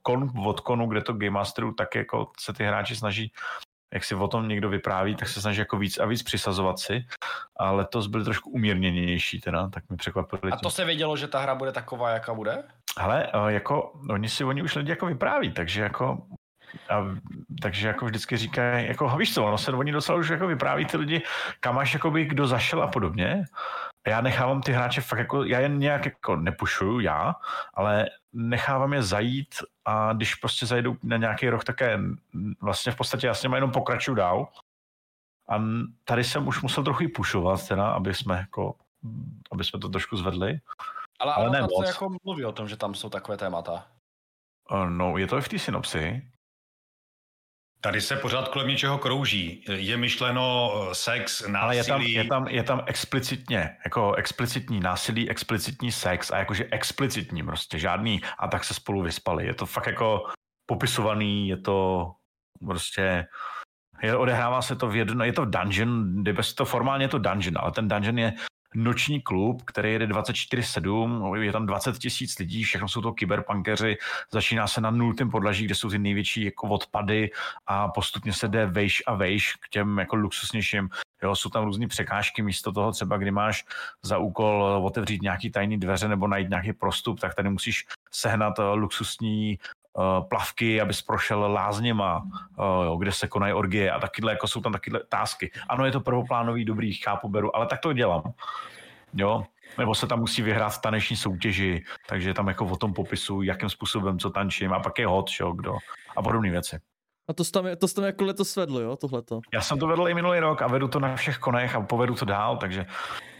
kon 0.01 0.31
od 0.45 0.59
konu, 0.59 0.87
kde 0.87 1.01
to 1.01 1.13
Game 1.13 1.29
Masteru, 1.29 1.73
tak 1.73 1.95
jako 1.95 2.31
se 2.39 2.53
ty 2.53 2.63
hráči 2.63 2.95
snaží 2.95 3.31
jak 3.93 4.03
si 4.03 4.15
o 4.15 4.27
tom 4.27 4.47
někdo 4.47 4.69
vypráví, 4.69 5.15
tak 5.15 5.27
se 5.27 5.41
snaží 5.41 5.59
jako 5.59 5.77
víc 5.77 5.97
a 5.97 6.05
víc 6.05 6.23
přisazovat 6.23 6.79
si. 6.79 7.05
A 7.57 7.71
letos 7.71 8.07
byly 8.07 8.23
trošku 8.23 8.49
umírněnější 8.49 9.41
teda, 9.41 9.69
tak 9.69 9.89
mi 9.89 9.97
překvapili. 9.97 10.51
A 10.51 10.57
to 10.57 10.69
se 10.69 10.85
vědělo, 10.85 11.17
že 11.17 11.27
ta 11.27 11.39
hra 11.39 11.55
bude 11.55 11.71
taková, 11.71 12.09
jaká 12.09 12.33
bude? 12.33 12.63
Ale 12.97 13.27
jako 13.47 13.93
oni 14.09 14.29
si 14.29 14.43
oni 14.43 14.61
už 14.61 14.75
lidi 14.75 14.89
jako 14.89 15.05
vypráví, 15.05 15.51
takže 15.51 15.81
jako 15.81 16.17
a, 16.89 17.05
takže 17.61 17.87
jako 17.87 18.05
vždycky 18.05 18.37
říkají, 18.37 18.87
jako 18.87 19.17
víš 19.17 19.33
co, 19.33 19.45
ono 19.45 19.57
se 19.57 19.71
oni 19.71 19.91
docela 19.91 20.17
už 20.17 20.29
jako 20.29 20.47
vypráví 20.47 20.85
ty 20.85 20.97
lidi, 20.97 21.21
kam 21.59 21.77
až 21.77 21.93
jakoby 21.93 22.25
kdo 22.25 22.47
zašel 22.47 22.83
a 22.83 22.87
podobně. 22.87 23.45
A 24.05 24.09
já 24.09 24.21
nechávám 24.21 24.61
ty 24.61 24.71
hráče 24.71 25.01
fakt 25.01 25.19
jako, 25.19 25.43
já 25.43 25.59
jen 25.59 25.79
nějak 25.79 26.05
jako 26.05 26.35
nepušuju 26.35 26.99
já, 26.99 27.35
ale 27.73 28.05
nechávám 28.33 28.93
je 28.93 29.03
zajít 29.03 29.55
a 29.85 30.13
když 30.13 30.35
prostě 30.35 30.65
zajdou 30.65 30.95
na 31.03 31.17
nějaký 31.17 31.49
roh, 31.49 31.63
tak 31.63 31.81
je, 31.81 31.99
vlastně 32.61 32.91
v 32.91 32.95
podstatě 32.95 33.27
já 33.27 33.33
s 33.33 33.43
nimi 33.43 33.57
jenom 33.57 33.71
pokračuju 33.71 34.15
dál. 34.15 34.47
A 35.49 35.61
tady 36.03 36.23
jsem 36.23 36.47
už 36.47 36.61
musel 36.61 36.83
trochu 36.83 37.03
i 37.03 37.07
pušovat, 37.07 37.67
teda, 37.67 37.89
aby 37.89 38.13
jsme 38.13 38.35
jako, 38.37 38.75
aby 39.51 39.63
jsme 39.63 39.79
to 39.79 39.89
trošku 39.89 40.17
zvedli. 40.17 40.59
Ale, 41.19 41.33
ale 41.33 41.49
ne 41.49 41.61
moc. 41.61 41.87
jako 41.87 42.09
mluví 42.23 42.45
o 42.45 42.51
tom, 42.51 42.67
že 42.67 42.77
tam 42.77 42.95
jsou 42.95 43.09
takové 43.09 43.37
témata. 43.37 43.87
No, 44.89 45.17
je 45.17 45.27
to 45.27 45.37
i 45.37 45.41
v 45.41 45.49
té 45.49 45.59
synopsi. 45.59 46.31
Tady 47.81 48.01
se 48.01 48.15
pořád 48.15 48.47
kolem 48.47 48.67
něčeho 48.67 48.97
krouží. 48.97 49.63
Je 49.67 49.97
myšleno 49.97 50.71
eh, 50.75 50.95
sex, 50.95 51.47
násilí. 51.47 51.59
Ale 51.59 51.75
je 51.75 51.83
tam, 51.83 52.01
je 52.01 52.23
tam, 52.25 52.47
je 52.47 52.63
tam 52.63 52.83
explicitně, 52.85 53.77
jako 53.85 54.13
explicitní 54.13 54.79
násilí, 54.79 55.29
explicitní 55.29 55.91
sex 55.91 56.31
a 56.31 56.37
jakože 56.37 56.67
explicitní 56.71 57.43
prostě, 57.43 57.79
žádný 57.79 58.21
a 58.39 58.47
tak 58.47 58.63
se 58.63 58.73
spolu 58.73 59.01
vyspali. 59.01 59.45
Je 59.45 59.53
to 59.53 59.65
fakt 59.65 59.87
jako 59.87 60.23
popisovaný, 60.65 61.49
je 61.49 61.57
to 61.57 62.11
prostě, 62.65 63.25
je, 64.01 64.15
odehrává 64.15 64.61
se 64.61 64.75
to 64.75 64.87
v 64.87 64.95
jedno, 64.95 65.25
je 65.25 65.33
to 65.33 65.45
dungeon, 65.45 66.23
bez 66.23 66.53
to 66.53 66.65
formálně 66.65 67.05
je 67.05 67.09
to 67.09 67.19
dungeon, 67.19 67.57
ale 67.57 67.71
ten 67.71 67.87
dungeon 67.87 68.19
je 68.19 68.33
noční 68.77 69.21
klub, 69.21 69.61
který 69.65 69.91
jede 69.91 70.07
24-7, 70.07 71.35
je 71.35 71.51
tam 71.51 71.65
20 71.65 71.97
tisíc 71.97 72.39
lidí, 72.39 72.63
všechno 72.63 72.87
jsou 72.87 73.01
to 73.01 73.13
kyberpunkeři, 73.13 73.97
začíná 74.31 74.67
se 74.67 74.81
na 74.81 74.91
nultém 74.91 75.29
podlaží, 75.29 75.65
kde 75.65 75.75
jsou 75.75 75.89
ty 75.89 75.99
největší 75.99 76.45
jako 76.45 76.67
odpady 76.67 77.31
a 77.67 77.87
postupně 77.87 78.33
se 78.33 78.47
jde 78.47 78.65
vejš 78.65 79.03
a 79.07 79.13
vejš 79.13 79.53
k 79.53 79.69
těm 79.69 79.97
jako 79.97 80.15
luxusnějším. 80.15 80.89
Jo, 81.23 81.35
jsou 81.35 81.49
tam 81.49 81.65
různé 81.65 81.87
překážky, 81.87 82.41
místo 82.41 82.71
toho 82.71 82.91
třeba, 82.91 83.17
kdy 83.17 83.31
máš 83.31 83.65
za 84.03 84.17
úkol 84.17 84.63
otevřít 84.63 85.21
nějaký 85.21 85.51
tajný 85.51 85.77
dveře 85.77 86.07
nebo 86.07 86.27
najít 86.27 86.49
nějaký 86.49 86.73
prostup, 86.73 87.19
tak 87.19 87.35
tady 87.35 87.49
musíš 87.49 87.85
sehnat 88.11 88.59
eh, 88.59 88.63
luxusní 88.63 89.59
plavky, 90.29 90.81
abys 90.81 91.01
prošel 91.01 91.51
lázněma, 91.51 92.17
uh, 92.17 92.85
jo, 92.85 92.97
kde 92.97 93.11
se 93.11 93.27
konají 93.27 93.53
orgie 93.53 93.91
a 93.91 93.99
takyhle, 93.99 94.31
jako 94.31 94.47
jsou 94.47 94.61
tam 94.61 94.71
takyhle 94.71 95.01
tásky. 95.09 95.51
Ano, 95.69 95.85
je 95.85 95.91
to 95.91 95.99
prvoplánový, 95.99 96.65
dobrý, 96.65 96.93
chápu, 96.93 97.29
beru, 97.29 97.55
ale 97.55 97.65
tak 97.65 97.79
to 97.79 97.93
dělám. 97.93 98.23
Jo, 99.13 99.43
nebo 99.77 99.95
se 99.95 100.07
tam 100.07 100.19
musí 100.19 100.41
vyhrát 100.41 100.73
v 100.73 100.81
taneční 100.81 101.15
soutěži, 101.15 101.83
takže 102.07 102.33
tam 102.33 102.47
jako 102.47 102.65
o 102.65 102.75
tom 102.75 102.93
popisu, 102.93 103.41
jakým 103.41 103.69
způsobem, 103.69 104.19
co 104.19 104.29
tančím 104.29 104.73
a 104.73 104.79
pak 104.79 104.99
je 104.99 105.07
hot, 105.07 105.29
jo, 105.39 105.51
kdo 105.51 105.77
a 106.17 106.21
podobné 106.21 106.51
věci. 106.51 106.79
A 107.29 107.33
to 107.33 107.43
tam, 107.43 107.65
to 107.79 107.87
tam 107.87 108.03
jako 108.03 108.23
letos 108.23 108.55
vedlo, 108.55 108.79
jo, 108.79 108.95
tohleto? 108.95 109.39
Já 109.53 109.61
jsem 109.61 109.79
to 109.79 109.87
vedl 109.87 110.09
i 110.09 110.13
minulý 110.13 110.39
rok 110.39 110.61
a 110.61 110.67
vedu 110.67 110.87
to 110.87 110.99
na 110.99 111.15
všech 111.15 111.37
konech 111.37 111.75
a 111.75 111.81
povedu 111.81 112.15
to 112.15 112.25
dál, 112.25 112.57
takže... 112.57 112.85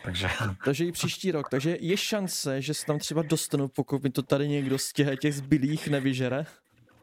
Takže, 0.07 0.29
takže 0.65 0.85
i 0.85 0.91
příští 0.91 1.31
rok. 1.31 1.49
Takže 1.49 1.77
je 1.79 1.97
šance, 1.97 2.61
že 2.61 2.73
se 2.73 2.85
tam 2.85 2.99
třeba 2.99 3.21
dostanu, 3.21 3.67
pokud 3.67 4.03
mi 4.03 4.09
to 4.09 4.21
tady 4.21 4.47
někdo 4.47 4.77
z 4.77 4.93
těch, 4.93 5.19
těch 5.19 5.35
zbylých 5.35 5.87
nevyžere? 5.87 6.45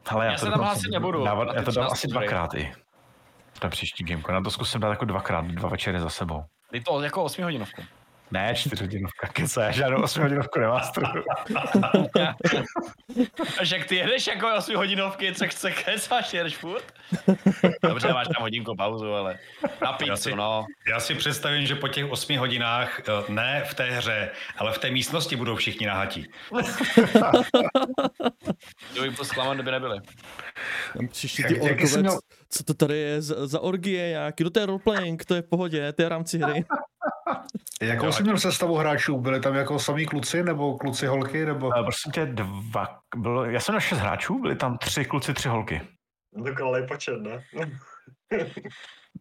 Ale 0.05 0.25
já, 0.25 0.31
já 0.31 0.37
to 0.37 0.45
se 0.45 0.51
tam 0.51 0.61
asi 0.61 0.89
nebudu. 0.91 1.23
Dávat, 1.23 1.55
já 1.55 1.63
to 1.63 1.71
dám 1.71 1.87
asi 1.91 2.07
dvakrát 2.07 2.53
i. 2.53 2.73
Na 3.63 3.69
příští 3.69 4.03
gameko. 4.03 4.31
Na 4.31 4.41
to 4.41 4.51
zkusím 4.51 4.81
dát 4.81 4.89
jako 4.89 5.05
dvakrát, 5.05 5.45
dva 5.45 5.69
večery 5.69 5.99
za 5.99 6.09
sebou. 6.09 6.43
Je 6.73 6.81
to 6.81 7.01
jako 7.01 7.23
8 7.23 7.43
hodinovku. 7.43 7.81
Ne, 8.35 8.55
čtyřhodinovka, 8.55 9.27
kece, 9.27 9.61
já 9.63 9.71
žádnou 9.71 10.01
osmihodinovku 10.01 10.59
nemastruju. 10.59 11.23
A 13.59 13.63
že 13.63 13.79
ty 13.87 13.95
jedeš 13.95 14.27
jako 14.27 14.47
8 14.57 14.75
hodinovky, 14.75 15.33
co 15.35 15.47
chce 15.47 15.71
kecáš, 15.71 16.33
jedeš 16.33 16.57
furt? 16.57 16.83
Dobře, 17.83 18.13
máš 18.13 18.27
tam 18.27 18.35
hodinku 18.43 18.75
pauzu, 18.75 19.13
ale 19.13 19.39
na 19.63 19.69
Já 19.87 19.93
pizzu, 19.93 20.15
si- 20.15 20.35
no. 20.35 20.65
Já 20.89 20.99
si 20.99 21.15
představím, 21.15 21.65
že 21.67 21.75
po 21.75 21.87
těch 21.87 22.11
osmi 22.11 22.37
hodinách, 22.37 22.99
eh, 22.99 23.03
ne 23.31 23.63
v 23.69 23.73
té 23.73 23.91
hře, 23.91 24.29
ale 24.57 24.73
v 24.73 24.77
té 24.77 24.91
místnosti 24.91 25.35
budou 25.35 25.55
všichni 25.55 25.87
nahatí. 25.87 26.27
Kdyby 28.91 29.09
byl 29.09 29.25
zklaman, 29.25 29.57
kdyby 29.57 29.71
nebyli. 29.71 29.99
Tam 30.97 31.07
přišli 31.07 31.43
Jak- 31.43 31.77
ty 31.91 31.97
měl- 31.97 32.19
co 32.49 32.63
to 32.63 32.73
tady 32.73 32.97
je 32.97 33.21
za, 33.21 33.47
za 33.47 33.59
orgie 33.59 34.09
nějaký, 34.09 34.43
no 34.43 34.49
to 34.49 34.59
je 34.59 34.65
roleplaying, 34.65 35.25
to 35.25 35.35
je 35.35 35.41
v 35.41 35.49
pohodě, 35.49 35.93
to 35.93 36.01
je 36.01 36.05
v 36.05 36.11
rámci 36.11 36.37
hry. 36.37 36.65
Jakou 37.81 38.11
jsi 38.11 38.23
měl 38.23 38.37
sestavu 38.37 38.75
hráčů? 38.75 39.19
Byli 39.19 39.39
tam 39.39 39.55
jako 39.55 39.79
samý 39.79 40.05
kluci, 40.05 40.43
nebo 40.43 40.77
kluci 40.77 41.07
holky, 41.07 41.45
nebo... 41.45 41.73
Ale 41.73 41.83
prosím 41.83 42.11
tě, 42.11 42.25
dva, 42.25 42.99
bylo, 43.15 43.45
já 43.45 43.59
jsem 43.59 43.75
na 43.75 43.79
šest 43.79 43.99
hráčů, 43.99 44.39
byli 44.39 44.55
tam 44.55 44.77
tři 44.77 45.05
kluci, 45.05 45.33
tři 45.33 45.49
holky. 45.49 45.81
Dokonalý 46.33 46.87
počet, 46.87 47.21
ne? 47.21 47.43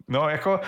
No 0.08 0.28
jako, 0.28 0.60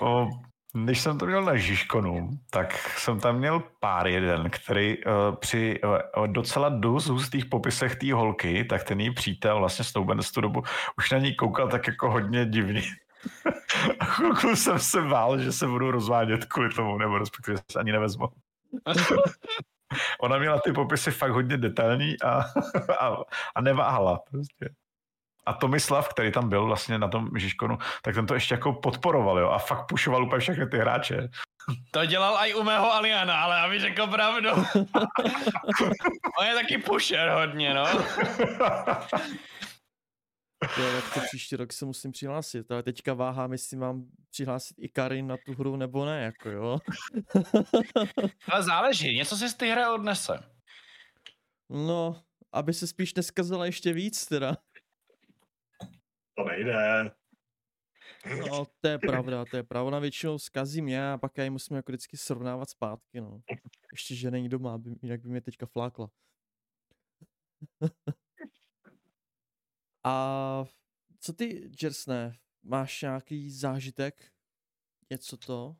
o, 0.00 0.28
když 0.72 1.00
jsem 1.00 1.18
to 1.18 1.26
měl 1.26 1.42
na 1.44 1.56
Žižkonu, 1.56 2.30
tak 2.50 2.98
jsem 2.98 3.20
tam 3.20 3.38
měl 3.38 3.62
pár 3.80 4.06
jeden, 4.06 4.50
který 4.50 5.04
uh, 5.04 5.12
při 5.36 5.80
uh, 6.16 6.26
docela 6.26 6.68
dost 6.68 7.06
hustých 7.06 7.46
popisech 7.46 7.96
té 7.96 8.12
holky, 8.12 8.64
tak 8.64 8.84
ten 8.84 9.00
její 9.00 9.14
přítel 9.14 9.58
vlastně 9.58 9.84
Snowben 9.84 10.22
z 10.22 10.32
tu 10.32 10.40
dobu 10.40 10.62
už 10.98 11.10
na 11.10 11.18
ní 11.18 11.34
koukal 11.34 11.68
tak 11.68 11.86
jako 11.86 12.10
hodně 12.10 12.46
divně. 12.46 12.82
A 14.00 14.04
chvilku 14.04 14.56
jsem 14.56 14.78
se 14.78 15.02
bál, 15.02 15.38
že 15.38 15.52
se 15.52 15.66
budu 15.66 15.90
rozvádět 15.90 16.44
kvůli 16.44 16.68
tomu, 16.68 16.98
nebo 16.98 17.18
respektive 17.18 17.58
se 17.72 17.78
ani 17.78 17.92
nevezmu. 17.92 18.28
Ona 20.20 20.38
měla 20.38 20.60
ty 20.60 20.72
popisy 20.72 21.10
fakt 21.10 21.30
hodně 21.30 21.56
detailní 21.56 22.22
a, 22.22 22.44
a, 23.00 23.16
a 23.54 23.60
neváhala 23.60 24.20
prostě. 24.30 24.68
A 25.46 25.52
Tomislav, 25.52 26.08
který 26.08 26.32
tam 26.32 26.48
byl 26.48 26.66
vlastně 26.66 26.98
na 26.98 27.08
tom 27.08 27.28
Žižkonu, 27.36 27.78
tak 28.02 28.14
ten 28.14 28.26
to 28.26 28.34
ještě 28.34 28.54
jako 28.54 28.72
podporoval, 28.72 29.38
jo, 29.38 29.48
a 29.48 29.58
fakt 29.58 29.86
pušoval 29.86 30.24
úplně 30.24 30.40
všechny 30.40 30.66
ty 30.66 30.78
hráče. 30.78 31.28
To 31.90 32.06
dělal 32.06 32.36
i 32.46 32.54
u 32.54 32.62
mého 32.62 32.92
Aliana, 32.92 33.42
ale 33.42 33.60
aby 33.60 33.80
řekl 33.80 34.06
pravdu. 34.06 34.48
On 36.38 36.46
je 36.46 36.54
taky 36.54 36.78
pusher 36.78 37.28
hodně, 37.28 37.74
no. 37.74 37.86
Jo, 40.78 40.84
tak 41.00 41.14
to 41.14 41.20
příští 41.20 41.56
rok 41.56 41.72
se 41.72 41.84
musím 41.84 42.12
přihlásit, 42.12 42.70
ale 42.70 42.82
teďka 42.82 43.14
váhám, 43.14 43.52
jestli 43.52 43.76
mám 43.76 44.04
přihlásit 44.30 44.76
i 44.78 44.88
Karin 44.88 45.26
na 45.26 45.36
tu 45.46 45.54
hru 45.54 45.76
nebo 45.76 46.04
ne, 46.04 46.22
jako 46.22 46.50
jo. 46.50 46.78
Ale 48.52 48.62
záleží, 48.62 49.16
něco 49.16 49.36
si 49.36 49.48
z 49.48 49.54
té 49.54 49.72
hry 49.72 49.86
odnese. 49.86 50.38
No, 51.70 52.22
aby 52.52 52.74
se 52.74 52.86
spíš 52.86 53.14
neskazila 53.14 53.66
ještě 53.66 53.92
víc 53.92 54.26
teda. 54.26 54.56
To 56.42 56.48
nejde. 56.48 57.10
No, 58.50 58.66
to 58.80 58.88
je 58.88 58.98
pravda, 58.98 59.44
to 59.44 59.56
je 59.56 59.62
pravda. 59.62 59.98
Většinou 59.98 60.38
zkazí 60.38 60.82
mě 60.82 61.12
a 61.12 61.18
pak 61.18 61.38
já 61.38 61.44
ji 61.44 61.50
musím 61.50 61.76
jako 61.76 61.92
vždycky 61.92 62.16
srovnávat 62.16 62.70
zpátky, 62.70 63.20
no. 63.20 63.40
Ještě, 63.92 64.14
že 64.14 64.30
není 64.30 64.48
doma, 64.48 64.74
aby, 64.74 64.90
jinak 65.02 65.20
by 65.20 65.28
mě 65.28 65.40
teďka 65.40 65.66
flákla. 65.66 66.10
a 70.04 70.64
co 71.20 71.32
ty, 71.32 71.70
Jersne, 71.82 72.36
máš 72.62 73.02
nějaký 73.02 73.50
zážitek? 73.50 74.32
Něco 75.10 75.36
to? 75.36 75.76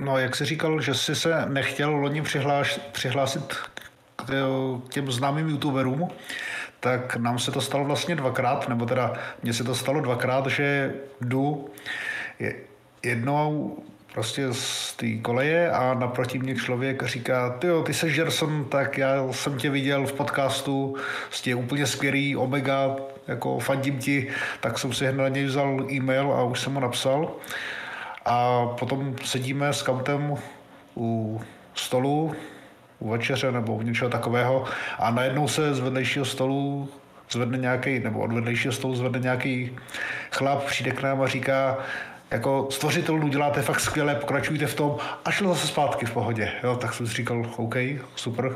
No, 0.00 0.18
jak 0.18 0.36
jsi 0.36 0.44
říkal, 0.44 0.80
že 0.80 0.94
jsi 0.94 1.14
se 1.14 1.46
nechtěl 1.48 1.96
loni 1.96 2.22
přihláš, 2.22 2.78
přihlásit 2.78 3.46
k, 3.46 3.70
k 4.16 4.92
těm 4.92 5.12
známým 5.12 5.48
youtuberům, 5.48 6.08
tak 6.80 7.16
nám 7.16 7.38
se 7.38 7.52
to 7.52 7.60
stalo 7.60 7.84
vlastně 7.84 8.16
dvakrát, 8.16 8.68
nebo 8.68 8.86
teda 8.86 9.12
mně 9.42 9.52
se 9.52 9.64
to 9.64 9.74
stalo 9.74 10.00
dvakrát, 10.00 10.46
že 10.46 10.94
jdu 11.20 11.70
je- 12.38 12.54
jednou 13.02 13.78
prostě 14.14 14.48
z 14.52 14.96
té 14.96 15.14
koleje 15.16 15.70
a 15.70 15.94
naproti 15.94 16.38
mě 16.38 16.54
člověk 16.54 17.02
říká, 17.06 17.50
ty 17.50 17.66
jo, 17.66 17.82
ty 17.82 17.94
jsi 17.94 18.12
Gerson, 18.12 18.64
tak 18.64 18.98
já 18.98 19.32
jsem 19.32 19.58
tě 19.58 19.70
viděl 19.70 20.06
v 20.06 20.12
podcastu, 20.12 20.96
jsi 21.30 21.54
úplně 21.54 21.86
skvělý, 21.86 22.36
Omega, 22.36 22.96
jako 23.26 23.58
fandím 23.58 23.98
ti, 23.98 24.28
tak 24.60 24.78
jsem 24.78 24.92
si 24.92 25.04
hned 25.06 25.22
na 25.22 25.28
něj 25.28 25.44
vzal 25.44 25.86
e-mail 25.92 26.32
a 26.32 26.42
už 26.44 26.60
jsem 26.60 26.72
mu 26.72 26.80
napsal. 26.80 27.32
A 28.24 28.66
potom 28.66 29.16
sedíme 29.24 29.72
s 29.72 29.82
kautem 29.82 30.34
u 30.96 31.40
stolu, 31.74 32.34
u 32.98 33.10
večeře 33.10 33.52
nebo 33.52 33.74
u 33.74 33.82
něčeho 33.82 34.10
takového 34.10 34.64
a 34.98 35.10
najednou 35.10 35.48
se 35.48 35.74
z 35.74 35.80
vedlejšího 35.80 36.24
stolu 36.24 36.88
zvedne 37.30 37.58
nějaký, 37.58 37.98
nebo 37.98 38.20
od 38.20 38.32
vedlejšího 38.32 38.72
stolu 38.72 38.96
zvedne 38.96 39.18
nějaký 39.18 39.76
chlap, 40.32 40.64
přijde 40.64 40.90
k 40.90 41.02
nám 41.02 41.22
a 41.22 41.26
říká, 41.26 41.78
jako 42.30 42.68
stvořitelů 42.70 43.28
děláte 43.28 43.62
fakt 43.62 43.80
skvěle, 43.80 44.14
pokračujte 44.14 44.66
v 44.66 44.74
tom 44.74 44.96
a 45.24 45.30
šel 45.30 45.48
zase 45.48 45.66
zpátky 45.66 46.06
v 46.06 46.12
pohodě. 46.12 46.52
Jo, 46.62 46.76
tak 46.76 46.94
jsem 46.94 47.06
si 47.06 47.14
říkal, 47.14 47.46
OK, 47.56 47.76
super. 48.16 48.52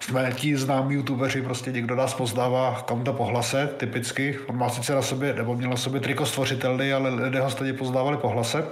Jsme 0.00 0.32
ti 0.32 0.56
známí 0.56 0.94
youtubeři, 0.94 1.42
prostě 1.42 1.72
někdo 1.72 1.96
nás 1.96 2.14
poznává 2.14 2.82
kam 2.86 3.04
to 3.04 3.12
po 3.12 3.24
hlase, 3.24 3.66
typicky. 3.76 4.38
On 4.46 4.58
má 4.58 4.68
sice 4.68 4.94
na 4.94 5.02
sobě, 5.02 5.34
nebo 5.34 5.54
měl 5.56 5.70
na 5.70 5.76
sobě 5.76 6.00
triko 6.00 6.26
stvořitelný, 6.26 6.92
ale 6.92 7.10
lidé 7.10 7.40
ho 7.40 7.50
stejně 7.50 7.72
poznávali 7.72 8.16
po 8.16 8.28
hlase. 8.28 8.64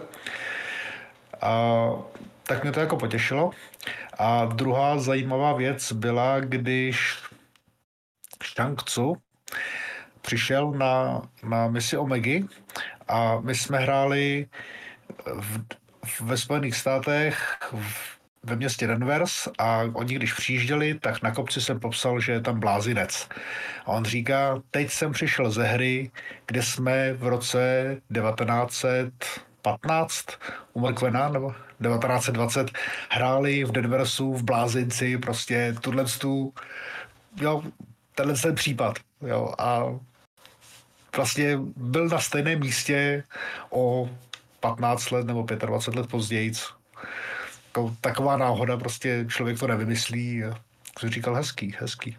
A 1.41 1.72
tak 2.43 2.62
mě 2.62 2.72
to 2.72 2.80
jako 2.80 2.97
potěšilo. 2.97 3.51
A 4.23 4.45
druhá 4.45 4.99
zajímavá 4.99 5.53
věc 5.53 5.93
byla, 5.93 6.41
když 6.41 7.16
Shang 8.55 8.83
Tzu 8.83 9.16
přišel 10.20 10.70
na, 10.70 11.23
na 11.43 11.68
misi 11.68 11.97
Omegy 11.97 12.45
a 13.09 13.41
my 13.41 13.55
jsme 13.55 13.79
hráli 13.79 14.47
v, 15.41 15.61
ve 16.20 16.37
Spojených 16.37 16.77
státech 16.77 17.57
v, 17.73 18.18
ve 18.43 18.57
městě 18.57 18.87
Denvers 18.87 19.49
a 19.59 19.83
oni, 19.93 20.14
když 20.14 20.33
přijížděli, 20.33 20.99
tak 20.99 21.23
na 21.23 21.31
kopci 21.31 21.61
jsem 21.61 21.81
popsal, 21.81 22.20
že 22.20 22.33
je 22.33 22.41
tam 22.41 22.61
blázinec. 22.61 23.29
A 23.85 23.89
on 23.89 24.05
říká, 24.05 24.62
teď 24.70 24.91
jsem 24.91 25.12
přišel 25.12 25.51
ze 25.51 25.64
hry, 25.64 26.11
kde 26.47 26.62
jsme 26.62 27.12
v 27.12 27.27
roce 27.27 27.97
1915 28.14 30.27
u 30.73 30.81
Mrkvena, 30.81 31.29
nebo 31.29 31.55
1920 31.83 32.70
hráli 33.11 33.64
v 33.64 33.72
Denversu 33.72 34.33
v 34.35 34.43
blázinci, 34.43 35.18
prostě 35.18 35.74
tuhle 35.80 36.05
tu, 36.05 36.55
jo, 37.41 37.62
tenhle 38.14 38.37
ten 38.37 38.55
případ, 38.55 38.99
jo, 39.20 39.55
a 39.59 39.99
vlastně 41.16 41.59
byl 41.76 42.09
na 42.09 42.20
stejném 42.20 42.61
místě 42.61 43.24
o 43.70 44.11
15 44.61 45.11
let 45.11 45.26
nebo 45.26 45.43
25 45.43 46.01
let 46.01 46.11
později. 46.11 46.53
Taková 48.01 48.37
náhoda, 48.37 48.76
prostě 48.76 49.26
člověk 49.28 49.59
to 49.59 49.66
nevymyslí. 49.66 50.45
A 50.45 50.55
jsem 50.99 51.11
říkal, 51.11 51.35
hezký, 51.35 51.76
hezký. 51.78 52.16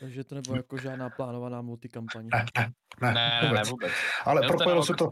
Takže 0.00 0.24
to 0.24 0.34
nebylo 0.34 0.56
jako 0.56 0.78
žádná 0.78 1.10
plánovaná 1.10 1.62
multikampaň. 1.62 2.28
Ne, 2.32 2.44
ne, 2.58 2.72
ne, 3.00 3.14
Ne, 3.14 3.40
ne, 3.42 3.52
ne, 3.52 3.62
vůbec. 3.70 3.92
Ale 4.24 4.46
propojilo 4.46 4.84
se, 4.84 4.94
to, 4.94 5.10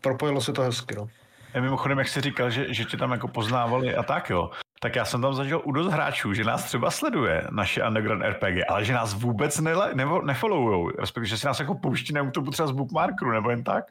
propojilo 0.00 0.40
se 0.40 0.52
to 0.52 0.62
hezky, 0.62 0.94
no. 0.94 1.08
A 1.54 1.60
mimochodem, 1.60 1.98
jak 1.98 2.08
jsi 2.08 2.20
říkal, 2.20 2.50
že, 2.50 2.74
že 2.74 2.84
tě 2.84 2.96
tam 2.96 3.12
jako 3.12 3.28
poznávali 3.28 3.96
a 3.96 4.02
tak 4.02 4.30
jo, 4.30 4.50
tak 4.80 4.96
já 4.96 5.04
jsem 5.04 5.22
tam 5.22 5.34
zažil 5.34 5.62
u 5.64 5.72
dost 5.72 5.92
hráčů, 5.92 6.34
že 6.34 6.44
nás 6.44 6.64
třeba 6.64 6.90
sleduje 6.90 7.46
naše 7.50 7.86
Underground 7.86 8.24
RPG, 8.24 8.64
ale 8.68 8.84
že 8.84 8.92
nás 8.92 9.14
vůbec 9.14 9.60
nele, 9.60 9.90
nebo 9.94 10.22
nefollowujou, 10.22 10.90
respektive, 10.90 11.26
že 11.26 11.38
si 11.38 11.46
nás 11.46 11.60
jako 11.60 11.74
pouští 11.74 12.12
na 12.12 12.20
YouTube 12.20 12.50
třeba 12.50 12.66
z 12.66 12.70
bookmarkeru, 12.70 13.30
nebo 13.30 13.50
jen 13.50 13.64
tak. 13.64 13.84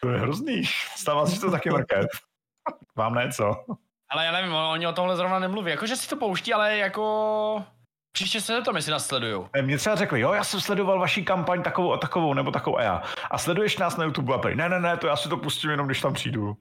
To 0.00 0.10
je 0.10 0.20
hrozný. 0.20 0.64
Stává 0.96 1.26
se 1.26 1.40
to 1.40 1.50
taky 1.50 1.70
mrkev. 1.70 2.06
Vám 2.96 3.14
ne, 3.14 3.32
co? 3.32 3.64
Ale 4.10 4.24
já 4.24 4.32
nevím, 4.32 4.54
oni 4.54 4.86
o 4.86 4.92
tomhle 4.92 5.16
zrovna 5.16 5.38
nemluví. 5.38 5.70
Jakože 5.70 5.96
si 5.96 6.08
to 6.08 6.16
pouští, 6.16 6.54
ale 6.54 6.76
jako... 6.76 7.64
Příště 8.12 8.40
se 8.40 8.62
to, 8.62 8.76
jestli 8.76 8.92
nás 8.92 9.06
sledujou. 9.06 9.48
Eh, 9.52 9.62
Mě 9.62 9.78
třeba 9.78 9.96
řekli, 9.96 10.20
jo, 10.20 10.32
já 10.32 10.44
jsem 10.44 10.60
sledoval 10.60 10.98
vaši 10.98 11.22
kampaň 11.24 11.62
takovou 11.62 11.92
a 11.92 11.96
takovou, 11.98 12.34
nebo 12.34 12.50
takovou 12.50 12.78
a 12.78 12.82
já. 12.82 13.02
A 13.30 13.38
sleduješ 13.38 13.78
nás 13.78 13.96
na 13.96 14.04
YouTube 14.04 14.34
a 14.34 14.38
prý, 14.38 14.56
ne, 14.56 14.68
ne, 14.68 14.80
ne, 14.80 14.96
to 14.96 15.06
já 15.06 15.16
si 15.16 15.28
to 15.28 15.36
pustím 15.36 15.70
jenom, 15.70 15.86
když 15.86 16.00
tam 16.00 16.14
přijdu. 16.14 16.56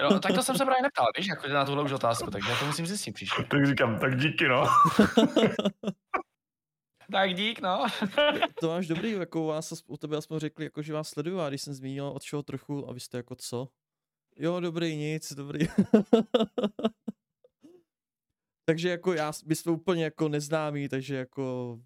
Jo, 0.00 0.18
tak 0.20 0.32
to 0.34 0.42
jsem 0.42 0.56
se 0.56 0.64
právě 0.64 0.82
neptal, 0.82 1.06
víš, 1.18 1.26
jako 1.26 1.48
na 1.48 1.64
tuhle 1.64 1.82
už 1.82 1.92
otázku, 1.92 2.30
takže 2.30 2.50
já 2.50 2.56
to 2.56 2.64
musím 2.66 2.86
zjistit 2.86 3.12
příště. 3.12 3.42
Tak 3.48 3.66
říkám, 3.66 3.98
tak 3.98 4.16
díky, 4.20 4.48
no. 4.48 4.66
Tak 7.12 7.34
dík, 7.34 7.60
no. 7.60 7.86
To 8.60 8.68
máš 8.68 8.86
dobrý, 8.86 9.10
jako 9.12 9.46
vás 9.46 9.82
u 9.86 9.96
tebe 9.96 10.16
aspoň 10.16 10.38
řekli, 10.38 10.64
jako 10.64 10.82
že 10.82 10.92
vás 10.92 11.08
sleduju 11.08 11.40
a 11.40 11.48
když 11.48 11.62
jsem 11.62 11.74
zmínil 11.74 12.06
od 12.08 12.22
čeho 12.22 12.42
trochu 12.42 12.88
a 12.90 12.92
vy 12.92 13.00
jste 13.00 13.16
jako 13.16 13.34
co? 13.34 13.68
Jo, 14.36 14.60
dobrý, 14.60 14.96
nic, 14.96 15.32
dobrý. 15.32 15.66
Takže 18.70 18.88
jako 18.88 19.12
já, 19.12 19.32
my 19.46 19.54
jsme 19.54 19.72
úplně 19.72 20.04
jako 20.04 20.28
neznámí, 20.28 20.88
takže 20.88 21.16
jako 21.16 21.78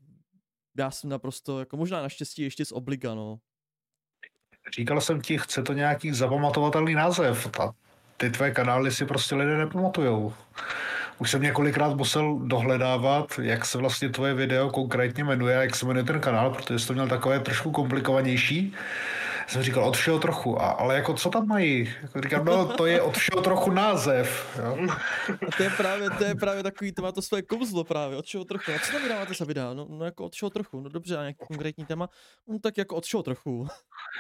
já 0.79 0.91
jsem 0.91 1.11
naprosto, 1.11 1.59
jako 1.59 1.77
možná 1.77 2.03
naštěstí 2.03 2.43
ještě 2.43 2.65
z 2.65 2.73
obliga, 2.73 3.15
no. 3.15 3.39
Říkal 4.77 5.01
jsem 5.01 5.21
ti, 5.21 5.39
chce 5.39 5.63
to 5.63 5.73
nějaký 5.73 6.13
zapamatovatelný 6.13 6.95
název. 6.95 7.51
Ta, 7.51 7.73
ty 8.17 8.31
tvé 8.31 8.51
kanály 8.51 8.93
si 8.93 9.07
prostě 9.07 9.35
lidé 9.35 9.59
nepamatujou. 9.59 10.35
Už 11.19 11.31
jsem 11.31 11.43
několikrát 11.43 11.95
musel 11.95 12.39
dohledávat, 12.39 13.41
jak 13.43 13.65
se 13.65 13.79
vlastně 13.79 14.09
tvoje 14.09 14.35
video 14.35 14.71
konkrétně 14.71 15.25
jmenuje 15.25 15.59
a 15.59 15.63
jak 15.63 15.77
se 15.77 15.87
jmenuje 15.87 16.05
ten 16.05 16.21
kanál, 16.21 16.51
protože 16.51 16.79
jsi 16.79 16.87
to 16.87 16.93
měl 16.93 17.09
takové 17.09 17.41
trošku 17.41 17.71
komplikovanější 17.71 18.75
jsem 19.47 19.63
říkal 19.63 19.85
od 19.85 19.97
všeho 19.97 20.19
trochu, 20.19 20.63
a, 20.63 20.71
ale 20.71 20.95
jako 20.95 21.15
co 21.15 21.31
tam 21.31 21.47
mají? 21.47 21.95
Jako 22.03 22.21
říkám, 22.21 22.45
no 22.45 22.77
to 22.77 22.87
je 22.87 23.03
od 23.03 23.17
všeho 23.17 23.43
trochu 23.43 23.71
název. 23.71 24.59
Jo? 24.59 24.87
A 25.49 25.57
to 25.57 25.63
je 25.63 25.71
právě, 25.71 26.11
to 26.11 26.25
je 26.25 26.35
právě 26.35 26.63
takový, 26.63 26.93
to 26.93 27.03
má 27.03 27.13
to 27.13 27.23
své 27.23 27.43
kouzlo 27.43 27.85
právě, 27.85 28.17
od 28.17 28.27
čeho 28.27 28.45
trochu. 28.45 28.73
A 28.73 28.79
co 28.79 28.93
tam 28.93 29.03
vydáváte 29.03 29.35
za 29.35 29.45
videa? 29.45 29.75
No, 29.75 29.87
no 29.91 30.05
jako 30.05 30.25
od 30.25 30.35
čeho 30.35 30.51
trochu, 30.51 30.81
no 30.81 30.89
dobře, 30.89 31.17
a 31.17 31.21
nějaký 31.21 31.47
konkrétní 31.49 31.87
téma? 31.87 32.09
No 32.49 32.59
tak 32.59 32.79
jako 32.79 32.97
od 32.97 33.05
čeho 33.05 33.23
trochu. 33.23 33.69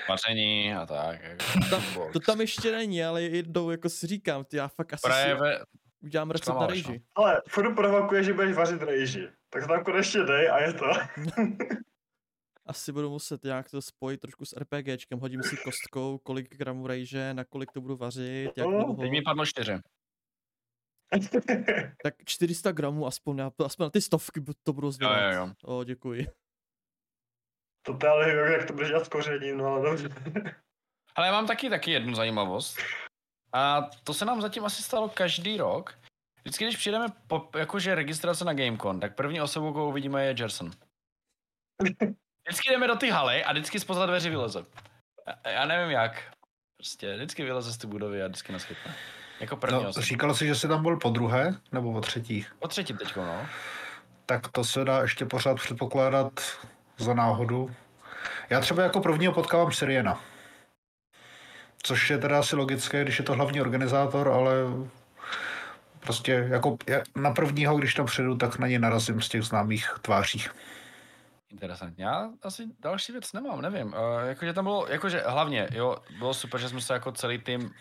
Vaření 0.08 0.74
a 0.74 0.86
tak. 0.86 1.22
Jako. 1.22 1.44
Tam, 1.70 1.82
to 2.12 2.20
tam 2.20 2.40
ještě 2.40 2.72
není, 2.72 3.04
ale 3.04 3.22
jednou 3.22 3.70
jako 3.70 3.88
si 3.88 4.06
říkám, 4.06 4.44
ty 4.44 4.56
já 4.56 4.68
fakt 4.68 4.92
asi 4.94 5.02
Právě, 5.02 5.36
si 5.36 5.64
udělám 6.04 6.30
recept 6.30 6.60
na 6.60 6.66
rejži. 6.66 7.02
Ale 7.14 7.42
furt 7.48 7.74
provokuje, 7.74 8.24
že 8.24 8.32
budeš 8.32 8.56
vařit 8.56 8.82
rejži. 8.82 9.28
Tak 9.50 9.66
tam 9.66 9.84
konečně 9.84 10.22
dej 10.22 10.50
a 10.50 10.62
je 10.62 10.72
to. 10.72 10.86
asi 12.66 12.92
budu 12.92 13.10
muset 13.10 13.44
nějak 13.44 13.70
to 13.70 13.82
spojit 13.82 14.20
trošku 14.20 14.44
s 14.44 14.56
RPGčkem, 14.56 15.18
hodím 15.20 15.42
si 15.42 15.56
kostkou, 15.56 16.18
kolik 16.18 16.56
gramů 16.56 16.86
rejže, 16.86 17.34
na 17.34 17.44
kolik 17.44 17.72
to 17.72 17.80
budu 17.80 17.96
vařit, 17.96 18.50
jak 18.56 18.66
No, 18.66 18.70
dlouho. 18.72 19.02
teď 19.02 19.10
mi 19.10 19.22
padlo 19.22 19.46
čtyři. 19.46 19.72
Tak 22.02 22.14
400 22.24 22.72
gramů 22.72 23.06
aspoň, 23.06 23.36
na, 23.36 23.50
aspoň 23.64 23.84
na 23.86 23.90
ty 23.90 24.00
stovky 24.00 24.40
to 24.62 24.72
budu 24.72 24.86
Jo, 24.86 24.90
zvědat. 24.92 25.32
jo, 25.34 25.38
jo. 25.40 25.52
O, 25.64 25.84
děkuji. 25.84 26.26
to 27.86 27.96
to 27.98 28.08
ale 28.08 28.26
nevím, 28.26 28.52
jak 28.52 28.66
to 28.66 28.72
budeš 28.72 28.88
dělat 28.88 29.04
s 29.04 29.08
kořením, 29.08 29.56
no 29.58 29.66
ale 29.66 29.90
dobře. 29.90 30.08
Ale 31.16 31.26
já 31.26 31.32
mám 31.32 31.46
taky 31.46 31.70
taky 31.70 31.90
jednu 31.90 32.14
zajímavost. 32.14 32.76
A 33.52 33.82
to 34.04 34.14
se 34.14 34.24
nám 34.24 34.40
zatím 34.42 34.64
asi 34.64 34.82
stalo 34.82 35.08
každý 35.08 35.56
rok. 35.56 35.98
Vždycky, 36.40 36.64
když 36.64 36.76
přijdeme 36.76 37.06
po, 37.26 37.50
jakože 37.58 37.94
registrace 37.94 38.44
na 38.44 38.54
Gamecon, 38.54 39.00
tak 39.00 39.16
první 39.16 39.40
osobou, 39.40 39.72
koho 39.72 39.88
uvidíme, 39.88 40.24
je 40.26 40.34
Jerson. 40.38 40.70
Vždycky 42.48 42.70
jdeme 42.70 42.86
do 42.88 42.96
ty 42.96 43.10
haly 43.10 43.44
a 43.44 43.52
vždycky 43.52 43.80
spoza 43.80 44.06
dveří 44.06 44.30
vyleze. 44.30 44.64
Já, 45.26 45.50
já 45.50 45.64
nevím 45.64 45.90
jak. 45.90 46.22
Prostě 46.76 47.14
vždycky 47.14 47.44
vyleze 47.44 47.72
z 47.72 47.76
ty 47.76 47.86
budovy 47.86 48.22
a 48.22 48.26
vždycky 48.26 48.52
nás 48.52 48.64
chytne. 48.64 48.94
Jako 49.40 49.56
první 49.56 49.82
No, 49.82 49.92
říkal 49.92 50.34
jsi, 50.34 50.46
že 50.46 50.54
jsi 50.54 50.68
tam 50.68 50.82
byl 50.82 50.96
po 50.96 51.10
druhé 51.10 51.54
nebo 51.72 51.92
po 51.92 52.00
třetí? 52.00 52.46
Po 52.58 52.68
třetím 52.68 52.96
teďko, 52.96 53.24
no. 53.24 53.46
Tak 54.26 54.48
to 54.48 54.64
se 54.64 54.84
dá 54.84 55.02
ještě 55.02 55.26
pořád 55.26 55.54
předpokládat 55.54 56.40
za 56.96 57.14
náhodu. 57.14 57.70
Já 58.50 58.60
třeba 58.60 58.82
jako 58.82 59.00
prvního 59.00 59.32
potkávám 59.32 59.72
Syriena. 59.72 60.20
Což 61.82 62.10
je 62.10 62.18
teda 62.18 62.38
asi 62.38 62.56
logické, 62.56 63.02
když 63.02 63.18
je 63.18 63.24
to 63.24 63.32
hlavní 63.34 63.60
organizátor, 63.60 64.28
ale 64.28 64.52
prostě 66.00 66.46
jako 66.50 66.76
na 67.16 67.30
prvního, 67.30 67.76
když 67.76 67.94
tam 67.94 68.06
přijdu, 68.06 68.36
tak 68.36 68.58
na 68.58 68.66
ně 68.66 68.78
narazím 68.78 69.20
z 69.20 69.28
těch 69.28 69.42
známých 69.42 69.90
tváří. 70.02 70.44
Interesantně. 71.54 72.04
Já 72.04 72.30
asi 72.42 72.62
další 72.80 73.12
věc 73.12 73.32
nemám, 73.32 73.62
nevím. 73.62 73.86
Uh, 73.86 73.94
jakože 74.26 74.52
tam 74.52 74.64
bylo, 74.64 74.86
jakože 74.88 75.22
hlavně, 75.26 75.68
jo, 75.72 75.96
bylo 76.18 76.34
super, 76.34 76.60
že 76.60 76.68
jsme 76.68 76.80
se 76.80 76.92
jako 76.92 77.12
celý 77.12 77.38
tým 77.38 77.74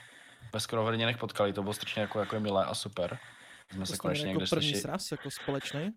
ve 0.54 0.60
skoro 0.60 0.84
hodinách 0.84 1.18
potkali, 1.18 1.54
to 1.54 1.62
bylo 1.62 1.74
strašně 1.74 2.02
jako, 2.02 2.20
jako 2.20 2.40
milé 2.40 2.66
a 2.66 2.74
super. 2.74 3.18
Jsme 3.72 3.86
se 3.86 3.98
konečně 3.98 4.28
jako 4.28 4.40
někde 4.40 4.50
první 4.50 4.70
slyšeli. 4.70 4.82
sraz, 4.82 5.12
jako 5.12 5.32
společný. 5.32 5.94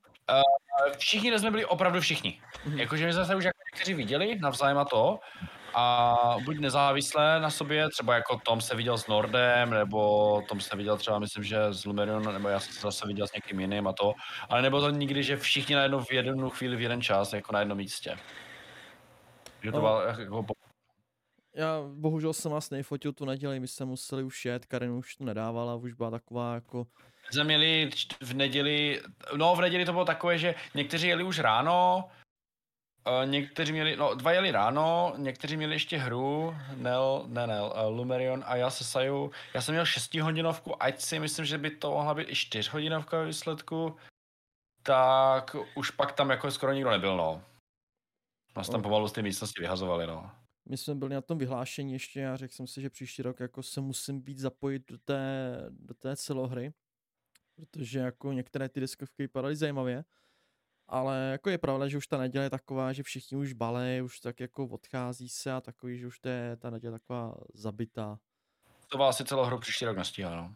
Všichni 0.99 1.39
jsme 1.39 1.51
byli 1.51 1.65
opravdu 1.65 2.01
všichni. 2.01 2.41
Mhm. 2.65 2.79
Jakože 2.79 3.07
my 3.07 3.13
jsme 3.13 3.25
se 3.25 3.35
už 3.35 3.45
jako 3.45 3.59
někteří 3.73 3.95
viděli 3.95 4.39
navzájem 4.39 4.79
a 4.79 4.85
to. 4.85 5.21
A 5.79 6.37
buď 6.45 6.59
nezávisle 6.59 7.41
na 7.41 7.51
sobě, 7.51 7.89
třeba 7.89 8.15
jako 8.15 8.39
Tom 8.45 8.61
se 8.61 8.75
viděl 8.77 8.99
s 8.99 9.07
Nordem, 9.07 9.71
nebo 9.71 10.43
Tom 10.49 10.61
se 10.61 10.77
viděl 10.77 10.97
třeba, 10.97 11.19
myslím, 11.19 11.45
že 11.45 11.59
s 11.63 11.85
Lumerion, 11.85 12.33
nebo 12.33 12.49
já 12.49 12.61
jsem 12.61 12.73
se 12.75 12.81
zase 12.81 13.07
viděl 13.07 13.27
s 13.27 13.33
někým 13.33 13.61
jiným 13.61 13.87
a 13.87 13.93
to. 13.93 14.13
Ale 14.49 14.63
nebylo 14.63 14.81
to 14.81 14.91
nikdy, 14.91 15.23
že 15.23 15.37
všichni 15.37 15.75
najednou 15.75 16.01
v 16.01 16.13
jednu 16.13 16.51
chvíli, 16.51 16.77
v 16.77 16.81
jeden 16.81 17.03
čas, 17.03 17.33
jako 17.33 17.53
na 17.53 17.59
jednom 17.61 17.79
místě. 17.79 18.19
Že 19.63 19.71
to 19.73 19.77
No. 19.77 19.81
bylo 19.83 20.01
jako 20.01 20.45
Já 21.55 21.81
bohužel 21.95 22.33
jsem 22.33 22.53
vás 22.53 22.71
nejfotil 22.71 23.13
tu 23.13 23.25
neděli, 23.25 23.61
my 23.61 23.69
jsme 23.69 23.87
museli 23.87 24.23
už 24.23 24.45
jet, 24.45 24.67
Karin 24.67 24.91
už 24.91 25.17
to 25.17 25.25
nedávala, 25.25 25.75
už 25.75 25.93
byla 25.93 26.11
taková 26.11 26.55
jako, 26.55 26.87
jsme 27.31 27.45
měli 27.45 27.91
v 28.23 28.35
neděli, 28.35 29.03
no 29.37 29.55
v 29.57 29.61
neděli 29.61 29.85
to 29.85 29.93
bylo 29.93 30.05
takové, 30.05 30.39
že 30.39 30.55
někteří 30.75 31.09
jeli 31.09 31.25
už 31.25 31.39
ráno, 31.39 32.05
eh, 33.07 33.27
někteří 33.27 33.73
měli, 33.73 33.97
no 33.97 34.15
dva 34.15 34.33
jeli 34.33 34.51
ráno, 34.51 35.15
někteří 35.17 35.57
měli 35.57 35.75
ještě 35.75 35.99
hru, 35.99 36.55
Nel, 36.77 37.25
ne 37.29 37.47
Nel, 37.47 37.73
eh, 37.77 37.87
Lumerion 37.87 38.45
a 38.47 38.57
já 38.57 38.71
se 38.71 38.85
Saju, 38.85 39.31
já 39.55 39.61
jsem 39.63 39.75
měl 39.75 39.87
šestihodinovku, 39.87 40.83
ať 40.83 41.01
si 41.01 41.19
myslím, 41.19 41.45
že 41.45 41.59
by 41.59 41.71
to 41.71 41.91
mohla 41.91 42.15
být 42.15 42.29
i 42.31 42.35
čtyřhodinovka 42.37 43.19
ve 43.19 43.27
výsledku, 43.27 43.97
tak 44.83 45.57
už 45.77 45.91
pak 45.91 46.13
tam 46.13 46.31
jako 46.31 46.51
skoro 46.51 46.73
nikdo 46.73 46.91
nebyl, 46.91 47.17
no. 47.17 47.45
Nás 48.57 48.69
tam 48.69 48.81
No. 48.81 48.83
pomalu 48.83 49.09
z 49.09 49.13
té 49.13 49.23
místnosti 49.23 49.61
vyhazovali, 49.63 50.07
no. 50.07 50.31
my 50.69 50.77
jsme 50.77 50.95
byli 50.95 51.15
na 51.15 51.21
tom 51.21 51.39
vyhlášení 51.39 51.93
ještě 51.93 52.29
a 52.29 52.37
řekl 52.37 52.55
jsem 52.55 52.67
si, 52.67 52.81
že 52.81 52.91
příští 52.91 53.23
rok 53.23 53.41
jako 53.41 53.63
se 53.63 53.81
musím 53.81 54.21
být 54.21 54.39
zapojit 54.39 54.83
do 54.93 54.99
té, 54.99 55.21
do 55.71 55.95
té 55.95 56.17
celohry, 56.17 56.73
protože 57.57 57.99
jako 57.99 58.33
některé 58.33 58.69
ty 58.69 58.81
deskovky 58.81 59.23
vypadaly 59.23 59.57
zajímavě, 59.57 60.05
ale 60.89 61.29
jako 61.33 61.51
je 61.51 61.59
pravda, 61.59 61.89
že 61.89 61.97
už 61.99 62.07
ta 62.07 62.19
neděle 62.19 62.45
je 62.45 62.51
taková, 62.51 62.93
že 62.93 63.03
všichni 63.03 63.37
už 63.37 63.53
balej, 63.53 64.03
už 64.03 64.21
tak 64.21 64.41
jako 64.41 64.67
odchází 64.67 65.29
se 65.29 65.53
a 65.53 65.61
takový, 65.61 65.99
že 65.99 66.07
už 66.07 66.19
to 66.19 66.29
je 66.29 66.57
ta 66.57 66.71
neděle 66.71 66.99
taková 66.99 67.35
zabitá. 67.55 68.19
To 68.89 68.99
vás 68.99 69.17
asi 69.17 69.25
celou 69.25 69.45
hru 69.45 69.59
příští 69.59 69.85
rok 69.85 69.97
nestíhá, 69.97 70.37
no. 70.37 70.55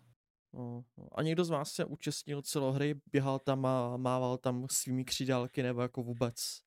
No, 0.52 0.84
no. 0.96 1.08
A 1.12 1.22
někdo 1.22 1.44
z 1.44 1.50
vás 1.50 1.72
se 1.72 1.84
účastnil 1.84 2.42
celohry, 2.42 2.94
běhal 3.12 3.38
tam 3.38 3.66
a 3.66 3.96
mával 3.96 4.38
tam 4.38 4.66
svými 4.70 5.04
křídálky 5.04 5.62
nebo 5.62 5.80
jako 5.82 6.02
vůbec? 6.02 6.60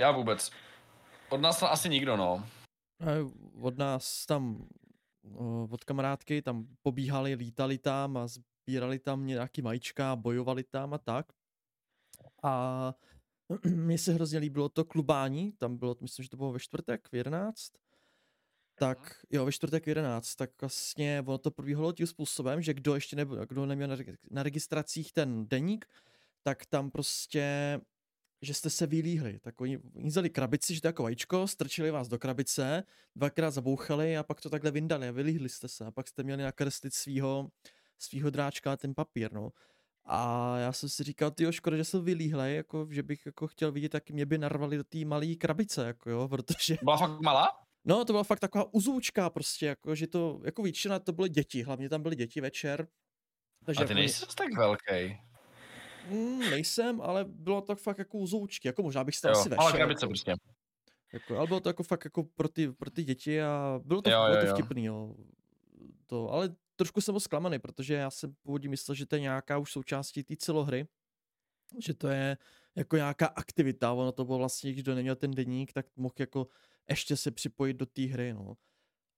Já 0.00 0.10
vůbec. 0.10 0.50
Od 1.30 1.40
nás 1.40 1.60
tam 1.60 1.68
asi 1.72 1.88
nikdo, 1.88 2.16
no. 2.16 2.46
Od 3.60 3.78
nás 3.78 4.26
tam, 4.26 4.68
o, 5.34 5.68
od 5.70 5.84
kamarádky 5.84 6.42
tam 6.42 6.66
pobíhali, 6.82 7.34
lítali 7.34 7.78
tam 7.78 8.16
a 8.16 8.26
sbírali 8.26 8.98
tam 8.98 9.26
nějaký 9.26 9.62
majíčka, 9.62 10.16
bojovali 10.16 10.64
tam 10.64 10.94
a 10.94 10.98
tak. 10.98 11.26
A 12.42 12.94
mně 13.64 13.98
se 13.98 14.12
hrozně 14.12 14.38
líbilo 14.38 14.68
to 14.68 14.84
klubání, 14.84 15.52
tam 15.52 15.76
bylo, 15.76 15.96
myslím, 16.00 16.22
že 16.22 16.30
to 16.30 16.36
bylo 16.36 16.52
ve 16.52 16.60
čtvrtek 16.60 17.08
v 17.08 17.14
11. 17.14 17.72
Tak 18.74 19.24
jo, 19.30 19.44
ve 19.44 19.52
čtvrtek 19.52 19.84
v 19.84 19.88
11, 19.88 20.34
tak 20.34 20.50
vlastně 20.60 21.22
ono 21.26 21.38
to 21.38 21.50
probíhalo 21.50 21.92
tím 21.92 22.06
způsobem, 22.06 22.62
že 22.62 22.74
kdo 22.74 22.94
ještě 22.94 23.16
nebyl, 23.16 23.46
kdo 23.46 23.66
neměl 23.66 23.88
na, 23.88 23.96
reg- 23.96 24.16
na 24.30 24.42
registracích 24.42 25.12
ten 25.12 25.48
deník, 25.48 25.86
tak 26.42 26.66
tam 26.66 26.90
prostě 26.90 27.80
že 28.42 28.54
jste 28.54 28.70
se 28.70 28.86
vylíhli. 28.86 29.38
Tak 29.38 29.60
oni, 29.60 29.78
oni 29.94 30.08
vzali 30.08 30.30
krabici, 30.30 30.74
že 30.74 30.80
to 30.80 30.88
jako 30.88 31.02
vajíčko, 31.02 31.48
strčili 31.48 31.90
vás 31.90 32.08
do 32.08 32.18
krabice, 32.18 32.84
dvakrát 33.16 33.50
zabouchali 33.50 34.16
a 34.16 34.22
pak 34.22 34.40
to 34.40 34.50
takhle 34.50 34.70
vyndali 34.70 35.08
a 35.08 35.12
vylíhli 35.12 35.48
jste 35.48 35.68
se. 35.68 35.84
A 35.84 35.90
pak 35.90 36.08
jste 36.08 36.22
měli 36.22 36.42
nakreslit 36.42 36.94
svýho, 36.94 37.48
svýho 37.98 38.30
dráčka 38.30 38.76
ten 38.76 38.94
papír, 38.94 39.32
no. 39.32 39.52
A 40.10 40.56
já 40.58 40.72
jsem 40.72 40.88
si 40.88 41.02
říkal, 41.04 41.30
ty 41.30 41.46
škoda, 41.52 41.76
že 41.76 41.84
jsem 41.84 42.04
vylíhlej, 42.04 42.56
jako, 42.56 42.86
že 42.90 43.02
bych 43.02 43.26
jako 43.26 43.46
chtěl 43.46 43.72
vidět, 43.72 43.94
jak 43.94 44.10
mě 44.10 44.26
by 44.26 44.38
narvali 44.38 44.76
do 44.76 44.84
té 44.84 45.04
malé 45.04 45.26
krabice, 45.34 45.86
jako 45.86 46.10
jo, 46.10 46.28
protože, 46.28 46.78
Byla 46.82 46.96
fakt 46.96 47.20
malá? 47.20 47.48
no 47.84 48.04
to 48.04 48.12
byla 48.12 48.24
fakt 48.24 48.40
taková 48.40 48.74
uzoučka 48.74 49.30
prostě, 49.30 49.66
jako, 49.66 49.94
že 49.94 50.06
to, 50.06 50.40
jako 50.44 50.62
většina 50.62 50.98
to 50.98 51.12
byly 51.12 51.28
děti, 51.28 51.62
hlavně 51.62 51.88
tam 51.88 52.02
byly 52.02 52.16
děti 52.16 52.40
večer. 52.40 52.88
Takže 53.64 53.78
A 53.78 53.82
jako 53.82 53.88
ty 53.88 53.92
oni- 53.94 54.00
nejsi 54.00 54.26
tak 54.36 54.48
velký. 54.56 55.18
Mm, 56.10 56.38
nejsem, 56.38 57.00
ale 57.00 57.24
bylo 57.28 57.60
to 57.60 57.76
fakt 57.76 57.98
jako 57.98 58.18
uzoučky, 58.18 58.68
jako 58.68 58.82
možná 58.82 59.04
bych 59.04 59.14
si 59.16 59.20
to 59.22 59.28
Jo, 59.28 59.34
asi 59.34 59.48
vešel. 59.48 59.72
krabice 59.72 59.98
jako. 60.04 60.10
prostě. 60.10 60.34
Jako, 61.12 61.38
ale 61.38 61.46
bylo 61.46 61.60
to 61.60 61.68
jako 61.68 61.82
fakt 61.82 62.04
jako 62.04 62.22
pro 62.24 62.48
ty, 62.48 62.72
pro 62.72 62.90
ty 62.90 63.04
děti 63.04 63.42
a 63.42 63.80
bylo 63.84 64.02
to, 64.02 64.10
Jo, 64.10 64.20
bylo 64.24 64.34
jo, 64.34 64.40
to 64.40 64.46
jo. 64.46 64.54
vtipný, 64.54 64.84
jo. 64.84 65.14
To, 66.06 66.30
ale 66.30 66.54
trošku 66.78 67.00
jsem 67.00 67.12
byl 67.12 67.20
zklamaný, 67.20 67.58
protože 67.58 67.94
já 67.94 68.10
jsem 68.10 68.34
původně 68.42 68.68
myslel, 68.68 68.94
že 68.94 69.06
to 69.06 69.16
je 69.16 69.20
nějaká 69.20 69.58
už 69.58 69.72
součástí 69.72 70.22
té 70.24 70.36
celohry, 70.36 70.86
že 71.78 71.94
to 71.94 72.08
je 72.08 72.36
jako 72.76 72.96
nějaká 72.96 73.26
aktivita, 73.26 73.92
ono 73.92 74.12
to 74.12 74.24
bylo 74.24 74.38
vlastně, 74.38 74.72
kdo 74.72 74.94
neměl 74.94 75.16
ten 75.16 75.30
deník, 75.30 75.72
tak 75.72 75.86
mohl 75.96 76.14
jako 76.18 76.46
ještě 76.88 77.16
se 77.16 77.30
připojit 77.30 77.76
do 77.76 77.86
té 77.86 78.02
hry, 78.02 78.32
no. 78.32 78.54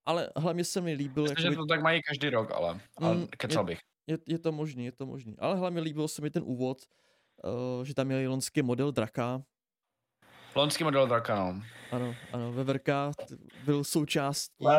Ale 0.06 0.30
hlavně 0.36 0.64
se 0.64 0.80
mi 0.80 0.92
líbil, 0.92 1.22
Myslím, 1.24 1.36
že 1.42 1.42
jakoby, 1.46 1.56
to 1.56 1.66
tak 1.66 1.82
mají 1.82 2.02
každý 2.02 2.30
rok, 2.30 2.50
ale, 2.50 2.80
ale 2.96 3.16
Mm, 3.16 3.26
kecal 3.26 3.64
bych. 3.64 3.78
je, 4.06 4.18
je 4.26 4.38
to 4.38 4.52
možný, 4.52 4.84
je 4.84 4.92
to 4.92 5.06
možný. 5.06 5.36
Ale 5.38 5.56
hlavně 5.56 5.80
líbil 5.80 6.08
se 6.08 6.22
mi 6.22 6.30
ten 6.30 6.42
úvod, 6.46 6.78
uh, 7.78 7.84
že 7.84 7.94
tam 7.94 8.06
měli 8.06 8.26
lonský 8.26 8.62
model 8.62 8.92
draka, 8.92 9.42
Lonský 10.54 10.84
model 10.84 11.06
draka, 11.06 11.34
no. 11.52 11.62
ano, 11.90 12.14
ano, 12.32 12.52
Veverka 12.52 13.12
byl 13.64 13.84
součástí. 13.84 14.64
Ne, 14.64 14.78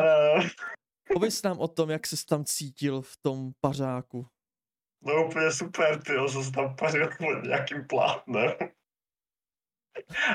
Pověz 1.14 1.42
nám 1.42 1.58
o 1.58 1.68
tom, 1.68 1.90
jak 1.90 2.06
se 2.06 2.26
tam 2.26 2.44
cítil 2.44 3.02
v 3.02 3.16
tom 3.22 3.52
pařáku. 3.60 4.26
no 5.02 5.26
úplně 5.26 5.52
super, 5.52 6.02
ty 6.02 6.12
jo, 6.14 6.28
jsem 6.28 6.44
se 6.44 6.52
tam 6.52 6.76
pařil 6.76 7.08
pod 7.18 7.42
nějakým 7.42 7.86
plátnem. 7.86 8.52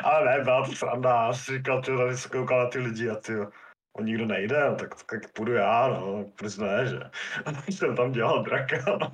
Ale 0.03 0.25
ne, 0.37 0.43
byla 0.43 0.65
to 0.65 0.71
sranda, 0.75 1.09
já 1.25 1.33
si 1.33 1.57
říkal, 1.57 1.81
ty 1.81 1.97
tady 1.97 2.17
se 2.17 2.29
koukal 2.29 2.63
na 2.63 2.69
ty 2.69 2.79
lidi 2.79 3.09
a 3.09 3.15
ty 3.15 3.33
jo. 3.33 3.49
on 3.97 4.05
nikdo 4.05 4.25
nejde, 4.25 4.69
no, 4.69 4.75
tak, 4.75 5.03
tak 5.03 5.33
půjdu 5.33 5.53
já, 5.53 5.87
no, 5.87 6.25
proč 6.37 6.57
ne, 6.57 6.87
že? 6.87 6.99
A 7.45 7.51
tak 7.51 7.67
jsem 7.67 7.95
tam 7.95 8.11
dělal 8.11 8.43
draka, 8.43 8.97
no. 8.97 9.13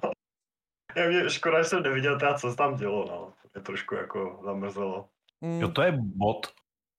Já 0.95 1.07
mě 1.07 1.29
škoda, 1.29 1.63
že 1.63 1.69
jsem 1.69 1.83
neviděl 1.83 2.19
teda, 2.19 2.33
co 2.33 2.51
se 2.51 2.57
tam 2.57 2.75
dělo, 2.75 3.05
no. 3.05 3.33
Mě 3.53 3.63
trošku 3.63 3.95
jako 3.95 4.41
zamrzelo. 4.45 5.09
Mm, 5.41 5.59
Jo, 5.61 5.67
to 5.71 5.81
je 5.81 5.91
bod, 5.97 6.47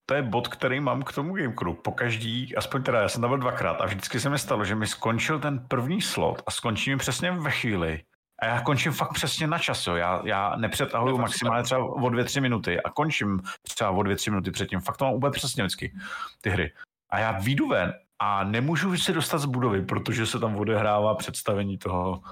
to 0.07 0.15
je 0.15 0.23
bod, 0.23 0.49
který 0.49 0.81
mám 0.81 1.03
k 1.03 1.13
tomu 1.13 1.35
Gamecrew. 1.35 1.75
Po 1.75 1.93
každý, 1.93 2.57
aspoň 2.57 2.83
teda, 2.83 3.01
já 3.01 3.09
jsem 3.09 3.21
tam 3.21 3.31
byl 3.31 3.39
dvakrát 3.39 3.81
a 3.81 3.87
vždycky 3.87 4.21
se 4.21 4.31
mi 4.31 4.39
stalo, 4.39 4.65
že 4.65 4.75
mi 4.75 4.87
skončil 4.87 5.41
ten 5.41 5.67
první 5.69 6.01
slot 6.01 6.43
a 6.47 6.51
skončí 6.51 6.91
mi 6.91 6.97
přesně 6.97 7.31
ve 7.31 7.51
chvíli. 7.51 8.05
A 8.39 8.47
já 8.47 8.61
končím 8.61 8.93
fakt 8.93 9.13
přesně 9.13 9.47
na 9.47 9.59
čas, 9.59 9.87
jo. 9.87 9.95
Já, 9.95 10.23
já 10.25 10.57
nepřetahuju 10.57 11.19
maximálně 11.19 11.65
třeba 11.65 11.85
o 11.85 12.09
dvě, 12.09 12.25
tři 12.25 12.41
minuty 12.41 12.83
a 12.83 12.91
končím 12.91 13.41
třeba 13.63 13.91
o 13.91 14.03
dvě, 14.03 14.17
tři 14.17 14.31
minuty 14.31 14.51
předtím. 14.51 14.81
Fakt 14.81 14.97
to 14.97 15.05
mám 15.05 15.15
úplně 15.15 15.31
přesně 15.31 15.63
vždycky, 15.63 15.95
ty 16.41 16.51
hry. 16.51 16.73
A 17.11 17.19
já 17.19 17.33
výjdu 17.33 17.69
ven 17.69 17.93
a 18.19 18.45
nemůžu 18.45 18.97
se 18.97 19.13
dostat 19.13 19.39
z 19.39 19.45
budovy, 19.45 19.83
protože 19.83 20.27
se 20.27 20.39
tam 20.39 20.57
odehrává 20.57 21.15
představení 21.15 21.79
toho. 21.79 22.23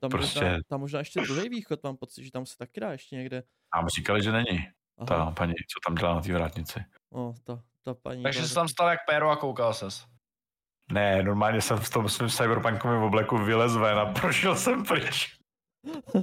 tam, 0.00 0.10
prostě- 0.10 0.44
možná, 0.44 0.58
tam 0.68 0.80
možná 0.80 0.98
ještě 0.98 1.20
druhý 1.20 1.48
východ, 1.48 1.82
mám 1.82 1.96
pocit, 1.96 2.24
že 2.24 2.30
tam 2.30 2.46
se 2.46 2.56
taky 2.56 2.80
dá 2.80 2.92
ještě 2.92 3.16
někde. 3.16 3.42
Nám 3.76 3.88
říkali, 3.88 4.22
že 4.22 4.32
není 4.32 4.68
Aha, 4.98 5.06
ta 5.06 5.30
paní, 5.30 5.52
co 5.54 5.80
tam 5.86 5.94
dělá 5.94 6.14
na 6.14 6.20
té 6.20 6.32
vrátnici. 6.32 6.84
o, 7.12 7.34
ta, 7.44 7.62
ta 7.82 7.94
paní. 7.94 8.22
Takže 8.22 8.48
jsi 8.48 8.54
tam 8.54 8.68
stal 8.68 8.88
jak 8.88 9.00
péro 9.06 9.30
a 9.30 9.36
koukal 9.36 9.74
ses. 9.74 10.04
Ne, 10.92 11.22
normálně 11.22 11.60
jsem 11.60 11.76
v 11.78 11.90
tom 11.90 12.08
svém 12.08 12.28
cyberpunkovém 12.30 13.02
obleku 13.02 13.38
vylez 13.38 13.76
ven 13.76 13.98
a 13.98 14.06
prošel 14.06 14.56
jsem 14.56 14.84
pryč. 14.84 15.36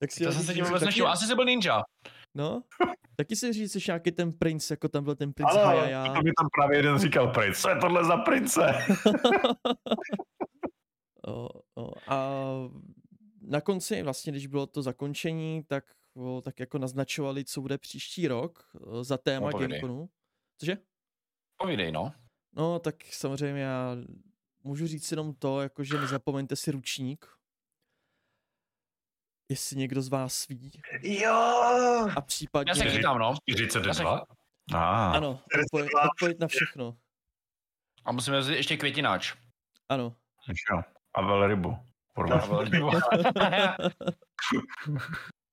tak 0.00 0.12
si 0.12 0.24
To 0.24 0.32
jsem 0.32 0.42
se 0.42 0.54
tím 0.54 0.64
vůbec 0.64 0.80
taky- 0.80 0.84
nevšiml. 0.86 1.08
Asi 1.08 1.26
jsi 1.26 1.34
byl 1.34 1.44
ninja. 1.44 1.82
No, 2.34 2.62
taky 3.16 3.36
si 3.36 3.52
říct, 3.52 3.72
že 3.72 3.80
jsi 3.80 3.90
nějaký 3.90 4.12
ten 4.12 4.32
princ, 4.32 4.70
jako 4.70 4.88
tam 4.88 5.04
byl 5.04 5.14
ten 5.14 5.32
princ 5.32 5.50
Ano, 5.52 5.60
Hayaja. 5.66 6.04
To 6.04 6.22
mi 6.22 6.30
tam 6.38 6.48
právě 6.58 6.78
jeden 6.78 6.98
říkal, 6.98 7.28
pryč, 7.32 7.58
co 7.58 7.68
je 7.68 7.76
tohle 7.76 8.04
za 8.04 8.16
prince? 8.16 8.60
O, 11.26 11.48
o, 11.74 11.90
a 12.12 12.28
na 13.42 13.60
konci, 13.60 14.02
vlastně, 14.02 14.32
když 14.32 14.46
bylo 14.46 14.66
to 14.66 14.82
zakončení, 14.82 15.62
tak, 15.66 15.84
o, 16.14 16.40
tak 16.40 16.60
jako 16.60 16.78
naznačovali, 16.78 17.44
co 17.44 17.60
bude 17.60 17.78
příští 17.78 18.28
rok 18.28 18.70
o, 18.80 19.04
za 19.04 19.18
téma 19.18 19.50
No. 19.50 19.58
Gameconu. 19.58 20.08
Cože? 20.60 20.76
Povídej, 21.56 21.92
no. 21.92 22.12
No, 22.52 22.78
tak 22.78 23.04
samozřejmě 23.04 23.62
já 23.62 23.96
můžu 24.62 24.86
říct 24.86 25.10
jenom 25.10 25.34
to, 25.34 25.60
jako 25.60 25.84
že 25.84 26.00
nezapomeňte 26.00 26.56
si 26.56 26.70
ručník. 26.70 27.26
Jestli 29.50 29.76
někdo 29.76 30.02
z 30.02 30.08
vás 30.08 30.48
ví. 30.48 30.80
Jo! 31.02 31.32
A 32.16 32.20
případně... 32.20 32.70
Já 32.70 32.74
se 32.74 32.84
chytám, 32.90 33.18
no. 33.18 33.34
42? 33.50 34.24
Ah, 34.74 35.12
Ano, 35.16 35.40
odpověď, 35.64 35.90
odpověď 36.10 36.38
na 36.40 36.46
všechno. 36.46 36.96
A 38.04 38.12
musíme 38.12 38.40
vzít 38.40 38.52
ještě 38.56 38.76
květináč. 38.76 39.34
Ano. 39.88 40.16
jo. 40.70 40.82
A 41.14 41.22
velrybu. 41.22 41.76
Porvat. 42.14 42.48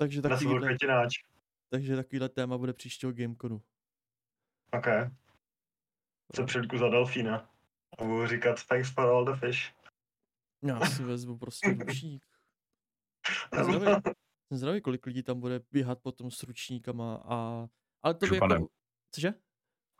Takže 0.00 0.20
Na 0.22 0.28
svůj 0.28 0.38
takovýhle, 0.38 0.66
květináč. 0.68 1.14
takže 1.68 1.96
takovýhle 1.96 2.28
téma 2.28 2.58
bude 2.58 2.72
příštího 2.72 3.12
Gameconu. 3.12 3.62
OK. 4.72 4.86
Co 6.36 6.44
předku 6.44 6.78
za 6.78 6.88
delfína. 6.88 7.50
A 7.98 8.04
budu 8.04 8.26
říkat 8.26 8.64
thanks 8.66 8.90
for 8.94 9.04
all 9.04 9.24
the 9.24 9.40
fish. 9.40 9.74
Já 10.64 10.80
si 10.80 11.02
vezmu 11.04 11.38
prostě 11.38 11.68
ručník. 11.86 12.22
Jsem 13.54 14.58
zvědavý, 14.58 14.80
kolik 14.80 15.06
lidí 15.06 15.22
tam 15.22 15.40
bude 15.40 15.60
běhat 15.72 15.98
potom 16.02 16.30
s 16.30 16.42
ručníkama 16.42 17.14
a... 17.24 17.66
Ale 18.02 18.14
to 18.14 18.26
by 18.26 18.34
Županem. 18.34 18.56
jako... 18.62 18.68
Cože? 19.14 19.34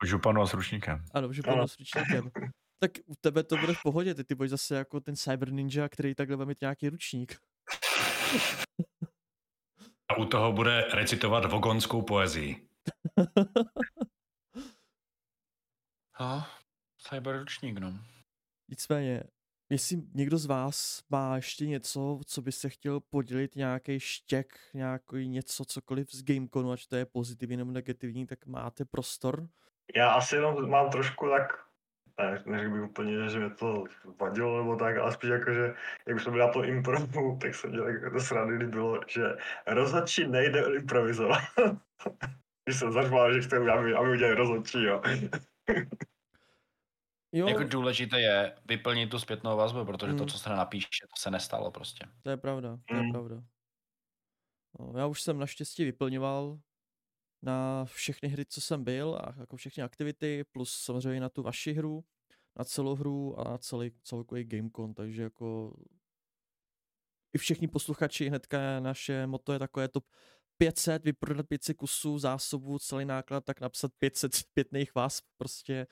Županu 0.07 0.43
a 0.43 0.47
s 0.47 0.55
ručníkem. 0.55 1.05
Ano, 1.15 1.33
že 1.33 1.43
Ano. 1.43 1.55
bylo 1.55 1.69
s 1.69 1.79
ručníkem. 1.79 2.31
Tak 2.79 2.91
u 3.07 3.15
tebe 3.21 3.43
to 3.45 3.57
bude 3.57 3.75
v 3.75 3.83
pohodě, 3.83 4.15
ty, 4.15 4.25
ty 4.25 4.35
budeš 4.35 4.51
zase 4.51 4.75
jako 4.77 5.01
ten 5.01 5.17
cyber 5.17 5.53
ninja, 5.53 5.89
který 5.89 6.15
takhle 6.15 6.37
bude 6.37 6.47
mít 6.47 6.61
nějaký 6.61 6.89
ručník. 6.89 7.37
A 10.11 10.17
u 10.17 10.25
toho 10.25 10.53
bude 10.53 10.81
recitovat 10.93 11.45
vogonskou 11.45 12.03
poezii. 12.03 12.69
No, 16.21 16.45
cyberručník, 16.99 17.79
no. 17.79 17.95
Nicméně, 18.69 19.23
jestli 19.71 20.03
někdo 20.15 20.39
z 20.39 20.47
vás 20.47 21.03
má 21.11 21.37
ještě 21.37 21.67
něco, 21.67 22.21
co 22.27 22.43
by 22.43 22.53
se 22.53 22.69
chtěl 22.69 23.01
podělit, 23.01 23.57
nějaký 23.57 24.01
štěk, 24.01 24.61
nějaký 24.75 25.29
něco, 25.29 25.65
cokoliv 25.65 26.13
z 26.13 26.23
Gameconu, 26.23 26.73
ať 26.73 26.87
to 26.87 26.97
je 26.97 27.07
pozitivní 27.07 27.57
nebo 27.57 27.71
negativní, 27.73 28.27
tak 28.27 28.47
máte 28.47 28.85
prostor. 28.85 29.49
Já 29.97 30.11
asi 30.11 30.35
jenom 30.35 30.71
mám 30.71 30.91
trošku 30.91 31.29
tak, 31.29 31.70
ne, 32.23 32.43
neřekl 32.47 32.73
bych 32.75 32.83
úplně, 32.83 33.29
že 33.29 33.39
mi 33.39 33.51
to 33.51 33.85
vadilo 34.21 34.59
nebo 34.59 34.77
tak, 34.77 34.97
ale 34.97 35.13
spíš 35.13 35.31
jako, 35.31 35.53
že 35.55 35.75
jak 36.07 36.17
už 36.17 36.23
jsme 36.23 36.33
byli 36.33 36.45
na 36.47 36.53
to 36.53 36.65
improvu, 36.65 37.39
tak 37.43 37.55
jsem 37.55 37.71
měl 37.71 37.89
jako 37.89 38.11
to 38.11 38.21
srandy, 38.21 38.57
kdy 38.57 38.67
bylo, 38.67 39.01
že 39.09 39.23
rozhodčí 39.67 40.29
nejde 40.29 40.63
improvizovat. 40.77 41.41
Když 42.65 42.79
jsem 42.79 42.93
zařval, 42.93 43.33
že 43.35 43.41
chci, 43.41 43.57
aby, 43.57 43.95
aby 43.95 44.11
udělali 44.11 44.35
rozhodčí, 44.37 44.83
jo. 44.85 45.03
Jo, 47.33 47.49
Jako 47.49 47.63
důležité 47.65 48.21
je 48.21 48.57
vyplnit 48.69 49.11
tu 49.11 49.19
zpětnou 49.19 49.57
vazbu, 49.57 49.85
protože 49.85 50.15
to, 50.15 50.23
Mm. 50.23 50.29
co 50.29 50.39
se 50.39 50.51
napíše, 50.51 50.87
to 51.03 51.21
se 51.21 51.31
nestalo 51.31 51.71
prostě. 51.71 52.05
to 52.23 52.31
je 52.31 52.37
pravda, 52.37 52.79
to 52.89 52.95
je 52.95 53.03
Mm. 53.03 53.13
pravda. 53.13 53.37
No, 54.81 54.99
já 54.99 55.07
už 55.07 55.23
jsem 55.23 55.39
naštěstí 55.39 55.85
vyplňoval 55.85 56.59
na 57.43 57.85
všechny 57.85 58.29
hry, 58.29 58.45
co 58.47 58.61
jsem 58.61 58.85
byl, 58.85 59.19
a 59.21 59.35
jako 59.41 59.57
všechny 59.57 59.83
aktivity, 59.83 60.45
plus 60.53 60.73
samozřejmě 60.73 61.21
na 61.21 61.29
tu 61.29 61.43
vaši 61.43 61.73
hru, 61.73 62.05
na 62.59 62.65
celou 62.65 62.95
hru 62.95 63.41
a 63.41 63.45
na 63.51 63.59
celý 63.59 63.93
celkový 64.03 64.45
Gamecon, 64.45 64.95
takže 64.95 65.23
jako 65.23 65.77
i 67.33 67.39
všichni 67.39 67.69
posluchači, 67.69 68.29
hnedka 68.29 68.81
naše 68.81 69.27
moto 69.27 69.53
je 69.53 69.59
takové 69.59 69.89
to 69.89 70.01
500, 70.57 71.05
vyprodat 71.05 71.47
500 71.49 71.77
kusů 71.77 72.19
zásobu, 72.19 72.79
celý 72.79 73.05
náklad, 73.05 73.45
tak 73.45 73.61
napsat 73.61 73.93
500 73.99 74.35
zpětných 74.35 74.95
vás 74.95 75.21
prostě, 75.37 75.87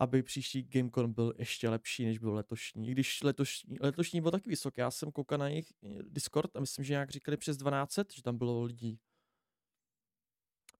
aby 0.00 0.22
příští 0.22 0.62
Gamecon 0.62 1.12
byl 1.12 1.32
ještě 1.38 1.68
lepší, 1.68 2.04
než 2.04 2.18
byl 2.18 2.34
letošní. 2.34 2.88
I 2.88 2.92
když 2.92 3.22
letošní, 3.22 3.76
letošní 3.80 4.20
byl 4.20 4.30
taky 4.30 4.50
vysoký, 4.50 4.80
já 4.80 4.90
jsem 4.90 5.12
koukal 5.12 5.38
na 5.38 5.48
jejich 5.48 5.72
Discord 6.02 6.56
a 6.56 6.60
myslím, 6.60 6.84
že 6.84 6.92
nějak 6.92 7.10
říkali 7.10 7.36
přes 7.36 7.56
1200, 7.56 8.04
že 8.14 8.22
tam 8.22 8.38
bylo 8.38 8.62
lidí. 8.62 8.98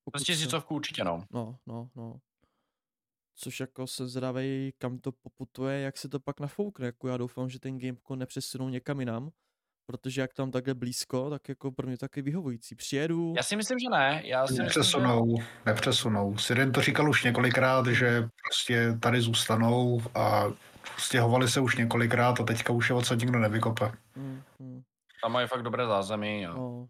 Pokud 0.07 0.13
Prostě 0.13 0.33
se- 0.33 0.39
tisícovku 0.39 0.75
určitě, 0.75 1.05
no. 1.05 1.25
No, 1.33 1.57
no, 1.67 1.89
no. 1.97 2.17
Což 3.39 3.61
jako 3.61 3.87
se 3.87 4.09
zdravej, 4.09 4.73
kam 4.79 4.99
to 4.99 5.13
poputuje, 5.13 5.81
jak 5.81 5.99
se 5.99 6.09
to 6.09 6.21
pak 6.21 6.41
nafoukne. 6.41 6.87
Jako 6.87 7.09
já 7.09 7.17
doufám, 7.17 7.49
že 7.49 7.59
ten 7.61 7.79
Gamecon 7.79 8.19
nepřesunou 8.19 8.69
někam 8.69 9.01
jinam, 9.01 9.31
protože 9.87 10.21
jak 10.21 10.35
tam 10.35 10.51
takhle 10.51 10.75
blízko, 10.75 11.31
tak 11.31 11.49
jako 11.49 11.73
pro 11.73 11.87
mě 11.87 11.99
taky 11.99 12.23
vyhovující. 12.23 12.75
Přijedu, 12.75 13.35
Já 13.37 13.43
si 13.43 13.57
myslím, 13.57 13.79
že 13.79 13.91
ne. 13.91 14.23
Já 14.25 14.47
si 14.47 14.53
myslím, 14.53 14.63
že... 14.65 14.67
Nepřesunou, 14.67 15.35
nepřesunou. 15.67 16.39
Siren 16.39 16.73
to 16.73 16.81
říkal 16.83 17.11
už 17.11 17.25
několikrát, 17.25 17.87
že 17.87 18.29
prostě 18.45 18.99
tady 19.03 19.21
zůstanou 19.21 20.01
a 20.15 20.45
stěhovali 20.99 21.49
se 21.49 21.61
už 21.61 21.77
několikrát 21.77 22.41
a 22.41 22.45
teďka 22.45 22.73
už 22.73 22.89
je 22.91 22.97
odsud 22.97 23.19
nikdo 23.19 23.39
nevykope. 23.39 23.93
mm, 24.17 24.43
mm, 24.59 24.83
Tam 25.23 25.33
mají 25.33 25.49
fakt 25.49 25.63
dobré 25.63 25.87
zázemí. 25.87 26.47
A... 26.47 26.55
no. 26.55 26.89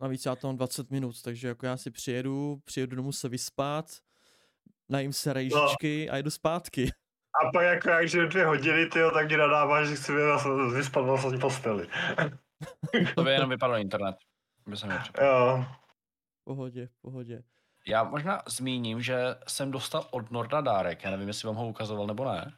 Navíc 0.00 0.26
já 0.26 0.36
tam 0.36 0.48
mám 0.48 0.56
20 0.56 0.90
minut, 0.90 1.22
takže 1.22 1.48
jako 1.48 1.66
já 1.66 1.76
si 1.76 1.90
přijedu, 1.90 2.60
přijedu 2.64 2.96
domů 2.96 3.12
se 3.12 3.28
vyspat, 3.28 3.86
najím 4.88 5.12
se 5.12 5.32
rejžičky 5.32 6.10
a 6.10 6.16
jedu 6.16 6.30
zpátky. 6.30 6.90
A 7.46 7.50
pak 7.52 7.64
jako 7.64 7.88
jak 7.90 8.08
žiju 8.08 8.28
dvě 8.28 8.46
hodiny, 8.46 8.86
tyjo, 8.86 9.10
tak 9.10 9.28
ti 9.28 9.36
nadáváš, 9.36 9.88
že 9.88 9.96
chci 9.96 10.12
vys- 10.12 10.74
vyspat 10.76 11.02
v 11.04 11.06
vlastní 11.06 11.38
posteli. 11.40 11.88
To 13.14 13.24
by 13.24 13.30
jenom 13.30 13.50
vypadalo 13.50 13.78
internet. 13.78 14.16
By 14.66 14.76
se. 14.76 14.86
Jo. 15.20 15.64
V 16.40 16.44
pohodě, 16.44 16.86
v 16.86 17.00
pohodě. 17.02 17.42
Já 17.86 18.04
možná 18.04 18.42
zmíním, 18.48 19.02
že 19.02 19.36
jsem 19.48 19.70
dostal 19.70 20.08
od 20.10 20.30
Norda 20.30 20.60
dárek. 20.60 21.04
Já 21.04 21.10
nevím, 21.10 21.28
jestli 21.28 21.46
vám 21.46 21.56
ho 21.56 21.68
ukazoval 21.68 22.06
nebo 22.06 22.24
ne. 22.24 22.52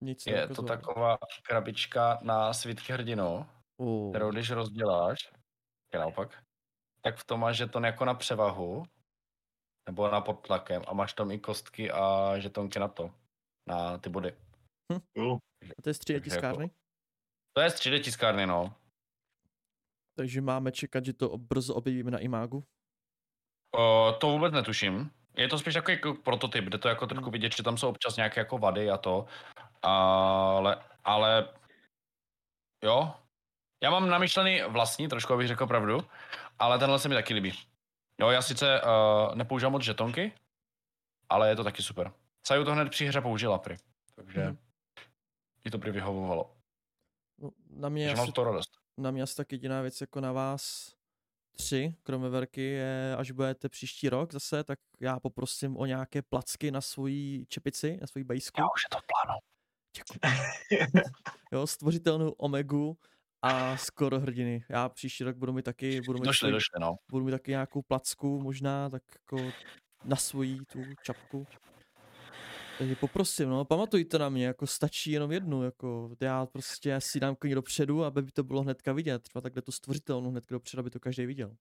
Nic 0.00 0.26
Je 0.26 0.48
to 0.48 0.62
taková 0.62 1.18
krabička 1.42 2.18
na 2.22 2.52
svítky 2.52 2.92
hrdinu, 2.92 3.46
Oh. 3.76 4.10
kterou 4.12 4.30
když 4.30 4.50
rozděláš, 4.50 5.18
je 5.94 6.00
naopak, 6.00 6.42
tak 7.00 7.16
v 7.16 7.24
tom 7.24 7.40
máš 7.40 7.56
žeton 7.56 7.84
jako 7.84 8.04
na 8.04 8.14
převahu, 8.14 8.86
nebo 9.88 10.08
na 10.08 10.20
pod 10.20 10.46
tlakem 10.46 10.82
a 10.88 10.92
máš 10.94 11.12
tam 11.12 11.30
i 11.30 11.38
kostky 11.38 11.90
a 11.90 12.38
žetonky 12.38 12.78
na 12.78 12.88
to, 12.88 13.14
na 13.68 13.98
ty 13.98 14.08
body. 14.10 14.36
Cool. 15.16 15.38
A 15.78 15.82
to 15.82 15.90
je 15.90 15.94
střílet 15.94 16.20
Takže 16.20 16.36
jako- 16.36 16.46
tiskárny? 16.46 16.70
To 17.52 17.60
je 17.60 17.68
3D 17.70 18.00
tiskárny, 18.04 18.46
no. 18.46 18.74
Takže 20.18 20.40
máme 20.40 20.72
čekat, 20.72 21.04
že 21.04 21.12
to 21.12 21.38
brzo 21.38 21.74
objevíme 21.74 22.10
na 22.10 22.18
Imagu. 22.18 22.64
O, 23.74 24.12
to 24.20 24.28
vůbec 24.30 24.52
netuším. 24.52 25.10
Je 25.36 25.48
to 25.48 25.58
spíš 25.58 25.74
takový 25.74 25.92
jako 25.96 26.14
prototyp, 26.14 26.64
kde 26.64 26.78
to 26.78 26.88
jako 26.88 27.06
trošku 27.06 27.30
vidět, 27.30 27.56
že 27.56 27.62
tam 27.62 27.76
jsou 27.78 27.88
občas 27.88 28.16
nějaké 28.16 28.40
jako 28.40 28.58
vady 28.58 28.90
a 28.90 28.96
to. 28.96 29.26
Ale, 29.82 30.84
ale 31.04 31.54
jo. 32.84 33.14
Já 33.82 33.90
mám 33.90 34.08
namyšlený 34.08 34.62
vlastní, 34.68 35.08
trošku 35.08 35.32
abych 35.32 35.48
řekl 35.48 35.66
pravdu, 35.66 35.98
ale 36.58 36.78
tenhle 36.78 36.98
se 36.98 37.08
mi 37.08 37.14
taky 37.14 37.34
líbí. 37.34 37.52
Jo, 38.20 38.30
já 38.30 38.42
sice 38.42 38.80
uh, 38.82 39.34
nepoužívám 39.34 39.72
moc 39.72 39.82
žetonky, 39.82 40.32
ale 41.28 41.48
je 41.48 41.56
to 41.56 41.64
taky 41.64 41.82
super. 41.82 42.12
Saju 42.46 42.64
to 42.64 42.72
hned 42.72 42.88
při 42.90 43.06
hře 43.06 43.20
použila 43.20 43.58
prý, 43.58 43.76
takže 44.16 44.56
jí 45.64 45.70
to 45.70 45.78
prý 45.78 45.90
vyhovovalo. 45.90 46.56
No, 47.38 47.50
na 47.70 47.88
mě 47.88 48.06
Takže 48.06 48.12
asi 48.22 48.26
mám 48.28 48.32
to 48.32 48.44
radost. 48.44 48.70
na 48.96 49.10
mě 49.10 49.22
asi 49.22 49.36
tak 49.36 49.52
jediná 49.52 49.82
věc 49.82 50.00
jako 50.00 50.20
na 50.20 50.32
vás 50.32 50.92
tři, 51.56 51.94
kromě 52.02 52.28
Verky, 52.28 52.60
je, 52.62 53.16
až 53.18 53.30
budete 53.30 53.68
příští 53.68 54.08
rok 54.08 54.32
zase, 54.32 54.64
tak 54.64 54.78
já 55.00 55.20
poprosím 55.20 55.76
o 55.76 55.86
nějaké 55.86 56.22
placky 56.22 56.70
na 56.70 56.80
svoji 56.80 57.46
čepici, 57.46 57.98
na 58.00 58.06
svoji 58.06 58.24
bejsku. 58.24 58.60
Já 58.60 58.66
už 58.74 58.82
je 58.84 58.88
to 58.90 58.98
v 58.98 59.04
plánu. 59.06 59.40
Jo, 61.52 61.66
stvořitelnou 61.66 62.30
Omegu 62.30 62.98
a 63.42 63.76
skoro 63.76 64.20
hrdiny. 64.20 64.64
Já 64.68 64.88
příští 64.88 65.24
rok 65.24 65.36
budu 65.36 65.52
mít 65.52 65.62
taky, 65.64 66.00
budu 66.06 66.18
mít, 66.18 66.24
Došli, 66.26 66.38
svoji- 66.38 66.52
došli, 66.52 66.80
no. 66.80 66.96
budu 67.10 67.24
mít 67.24 67.30
taky 67.30 67.50
nějakou 67.50 67.82
placku 67.82 68.40
možná, 68.42 68.90
tak 68.90 69.02
jako 69.14 69.52
na 70.04 70.16
svoji 70.16 70.58
tu 70.72 70.78
čapku. 71.02 71.46
Takže 72.78 72.96
poprosím, 72.96 73.48
no, 73.48 73.64
pamatujte 73.64 74.18
na 74.18 74.28
mě, 74.28 74.46
jako 74.46 74.66
stačí 74.66 75.10
jenom 75.10 75.32
jednu, 75.32 75.62
jako 75.62 76.10
já 76.20 76.46
prostě 76.46 76.96
si 77.00 77.20
dám 77.20 77.36
klidně 77.36 77.54
dopředu, 77.54 78.04
aby 78.04 78.22
by 78.22 78.30
to 78.32 78.42
bylo 78.44 78.62
hnedka 78.62 78.92
vidět, 78.92 79.22
třeba 79.22 79.40
takhle 79.40 79.62
tu 79.62 79.72
stvořitelnou 79.72 80.30
hnedka 80.30 80.54
dopředu, 80.54 80.80
aby 80.80 80.90
to 80.90 81.00
každý 81.00 81.26
viděl. 81.26 81.56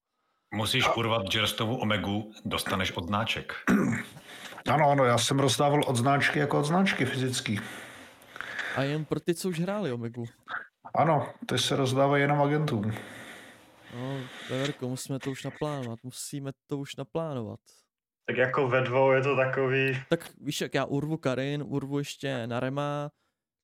Musíš 0.53 0.84
urvat 0.97 1.36
Jerstovou 1.36 1.75
omegu, 1.75 2.32
dostaneš 2.45 2.97
odznáček. 2.97 3.53
Ano, 4.69 4.89
ano, 4.89 5.05
já 5.05 5.17
jsem 5.17 5.39
rozdával 5.39 5.82
odznáčky 5.88 6.39
jako 6.39 6.59
odznáčky 6.59 7.05
fyzický. 7.05 7.59
A 8.75 8.84
jen 8.84 9.05
pro 9.05 9.19
ty, 9.19 9.36
co 9.36 9.49
už 9.49 9.59
hráli 9.59 9.91
Omegu. 9.91 10.25
Ano, 10.96 11.34
ty 11.48 11.58
se 11.58 11.76
rozdávají 11.76 12.22
jenom 12.22 12.42
agentům. 12.42 12.92
No, 13.96 14.18
Veverko, 14.50 14.90
musíme 14.90 15.20
to 15.20 15.32
už 15.32 15.44
naplánovat, 15.44 16.00
musíme 16.04 16.52
to 16.68 16.78
už 16.78 16.96
naplánovat. 16.96 17.60
Tak 18.26 18.38
jako 18.38 18.68
ve 18.68 18.82
dvou 18.82 19.12
je 19.12 19.22
to 19.22 19.36
takový, 19.36 20.04
Tak 20.10 20.30
víš, 20.38 20.62
jak 20.62 20.74
já 20.74 20.86
urvu 20.86 21.18
Karin, 21.18 21.64
urvu 21.68 22.00
ještě 22.00 22.48
Narema, 22.48 23.12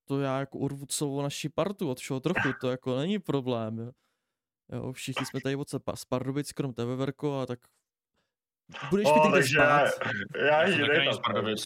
to 0.07 0.19
já 0.21 0.39
jako 0.39 0.57
urvu 0.57 0.85
celou 0.85 1.21
naši 1.21 1.49
partu 1.49 1.89
od 1.89 1.99
všeho 1.99 2.19
trochu, 2.19 2.53
to 2.61 2.71
jako 2.71 2.97
není 2.97 3.19
problém. 3.19 3.79
Jo. 3.79 3.91
Jo, 4.71 4.91
všichni 4.93 5.25
jsme 5.25 5.41
tady 5.41 5.55
od 5.55 5.69
z 5.95 6.05
Pardubic, 6.09 6.51
krom 6.51 6.73
tebe, 6.73 6.95
Verko, 6.95 7.39
a 7.39 7.45
tak 7.45 7.59
budeš 8.89 9.07
já, 9.07 9.87
spát, 9.87 10.07
já 10.35 10.67
Já 10.67 11.13
z 11.13 11.19
Pardubic. 11.19 11.65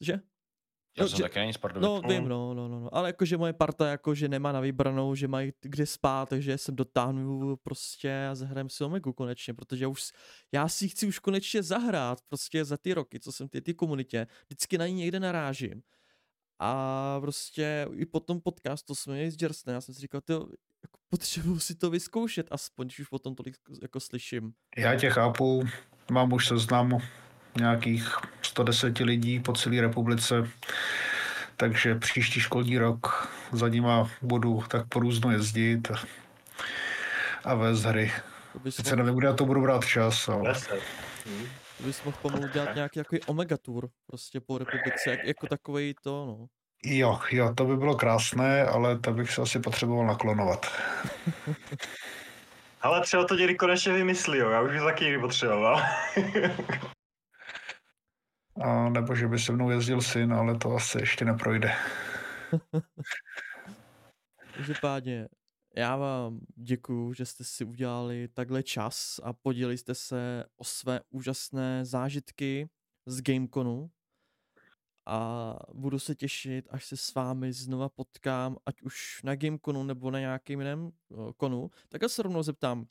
že? 0.00 0.20
Já 0.98 1.02
No, 1.04 1.08
jsem 1.08 1.16
že- 1.16 1.22
taky 1.22 1.38
není 1.38 1.52
z 1.52 1.56
Pardubic. 1.58 1.82
No, 1.86 2.00
vím, 2.08 2.28
no, 2.28 2.54
no, 2.54 2.68
no, 2.68 2.80
no, 2.80 2.94
ale 2.94 3.08
jakože 3.08 3.36
moje 3.36 3.52
parta 3.52 3.88
jakože 3.88 4.28
nemá 4.28 4.52
na 4.52 4.60
vybranou, 4.60 5.14
že 5.14 5.28
mají 5.28 5.52
kde 5.62 5.86
spát, 5.86 6.28
takže 6.28 6.58
jsem 6.58 6.76
dotáhnu 6.76 7.56
prostě 7.56 8.26
a 8.30 8.34
zahrajeme 8.34 8.70
si 8.70 8.84
Omegu 8.84 9.12
konečně, 9.12 9.54
protože 9.54 9.84
já 9.84 9.88
už, 9.88 10.02
já 10.52 10.68
si 10.68 10.84
ji 10.84 10.88
chci 10.88 11.06
už 11.06 11.18
konečně 11.18 11.62
zahrát, 11.62 12.18
prostě 12.28 12.64
za 12.64 12.76
ty 12.76 12.94
roky, 12.94 13.20
co 13.20 13.32
jsem 13.32 13.48
v 13.48 13.50
té 13.50 13.60
ty 13.60 13.74
komunitě, 13.74 14.26
vždycky 14.46 14.78
na 14.78 14.86
ní 14.86 14.94
někde 14.94 15.20
narážím. 15.20 15.82
A 16.60 17.18
prostě 17.20 17.86
i 17.96 18.06
po 18.06 18.20
tom 18.20 18.40
podcastu 18.40 18.94
jsme 18.94 19.14
měli 19.14 19.30
s 19.30 19.42
Jersenem, 19.42 19.74
já 19.74 19.80
jsem 19.80 19.94
si 19.94 20.00
říkal, 20.00 20.20
ty 20.20 20.32
jako 20.32 20.98
potřebuji 21.08 21.58
si 21.60 21.74
to 21.74 21.90
vyzkoušet, 21.90 22.46
aspoň, 22.50 22.86
když 22.86 23.00
už 23.00 23.08
potom 23.08 23.34
tolik 23.34 23.56
jako 23.82 24.00
slyším. 24.00 24.52
Já 24.76 24.94
tě 24.96 25.10
chápu, 25.10 25.62
mám 26.10 26.32
už 26.32 26.48
seznam 26.48 26.98
nějakých 27.56 28.16
110 28.42 28.98
lidí 28.98 29.40
po 29.40 29.52
celé 29.52 29.80
republice, 29.80 30.48
takže 31.56 31.94
příští 31.94 32.40
školní 32.40 32.78
rok 32.78 33.28
za 33.52 33.68
nima 33.68 34.10
budu 34.22 34.64
tak 34.68 34.88
porůzno 34.88 35.30
jezdit 35.30 35.90
a, 37.44 37.54
vést 37.54 37.84
hry. 37.84 38.12
To 38.52 38.58
bys, 38.58 38.76
Sice 38.76 38.90
mohl, 38.96 39.04
nevím, 39.04 39.18
kde 39.18 39.28
na 39.28 39.34
to 39.34 39.46
budu 39.46 39.62
brát 39.62 39.84
čas, 39.84 40.28
ale 40.28 40.48
Deset. 40.48 40.82
Hm. 41.26 41.46
to 41.78 41.84
bys 41.84 42.04
mohl 42.04 42.16
pomalu 42.22 42.48
dělat 42.48 42.74
nějaký 42.74 42.98
jako 42.98 43.16
Omega 43.26 43.56
Tour, 43.56 43.88
prostě 44.06 44.40
po 44.40 44.58
republice, 44.58 45.10
jak, 45.10 45.24
jako 45.24 45.46
takovej 45.46 45.94
to, 46.02 46.26
no. 46.26 46.46
jo, 46.84 47.20
jo, 47.30 47.54
to 47.54 47.64
by 47.64 47.76
bylo 47.76 47.94
krásné, 47.94 48.64
ale 48.64 48.98
to 48.98 49.12
bych 49.12 49.30
se 49.30 49.42
asi 49.42 49.60
potřeboval 49.60 50.06
naklonovat. 50.06 50.66
Ale 52.84 53.00
třeba 53.00 53.24
to 53.24 53.34
někdy 53.34 53.54
konečně 53.54 53.92
vymyslí, 53.92 54.38
jo. 54.38 54.50
já 54.50 54.60
už 54.60 54.70
bych 54.70 54.80
taky 54.80 55.04
někdy 55.04 55.20
potřeboval. 55.20 55.82
A 58.62 58.88
nebo 58.88 59.14
že 59.14 59.28
by 59.28 59.38
se 59.38 59.52
mnou 59.52 59.70
jezdil 59.70 60.00
syn, 60.00 60.32
ale 60.32 60.58
to 60.58 60.74
asi 60.74 60.98
ještě 60.98 61.24
neprojde. 61.24 61.72
Každopádně, 64.56 65.28
já 65.76 65.96
vám 65.96 66.40
děkuju, 66.56 67.12
že 67.12 67.26
jste 67.26 67.44
si 67.44 67.64
udělali 67.64 68.28
takhle 68.28 68.62
čas 68.62 69.20
a 69.22 69.32
podělili 69.32 69.78
jste 69.78 69.94
se 69.94 70.44
o 70.56 70.64
své 70.64 71.00
úžasné 71.10 71.84
zážitky 71.84 72.68
z 73.06 73.22
Gameconu. 73.22 73.90
A 75.06 75.56
budu 75.74 75.98
se 75.98 76.14
těšit, 76.14 76.68
až 76.70 76.84
se 76.84 76.96
s 76.96 77.14
vámi 77.14 77.52
znova 77.52 77.88
potkám, 77.88 78.56
ať 78.66 78.82
už 78.82 79.22
na 79.22 79.34
Gameconu 79.36 79.82
nebo 79.84 80.10
na 80.10 80.18
nějakém 80.18 80.60
jiném 80.60 80.90
eh, 80.90 81.16
konu. 81.36 81.70
Tak 81.88 82.02
já 82.02 82.08
se 82.08 82.22
rovnou 82.22 82.42
zeptám, 82.42 82.86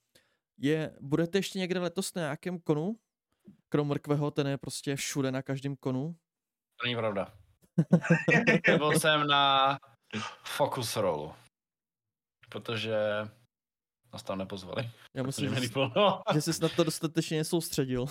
je, 0.57 0.97
budete 1.01 1.37
ještě 1.37 1.59
někde 1.59 1.79
letos 1.79 2.13
na 2.13 2.21
nějakém 2.21 2.59
konu? 2.59 2.95
Krom 3.69 3.87
mrkvého, 3.87 4.31
ten 4.31 4.47
je 4.47 4.57
prostě 4.57 4.95
všude 4.95 5.31
na 5.31 5.41
každém 5.41 5.75
konu. 5.75 6.15
To 6.79 6.85
není 6.85 6.95
pravda. 6.95 7.33
Byl 8.77 8.99
jsem 8.99 9.27
na 9.27 9.79
Focus 10.43 10.95
Rollu. 10.95 11.33
Protože 12.49 12.97
nás 14.13 14.23
tam 14.23 14.37
nepozvali. 14.37 14.89
Já 15.13 15.23
myslím, 15.23 15.55
že, 15.55 15.69
plno. 15.69 16.21
že 16.33 16.41
jsi 16.41 16.61
na 16.61 16.69
to 16.69 16.83
dostatečně 16.83 17.37
nesoustředil. 17.37 18.05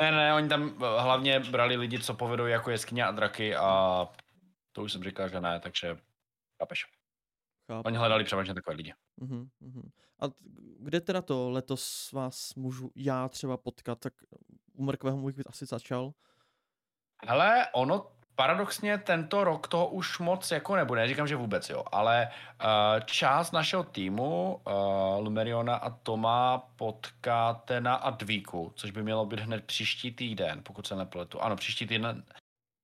Ne, 0.00 0.10
ne, 0.10 0.34
oni 0.34 0.48
tam 0.48 0.68
eh, 0.68 1.00
hlavně 1.00 1.40
brali 1.40 1.76
lidi, 1.76 1.98
co 1.98 2.14
povedou 2.14 2.46
jako 2.46 2.70
jeskyně 2.70 3.04
a 3.04 3.10
draky 3.10 3.56
a 3.56 4.06
to 4.72 4.82
už 4.82 4.92
jsem 4.92 5.04
říkal, 5.04 5.28
že 5.28 5.40
ne, 5.40 5.60
takže 5.60 5.96
chápeš. 6.62 6.84
Chápu. 7.72 7.86
Oni 7.86 7.96
hledali 7.96 8.24
převážně 8.24 8.54
takové 8.54 8.76
lidi. 8.76 8.94
Mhm, 9.20 9.48
mhm. 9.60 9.90
A 10.20 10.24
kde 10.80 11.00
teda 11.00 11.22
to 11.22 11.50
letos 11.50 12.12
vás 12.12 12.54
můžu 12.54 12.90
já 12.96 13.28
třeba 13.28 13.56
potkat, 13.56 13.98
tak 13.98 14.12
u 14.72 14.84
mrkvého 14.84 15.18
bych 15.18 15.46
asi 15.46 15.66
začal. 15.66 16.12
Hele, 17.26 17.66
ono 17.74 18.06
paradoxně 18.34 18.98
tento 18.98 19.44
rok 19.44 19.68
toho 19.68 19.88
už 19.88 20.18
moc 20.18 20.50
jako 20.50 20.76
nebude, 20.76 21.00
neříkám, 21.00 21.26
že 21.26 21.36
vůbec 21.36 21.70
jo, 21.70 21.84
ale 21.92 22.28
uh, 22.28 22.68
část 23.04 23.52
našeho 23.52 23.84
týmu, 23.84 24.60
uh, 24.66 25.24
Lumeriona 25.24 25.76
a 25.76 25.90
Toma, 25.90 26.58
potkáte 26.58 27.80
na 27.80 27.94
Advíku, 27.94 28.72
což 28.76 28.90
by 28.90 29.02
mělo 29.02 29.26
být 29.26 29.40
hned 29.40 29.64
příští 29.64 30.12
týden, 30.12 30.62
pokud 30.62 30.86
se 30.86 30.96
nepletu. 30.96 31.40
Ano, 31.40 31.56
příští 31.56 31.86
týden. 31.86 32.24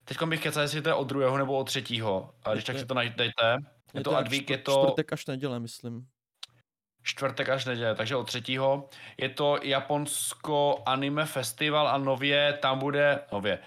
Teď 0.05 0.23
bych 0.23 0.43
kecal, 0.43 0.63
jestli 0.63 0.83
to 0.83 0.89
je 0.89 0.95
od 0.95 1.09
druhého 1.09 1.39
nebo 1.39 1.59
od 1.59 1.65
třetího. 1.65 2.35
A 2.43 2.53
když 2.53 2.65
tak 2.65 2.79
si 2.79 2.87
to 2.87 2.95
najdete. 2.95 3.57
Je 3.95 4.01
to 4.01 4.11
nějak 4.11 4.27
Advík, 4.27 4.49
čtvrt- 4.49 4.51
je 4.51 4.59
to 4.59 4.73
Čtvrtek 4.73 5.13
až 5.13 5.27
neděle, 5.27 5.61
myslím. 5.61 6.07
Čtvrtek 7.05 7.49
až 7.49 7.65
neděle, 7.65 7.95
takže 7.95 8.17
od 8.17 8.25
třetího. 8.25 8.89
Je 9.19 9.29
to 9.29 9.59
Japonsko 9.63 10.83
Anime 10.87 11.27
Festival 11.27 11.89
a 11.89 11.99
nově 11.99 12.59
tam 12.63 12.79
bude, 12.79 13.21
nově, 13.33 13.59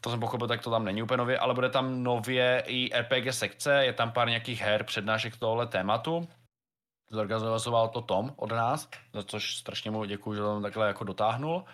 to 0.00 0.10
jsem 0.10 0.20
pochopil, 0.20 0.48
tak 0.48 0.62
to 0.62 0.70
tam 0.70 0.84
není 0.84 1.02
úplně 1.02 1.16
nově, 1.16 1.38
ale 1.38 1.54
bude 1.54 1.70
tam 1.70 2.02
nově 2.02 2.62
i 2.66 2.90
RPG 3.00 3.34
sekce, 3.34 3.84
je 3.84 3.92
tam 3.92 4.12
pár 4.12 4.28
nějakých 4.28 4.60
her, 4.60 4.84
přednášek 4.84 5.36
tohohle 5.36 5.66
tématu. 5.66 6.28
Zorganizoval 7.10 7.88
to 7.88 8.00
Tom 8.00 8.34
od 8.36 8.52
nás, 8.52 8.88
za 9.12 9.22
což 9.22 9.56
strašně 9.56 9.90
mu 9.90 10.04
děkuji, 10.04 10.34
že 10.34 10.40
to 10.40 10.60
takhle 10.60 10.86
jako 10.86 11.04
dotáhnul. 11.04 11.64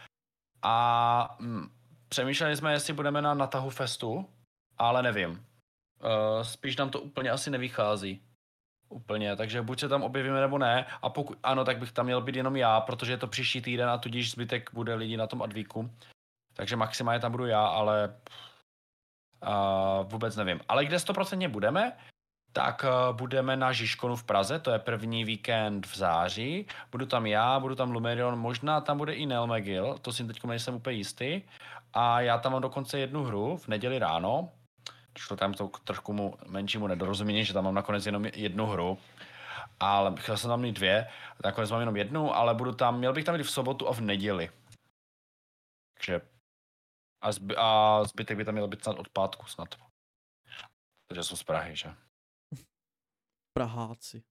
A 0.62 1.36
hm, 1.40 1.68
přemýšleli 2.08 2.56
jsme, 2.56 2.72
jestli 2.72 2.92
budeme 2.92 3.22
na 3.22 3.34
Natahu 3.34 3.70
Festu, 3.70 4.28
ale 4.78 5.02
nevím. 5.02 5.30
Uh, 5.30 6.42
spíš 6.42 6.76
nám 6.76 6.90
to 6.90 7.00
úplně 7.00 7.30
asi 7.30 7.50
nevychází. 7.50 8.25
Úplně, 8.88 9.36
takže 9.36 9.62
buď 9.62 9.80
se 9.80 9.88
tam 9.88 10.02
objevíme 10.02 10.40
nebo 10.40 10.58
ne. 10.58 10.86
A 11.02 11.08
pokud 11.08 11.38
ano, 11.42 11.64
tak 11.64 11.78
bych 11.78 11.92
tam 11.92 12.06
měl 12.06 12.20
být 12.20 12.36
jenom 12.36 12.56
já, 12.56 12.80
protože 12.80 13.12
je 13.12 13.18
to 13.18 13.26
příští 13.26 13.60
týden 13.60 13.88
a 13.88 13.98
tudíž 13.98 14.30
zbytek 14.30 14.70
bude 14.72 14.94
lidí 14.94 15.16
na 15.16 15.26
tom 15.26 15.42
advíku. 15.42 15.90
Takže 16.54 16.76
maximálně 16.76 17.20
tam 17.20 17.32
budu 17.32 17.46
já, 17.46 17.66
ale 17.66 18.16
uh, 19.42 20.10
vůbec 20.10 20.36
nevím. 20.36 20.60
Ale 20.68 20.84
kde 20.84 20.96
100% 20.96 21.48
budeme, 21.48 21.96
tak 22.52 22.84
uh, 22.84 23.16
budeme 23.16 23.56
na 23.56 23.72
Žižkonu 23.72 24.16
v 24.16 24.24
Praze, 24.24 24.58
to 24.58 24.70
je 24.70 24.78
první 24.78 25.24
víkend 25.24 25.86
v 25.86 25.96
září. 25.96 26.66
Budu 26.92 27.06
tam 27.06 27.26
já, 27.26 27.60
budu 27.60 27.74
tam 27.74 27.90
Lumerion, 27.90 28.38
možná 28.38 28.80
tam 28.80 28.98
bude 28.98 29.14
i 29.14 29.26
Nel 29.26 29.46
McGill, 29.46 29.98
to 29.98 30.12
si 30.12 30.24
teď 30.24 30.44
nejsem 30.44 30.74
úplně 30.74 30.96
jistý. 30.96 31.42
A 31.92 32.20
já 32.20 32.38
tam 32.38 32.52
mám 32.52 32.62
dokonce 32.62 32.98
jednu 32.98 33.24
hru 33.24 33.56
v 33.56 33.68
neděli 33.68 33.98
ráno, 33.98 34.48
šlo 35.18 35.36
tam 35.36 35.54
to 35.54 35.68
k 35.68 35.80
trošku 35.80 36.12
mu 36.12 36.38
menšímu 36.46 36.86
nedorozumění, 36.86 37.44
že 37.44 37.52
tam 37.52 37.64
mám 37.64 37.74
nakonec 37.74 38.06
jenom 38.06 38.24
jednu 38.24 38.66
hru, 38.66 38.98
ale 39.80 40.14
chtěl 40.20 40.36
jsem 40.36 40.50
tam 40.50 40.60
mít 40.60 40.72
dvě, 40.72 41.08
nakonec 41.44 41.70
mám 41.70 41.80
jenom 41.80 41.96
jednu, 41.96 42.34
ale 42.34 42.54
budu 42.54 42.72
tam, 42.72 42.98
měl 42.98 43.12
bych 43.12 43.24
tam 43.24 43.34
jít 43.34 43.42
v 43.42 43.50
sobotu 43.50 43.88
a 43.88 43.92
v 43.92 44.00
neděli. 44.00 44.50
Takže 45.94 46.20
a, 47.20 47.32
zby, 47.32 47.54
a 47.56 48.00
zbytek 48.04 48.36
by 48.36 48.44
tam 48.44 48.54
měl 48.54 48.68
být 48.68 48.84
snad 48.84 48.98
od 48.98 49.08
pátku 49.08 49.46
snad. 49.46 49.68
Takže 51.08 51.22
jsou 51.22 51.36
z 51.36 51.42
Prahy, 51.42 51.76
že? 51.76 51.94
Praháci. 53.52 54.22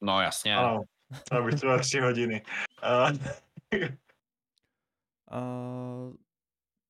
No 0.00 0.20
jasně. 0.20 0.56
Ano, 0.56 0.82
to 1.28 1.42
bych 1.42 1.54
třeba 1.54 1.78
tři 1.78 2.00
hodiny. 2.00 2.42
Uh, 2.82 3.10
A 5.32 5.40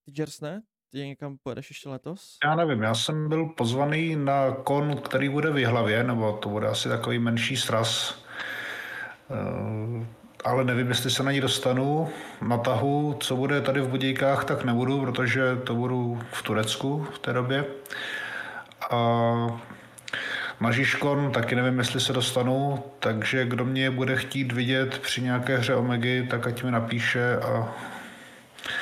ty 0.04 0.12
Jers 0.18 0.40
ne? 0.40 0.62
Ty 0.92 0.98
někam 0.98 1.36
pojedeš 1.42 1.70
ještě 1.70 1.88
letos? 1.88 2.38
Já 2.44 2.54
nevím, 2.54 2.82
já 2.82 2.94
jsem 2.94 3.28
byl 3.28 3.46
pozvaný 3.46 4.16
na 4.16 4.50
kon, 4.50 4.96
který 4.96 5.28
bude 5.28 5.50
v 5.50 5.58
Jihlavě, 5.58 6.04
nebo 6.04 6.32
to 6.32 6.48
bude 6.48 6.66
asi 6.66 6.88
takový 6.88 7.18
menší 7.18 7.56
sraz. 7.56 8.22
Eh, 9.30 10.06
ale 10.44 10.64
nevím, 10.64 10.88
jestli 10.88 11.10
se 11.10 11.22
na 11.22 11.32
ní 11.32 11.40
dostanu. 11.40 12.08
Na 12.48 12.58
tahu, 12.58 13.16
co 13.20 13.36
bude 13.36 13.60
tady 13.60 13.80
v 13.80 13.88
Budějkách, 13.88 14.44
tak 14.44 14.64
nebudu, 14.64 15.00
protože 15.00 15.56
to 15.56 15.74
budu 15.74 16.20
v 16.32 16.42
Turecku 16.42 17.06
v 17.14 17.18
té 17.18 17.32
době. 17.32 17.64
A 18.90 18.98
na 20.60 20.70
Žižkon 20.70 21.32
taky 21.32 21.54
nevím, 21.54 21.78
jestli 21.78 22.00
se 22.00 22.12
dostanu, 22.12 22.84
takže 22.98 23.44
kdo 23.44 23.64
mě 23.64 23.90
bude 23.90 24.16
chtít 24.16 24.52
vidět 24.52 24.98
při 24.98 25.22
nějaké 25.22 25.56
hře 25.58 25.74
Omegy, 25.74 26.26
tak 26.30 26.46
ať 26.46 26.62
mi 26.62 26.70
napíše 26.70 27.36
a, 27.36 27.74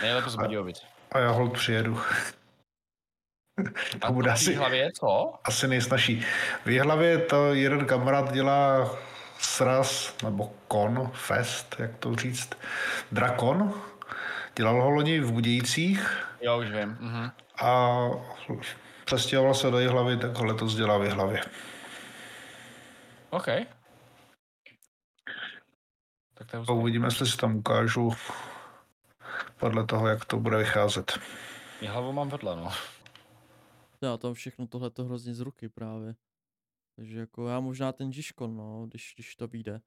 Nejlépe 0.02 0.30
z 0.30 0.36
Budějovic. 0.36 0.89
A 1.12 1.18
já 1.18 1.30
hold 1.30 1.52
přijedu. 1.52 2.00
A 4.02 4.06
to 4.06 4.12
bude 4.12 4.30
v 4.30 4.32
asi, 4.32 4.54
hlavě, 4.54 4.92
co? 4.92 5.34
asi 5.44 5.68
nejsnažší. 5.68 6.24
V 6.64 6.70
Jihlavě 6.70 7.18
to 7.18 7.54
jeden 7.54 7.86
kamarád 7.86 8.32
dělá 8.32 8.90
sraz, 9.38 10.14
nebo 10.22 10.52
kon, 10.68 11.11
fest, 11.14 11.76
jak 11.78 11.96
to 11.98 12.16
říct, 12.16 12.50
drakon. 13.12 13.82
Dělal 14.56 14.82
ho 14.82 14.90
loni 14.90 15.20
v 15.20 15.32
Budějcích 15.32 16.26
Jo, 16.40 16.58
už 16.58 16.70
vím. 16.70 16.96
Mhm. 17.00 17.30
a 17.62 17.98
přestěhoval 19.04 19.54
se 19.54 19.70
do 19.70 19.78
Jihlavy, 19.78 20.16
tak 20.16 20.38
ho 20.38 20.44
letos 20.44 20.74
dělá 20.74 20.98
v 20.98 21.04
Jihlavě. 21.04 21.40
OK. 23.30 23.46
Tak 26.34 26.66
to 26.66 26.74
uvidíme, 26.74 27.06
jestli 27.06 27.26
si 27.26 27.36
tam 27.36 27.56
ukážu 27.56 28.12
podle 29.61 29.86
toho, 29.86 30.08
jak 30.08 30.24
to 30.24 30.36
bude 30.36 30.56
vycházet. 30.56 31.18
Já 31.80 31.92
hlavu 31.92 32.12
mám 32.12 32.28
vedle, 32.28 32.56
no. 32.56 32.72
Já 34.02 34.16
tam 34.16 34.34
všechno 34.34 34.66
tohle 34.66 34.90
to 34.90 35.04
hrozně 35.04 35.34
z 35.34 35.40
ruky 35.40 35.68
právě. 35.68 36.14
Takže 36.96 37.20
jako 37.20 37.48
já 37.48 37.61
možná 37.61 37.92
ten 37.92 38.12
Žižkon, 38.12 38.56
no, 38.56 38.86
když, 38.86 39.12
když 39.16 39.36
to 39.36 39.48
vyjde. 39.48 39.80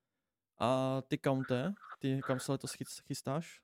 A 0.60 1.02
ty 1.08 1.18
Kaunte, 1.18 1.74
ty 2.00 2.22
kam 2.24 2.40
se 2.40 2.52
letos 2.52 2.72
chys- 2.72 3.02
chystáš? 3.08 3.60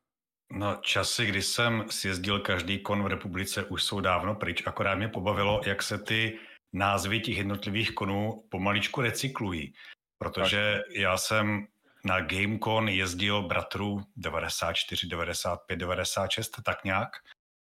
No, 0.51 0.75
časy, 0.75 1.25
kdy 1.25 1.41
jsem 1.41 1.85
sjezdil 1.89 2.39
každý 2.39 2.79
kon 2.79 3.03
v 3.03 3.07
republice, 3.07 3.63
už 3.63 3.83
jsou 3.83 3.99
dávno 3.99 4.35
pryč. 4.35 4.63
Akorát 4.67 4.95
mě 4.95 5.07
pobavilo, 5.07 5.61
jak 5.65 5.83
se 5.83 5.97
ty 5.97 6.39
názvy 6.73 7.19
těch 7.19 7.37
jednotlivých 7.37 7.91
konů 7.91 8.43
pomaličku 8.49 9.01
recyklují. 9.01 9.73
Protože 10.17 10.81
já 10.95 11.17
jsem 11.17 11.67
na 12.05 12.19
GameCon 12.19 12.89
jezdil 12.89 13.41
bratru 13.41 14.03
94, 14.17 15.07
95, 15.07 15.75
96, 15.75 16.61
tak 16.65 16.83
nějak. 16.83 17.09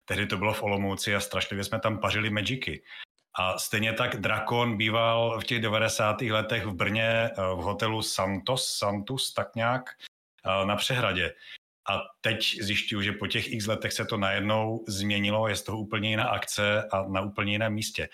Tehdy 0.05 0.26
to 0.26 0.37
bylo 0.37 0.55
v 0.55 0.62
Olomouci 0.62 1.14
a 1.14 1.20
strašlivě 1.20 1.64
jsme 1.64 1.80
tam 1.80 1.99
pařili 1.99 2.30
Magicy. 2.30 2.82
A 3.39 3.59
stejně 3.59 3.93
tak 3.93 4.16
Drakon 4.16 4.76
býval 4.76 5.41
v 5.41 5.45
těch 5.45 5.61
90. 5.62 6.20
letech 6.20 6.66
v 6.66 6.74
Brně 6.74 7.09
eh, 7.09 7.32
v 7.37 7.59
hotelu 7.59 8.03
Santos, 8.03 8.76
Santus, 8.78 9.34
tak 9.34 9.55
nějak, 9.55 9.91
eh, 10.45 10.66
na 10.66 10.76
přehradě. 10.76 11.34
A 11.91 12.01
teď 12.20 12.59
zjišťuju, 12.61 13.03
že 13.03 13.12
po 13.12 13.26
těch 13.26 13.53
x 13.53 13.66
letech 13.66 13.93
se 13.93 14.05
to 14.05 14.16
najednou 14.16 14.84
změnilo, 14.89 15.49
je 15.49 15.57
z 15.57 15.62
toho 15.62 15.78
úplně 15.78 16.11
jiná 16.11 16.28
akce 16.28 16.89
a 16.93 17.03
na 17.09 17.20
úplně 17.20 17.53
jiném 17.53 17.74
místě. 17.74 18.09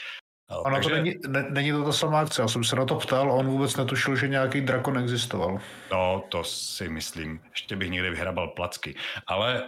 Eh, 0.52 0.56
Ono 0.56 0.80
to 0.80 0.88
není, 0.88 1.14
ne, 1.28 1.46
není 1.50 1.72
to 1.72 1.84
ta 1.84 1.92
samá 1.92 2.20
akce, 2.20 2.42
já 2.42 2.48
jsem 2.48 2.64
se 2.64 2.76
na 2.76 2.84
to 2.84 2.94
ptal 2.94 3.30
a 3.30 3.34
on 3.34 3.46
vůbec 3.46 3.76
netušil, 3.76 4.16
že 4.16 4.28
nějaký 4.28 4.60
drakon 4.60 4.98
existoval. 4.98 5.58
No, 5.92 6.24
to 6.28 6.44
si 6.44 6.88
myslím. 6.88 7.40
Ještě 7.50 7.76
bych 7.76 7.90
někdy 7.90 8.10
vyhrabal 8.10 8.48
placky. 8.48 8.94
Ale 9.26 9.62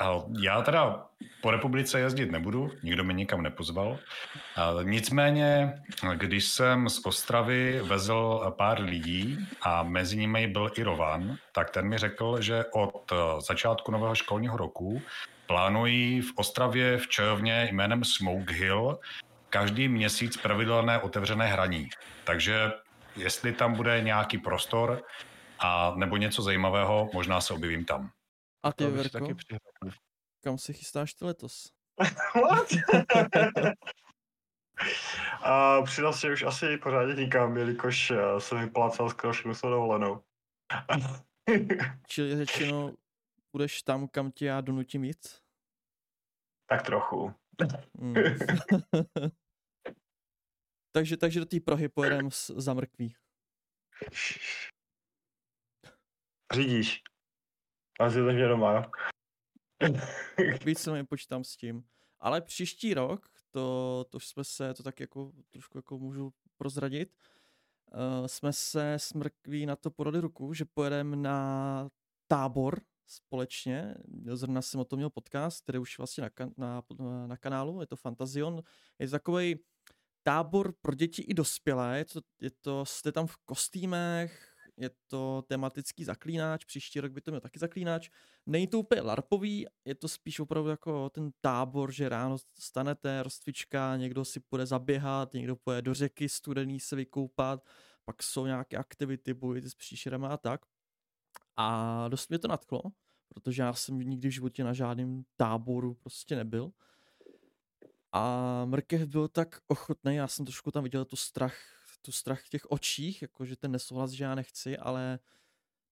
a 0.00 0.22
já 0.40 0.62
teda 0.62 1.06
po 1.42 1.50
republice 1.50 2.00
jezdit 2.00 2.30
nebudu, 2.30 2.70
nikdo 2.82 3.04
mě 3.04 3.14
nikam 3.14 3.42
nepozval. 3.42 3.98
A 4.56 4.72
nicméně, 4.82 5.72
když 6.14 6.44
jsem 6.44 6.88
z 6.88 7.06
Ostravy 7.06 7.80
vezl 7.82 8.54
pár 8.56 8.80
lidí 8.80 9.38
a 9.62 9.82
mezi 9.82 10.16
nimi 10.16 10.46
byl 10.46 10.70
i 10.76 10.82
Rovan, 10.82 11.36
tak 11.52 11.70
ten 11.70 11.88
mi 11.88 11.98
řekl, 11.98 12.40
že 12.40 12.64
od 12.72 13.12
eh, 13.12 13.16
začátku 13.40 13.92
nového 13.92 14.14
školního 14.14 14.56
roku 14.56 15.02
plánují 15.46 16.20
v 16.20 16.32
Ostravě 16.36 16.98
v 16.98 17.08
čajovně 17.08 17.68
jménem 17.72 18.04
Smoke 18.04 18.54
Hill 18.54 18.98
každý 19.50 19.88
měsíc 19.88 20.36
pravidelné 20.36 20.98
otevřené 21.02 21.46
hraní. 21.46 21.88
Takže 22.24 22.72
jestli 23.16 23.52
tam 23.52 23.74
bude 23.74 24.00
nějaký 24.00 24.38
prostor 24.38 25.02
a 25.58 25.94
nebo 25.96 26.16
něco 26.16 26.42
zajímavého, 26.42 27.10
možná 27.14 27.40
se 27.40 27.54
objevím 27.54 27.84
tam. 27.84 28.10
A 28.62 28.72
ty, 28.72 28.86
Verko, 28.86 29.18
taky 29.18 29.34
přihrál. 29.34 29.92
kam 30.44 30.58
se 30.58 30.72
chystáš 30.72 31.14
ty 31.14 31.24
letos? 31.24 31.72
What? 32.34 32.68
A 35.42 35.82
přidal 35.82 36.12
se 36.12 36.32
už 36.32 36.42
asi 36.42 36.76
pořádně 36.76 37.14
nikam, 37.14 37.56
jelikož 37.56 38.10
eh, 38.10 38.40
jsem 38.40 38.60
vyplácal 38.60 39.10
skoro 39.10 39.32
všechnu 39.32 39.54
svou 39.54 39.70
dovolenou. 39.70 40.22
Čili 42.06 42.36
řečeno, 42.36 42.92
budeš 43.52 43.82
tam, 43.82 44.08
kam 44.08 44.32
tě 44.32 44.46
já 44.46 44.60
donutím 44.60 45.04
jít? 45.04 45.40
tak 46.70 46.82
trochu. 46.82 47.34
Hmm. 47.98 48.14
takže, 50.92 51.16
takže 51.16 51.40
do 51.40 51.46
té 51.46 51.60
Prahy 51.60 51.88
pojedem 51.88 52.30
s, 52.30 52.50
za 52.56 52.74
mrkví. 52.74 53.14
Řídíš. 56.54 57.02
A 58.00 58.10
si 58.10 58.16
to 58.16 58.48
doma, 58.48 58.72
jo? 58.74 58.82
Víceméně 60.64 61.04
počítám 61.04 61.44
s 61.44 61.56
tím. 61.56 61.84
Ale 62.20 62.40
příští 62.40 62.94
rok, 62.94 63.28
to, 63.50 64.04
to 64.10 64.16
už 64.16 64.26
jsme 64.26 64.44
se, 64.44 64.74
to 64.74 64.82
tak 64.82 65.00
jako 65.00 65.32
trošku 65.50 65.78
jako 65.78 65.98
můžu 65.98 66.32
prozradit, 66.56 67.16
uh, 67.92 68.26
jsme 68.26 68.52
se 68.52 68.94
s 68.94 69.12
mrkví 69.12 69.66
na 69.66 69.76
to 69.76 69.90
podali 69.90 70.20
ruku, 70.20 70.54
že 70.54 70.64
pojedeme 70.64 71.16
na 71.16 71.88
tábor 72.26 72.80
společně. 73.10 73.94
Zrovna 74.32 74.62
jsem 74.62 74.80
o 74.80 74.84
tom 74.84 74.96
měl 74.96 75.10
podcast, 75.10 75.62
který 75.62 75.78
už 75.78 75.98
vlastně 75.98 76.22
na, 76.22 76.28
kan- 76.28 76.52
na, 76.56 76.82
na 77.26 77.36
kanálu, 77.36 77.80
je 77.80 77.86
to 77.86 77.96
Fantazion. 77.96 78.62
Je 78.98 79.06
to 79.06 79.10
takový 79.10 79.58
tábor 80.22 80.74
pro 80.80 80.94
děti 80.94 81.22
i 81.22 81.34
dospělé, 81.34 81.98
je 81.98 82.04
to, 82.04 82.20
je 82.40 82.50
to, 82.50 82.86
jste 82.86 83.12
tam 83.12 83.26
v 83.26 83.36
kostýmech, 83.44 84.54
je 84.76 84.90
to 85.06 85.44
tematický 85.48 86.04
zaklínač, 86.04 86.64
příští 86.64 87.00
rok 87.00 87.12
by 87.12 87.20
to 87.20 87.30
měl 87.30 87.40
taky 87.40 87.58
zaklínač. 87.58 88.10
Není 88.46 88.66
to 88.66 88.78
úplně 88.78 89.00
larpový, 89.00 89.66
je 89.84 89.94
to 89.94 90.08
spíš 90.08 90.40
opravdu 90.40 90.70
jako 90.70 91.10
ten 91.10 91.30
tábor, 91.40 91.92
že 91.92 92.08
ráno 92.08 92.36
stanete, 92.58 93.22
rozcvička, 93.22 93.96
někdo 93.96 94.24
si 94.24 94.40
půjde 94.40 94.66
zaběhat, 94.66 95.34
někdo 95.34 95.56
půjde 95.56 95.82
do 95.82 95.94
řeky 95.94 96.28
studený 96.28 96.80
se 96.80 96.96
vykoupat, 96.96 97.64
pak 98.04 98.22
jsou 98.22 98.46
nějaké 98.46 98.76
aktivity, 98.76 99.34
bojujete 99.34 99.70
s 99.70 99.74
příšerama 99.74 100.28
a 100.28 100.36
tak. 100.36 100.60
A 101.56 102.08
dost 102.08 102.28
mě 102.28 102.38
to 102.38 102.48
nadchlo, 102.48 102.82
protože 103.34 103.62
já 103.62 103.72
jsem 103.72 103.98
nikdy 103.98 104.28
v 104.28 104.32
životě 104.32 104.64
na 104.64 104.72
žádném 104.72 105.22
táboru 105.36 105.94
prostě 105.94 106.36
nebyl. 106.36 106.72
A 108.12 108.64
Mrkev 108.64 109.08
byl 109.08 109.28
tak 109.28 109.60
ochotný, 109.66 110.16
já 110.16 110.28
jsem 110.28 110.44
trošku 110.44 110.70
tam 110.70 110.84
viděl 110.84 111.04
tu 111.04 111.16
strach, 111.16 111.56
tu 112.02 112.12
strach 112.12 112.40
v 112.42 112.48
těch 112.48 112.70
očích, 112.70 113.22
jakože 113.22 113.56
ten 113.56 113.72
nesouhlas, 113.72 114.10
že 114.10 114.24
já 114.24 114.34
nechci, 114.34 114.78
ale 114.78 115.18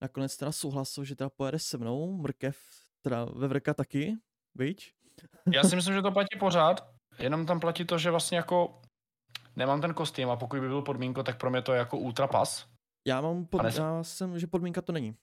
nakonec 0.01 0.37
teda 0.37 0.51
souhlasil, 0.51 1.03
že 1.03 1.15
teda 1.15 1.29
pojede 1.29 1.59
se 1.59 1.77
mnou, 1.77 2.17
Mrkev, 2.17 2.57
teda 3.01 3.25
Vevrka 3.25 3.73
taky, 3.73 4.17
viď? 4.55 4.93
Já 5.53 5.63
si 5.63 5.75
myslím, 5.75 5.95
že 5.95 6.01
to 6.01 6.11
platí 6.11 6.39
pořád, 6.39 6.89
jenom 7.19 7.45
tam 7.45 7.59
platí 7.59 7.85
to, 7.85 7.97
že 7.97 8.11
vlastně 8.11 8.37
jako 8.37 8.81
nemám 9.55 9.81
ten 9.81 9.93
kostým 9.93 10.29
a 10.29 10.35
pokud 10.35 10.59
by 10.59 10.67
byl 10.67 10.81
podmínko, 10.81 11.23
tak 11.23 11.37
pro 11.37 11.49
mě 11.49 11.61
to 11.61 11.73
je 11.73 11.79
jako 11.79 11.97
ultrapas. 11.97 12.67
Já 13.07 13.21
mám, 13.21 13.45
pod, 13.45 13.61
já 13.63 14.03
jsem, 14.03 14.39
že 14.39 14.47
podmínka 14.47 14.81
to 14.81 14.91
není. 14.91 15.15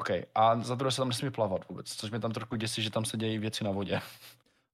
OK. 0.00 0.10
A 0.34 0.56
za 0.62 0.74
druhé 0.74 0.90
se 0.92 0.96
tam 0.96 1.08
nesmí 1.08 1.30
plavat 1.30 1.68
vůbec, 1.68 1.94
což 1.96 2.10
mě 2.10 2.20
tam 2.20 2.32
trošku 2.32 2.56
děsí, 2.56 2.82
že 2.82 2.90
tam 2.90 3.04
se 3.04 3.16
dějí 3.16 3.38
věci 3.38 3.64
na 3.64 3.70
vodě. 3.70 4.00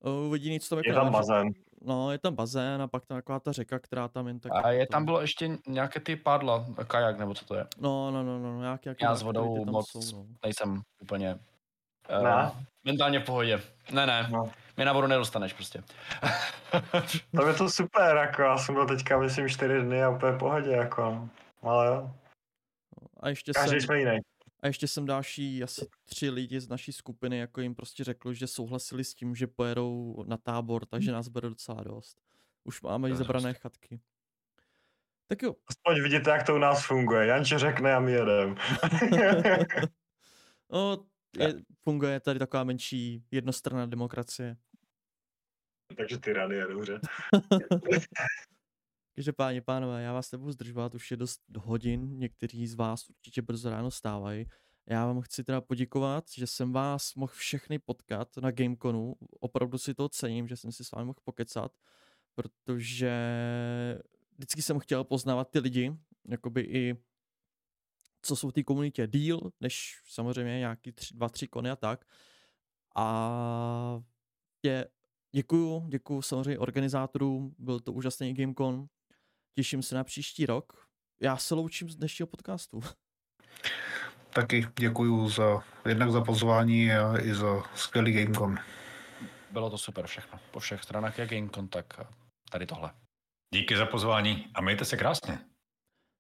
Uh, 0.01 0.33
jediný, 0.35 0.61
co 0.61 0.69
tam 0.69 0.79
jako 0.79 0.89
Je 0.91 0.95
tam 0.95 1.13
bazén. 1.13 1.49
No, 1.87 2.13
je 2.13 2.19
tam 2.19 2.35
bazén 2.35 2.83
a 2.83 2.87
pak 2.89 3.07
tam 3.07 3.19
taková 3.19 3.41
ta 3.41 3.53
řeka, 3.53 3.79
která 3.79 4.09
tam 4.09 4.29
jen 4.29 4.41
tak... 4.41 4.53
A 4.55 4.71
je 4.71 4.79
jako 4.79 4.93
tam 4.93 5.03
to- 5.03 5.05
bylo 5.05 5.21
ještě 5.21 5.51
nějaké 5.67 6.01
ty 6.01 6.17
pádla, 6.17 6.67
kajak 6.87 7.19
nebo 7.19 7.35
co 7.35 7.45
to 7.45 7.55
je. 7.55 7.67
No, 7.79 8.11
no, 8.11 8.23
no, 8.23 8.39
no, 8.39 8.61
nějaký, 8.61 8.83
nějaký 8.89 9.05
Já 9.05 9.15
s 9.15 9.23
vodou 9.23 9.65
tam 9.65 9.73
moc 9.73 9.89
jsou, 9.91 10.17
no. 10.17 10.27
nejsem 10.45 10.83
úplně 11.03 11.39
Ne? 12.23 12.45
uh, 12.45 12.51
mentálně 12.85 13.21
v 13.21 13.25
pohodě. 13.25 13.61
Ne, 13.93 14.07
ne, 14.07 14.29
No. 14.31 14.51
mě 14.77 14.85
na 14.85 14.93
vodu 14.93 15.07
nedostaneš 15.07 15.53
prostě. 15.53 15.83
Tam 17.37 17.49
je 17.49 17.55
to 17.55 17.71
super, 17.71 18.17
jako 18.17 18.43
já 18.43 18.59
jsem 18.59 18.75
byl 18.75 18.87
teďka, 18.87 19.19
myslím, 19.19 19.49
čtyři 19.49 19.81
dny 19.83 20.03
a 20.05 20.11
úplně 20.11 20.33
v 20.33 20.39
pohodě, 20.39 20.71
jako. 20.71 21.03
no. 21.03 21.29
Ale 21.63 21.87
jo, 21.87 22.11
A 23.21 23.29
ještě 23.29 23.53
každý 23.53 23.71
jsem, 23.71 23.81
jsme 23.81 23.99
jiný. 23.99 24.19
A 24.65 24.67
ještě 24.67 24.89
jsem 24.89 25.07
další 25.07 25.63
asi 25.63 25.87
tři 26.05 26.31
lidi 26.31 26.61
z 26.61 26.69
naší 26.69 26.93
skupiny, 26.93 27.39
jako 27.39 27.61
jim 27.61 27.75
prostě 27.75 28.05
řekl, 28.05 28.33
že 28.33 28.47
souhlasili 28.47 29.05
s 29.05 29.15
tím, 29.15 29.35
že 29.35 29.47
pojedou 29.47 30.25
na 30.27 30.37
tábor, 30.37 30.87
takže 30.87 31.13
nás 31.13 31.29
bude 31.29 31.49
docela 31.49 31.83
dost. 31.83 32.19
Už 32.65 32.83
máme 32.83 33.11
i 33.11 33.17
zabrané 33.17 33.55
chatky. 33.55 34.01
Tak 35.27 35.43
jo, 35.43 35.55
Aspoň 35.67 36.03
vidíte, 36.03 36.31
jak 36.31 36.47
to 36.47 36.55
u 36.55 36.59
nás 36.59 36.87
funguje. 36.87 37.27
Janče 37.27 37.59
řekne 37.59 37.95
a 37.95 38.01
my 38.01 38.13
jedem. 38.13 38.55
no, 40.73 41.07
je, 41.39 41.55
funguje 41.83 42.21
tady 42.21 42.39
taková 42.39 42.65
menší 42.65 43.25
jednostranná 43.31 43.87
demokracie. 43.87 44.57
Takže 45.97 46.19
ty 46.19 46.33
rady 46.33 46.57
je 46.57 46.67
dobře. 46.67 47.01
Každopádně, 49.15 49.63
pánové, 49.63 50.03
já 50.03 50.13
vás 50.13 50.33
nebudu 50.33 50.53
zdržovat, 50.53 50.95
už 50.95 51.11
je 51.11 51.17
dost 51.17 51.41
hodin, 51.57 52.19
někteří 52.19 52.67
z 52.67 52.75
vás 52.75 53.11
určitě 53.11 53.43
brzo 53.43 53.71
ráno 53.71 53.91
stávají. 53.91 54.47
Já 54.87 55.07
vám 55.07 55.21
chci 55.21 55.45
teda 55.45 55.61
poděkovat, 55.61 56.25
že 56.37 56.47
jsem 56.47 56.73
vás 56.73 57.15
mohl 57.15 57.33
všechny 57.33 57.79
potkat 57.79 58.37
na 58.37 58.51
Gameconu. 58.51 59.15
Opravdu 59.41 59.79
si 59.79 59.95
to 59.95 60.09
cením, 60.09 60.49
že 60.49 60.57
jsem 60.57 60.73
si 60.73 60.85
s 60.85 60.93
vámi 60.93 61.07
mohl 61.07 61.19
pokecat, 61.25 61.73
protože 62.35 63.13
vždycky 64.37 64.63
jsem 64.63 64.79
chtěl 64.79 65.05
poznávat 65.05 65.51
ty 65.51 65.59
lidi, 65.59 65.97
jakoby 66.29 66.61
i 66.61 66.97
co 68.23 68.37
jsou 68.37 68.49
v 68.49 68.53
té 68.53 68.63
komunitě 68.63 69.07
díl, 69.07 69.41
než 69.61 70.03
samozřejmě 70.07 70.59
nějaký 70.59 70.93
tři, 70.93 71.15
dva, 71.15 71.29
tři 71.29 71.49
kony 71.49 71.71
a 71.71 71.77
tak. 71.77 72.05
A 72.97 74.03
je, 74.63 74.89
děkuju, 75.33 75.89
děkuju 75.89 76.23
samozřejmě 76.23 76.59
organizátorům, 76.59 77.55
byl 77.59 77.81
to 77.81 77.93
úžasný 77.93 78.35
Gamecon, 78.35 78.87
těším 79.55 79.83
se 79.83 79.95
na 79.95 80.05
příští 80.05 80.47
rok. 80.47 80.89
Já 81.21 81.37
se 81.37 81.55
loučím 81.55 81.91
z 81.91 81.97
dnešního 81.97 82.27
podcastu. 82.27 82.81
Taky 84.31 84.67
děkuju 84.79 85.29
za, 85.29 85.65
jednak 85.89 86.11
za 86.11 86.21
pozvání 86.25 86.93
a 86.93 87.21
i 87.21 87.35
za 87.35 87.63
skvělý 87.75 88.13
Gamecon. 88.13 88.59
Bylo 89.51 89.71
to 89.71 89.79
super 89.79 90.07
všechno. 90.07 90.41
Po 90.51 90.61
všech 90.61 90.83
stranách 90.83 91.19
jak 91.19 91.31
Gamecon, 91.31 91.69
tak 91.69 92.01
tady 92.51 92.67
tohle. 92.67 92.95
Díky 93.55 93.77
za 93.77 93.87
pozvání 93.87 94.47
a 94.55 94.61
mějte 94.61 94.85
se 94.85 94.97
krásně. 94.97 95.39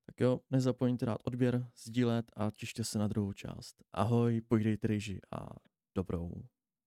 Tak 0.07 0.21
jo, 0.21 0.41
nezapomeňte 0.51 1.07
dát 1.07 1.19
odběr, 1.25 1.71
sdílet 1.85 2.27
a 2.37 2.51
těšte 2.51 2.85
se 2.85 2.99
na 2.99 3.09
druhou 3.09 3.33
část. 3.33 3.77
Ahoj, 3.93 4.41
pojdejte 4.41 4.87
ryži 4.87 5.21
a 5.37 5.47
dobrou. 5.97 6.43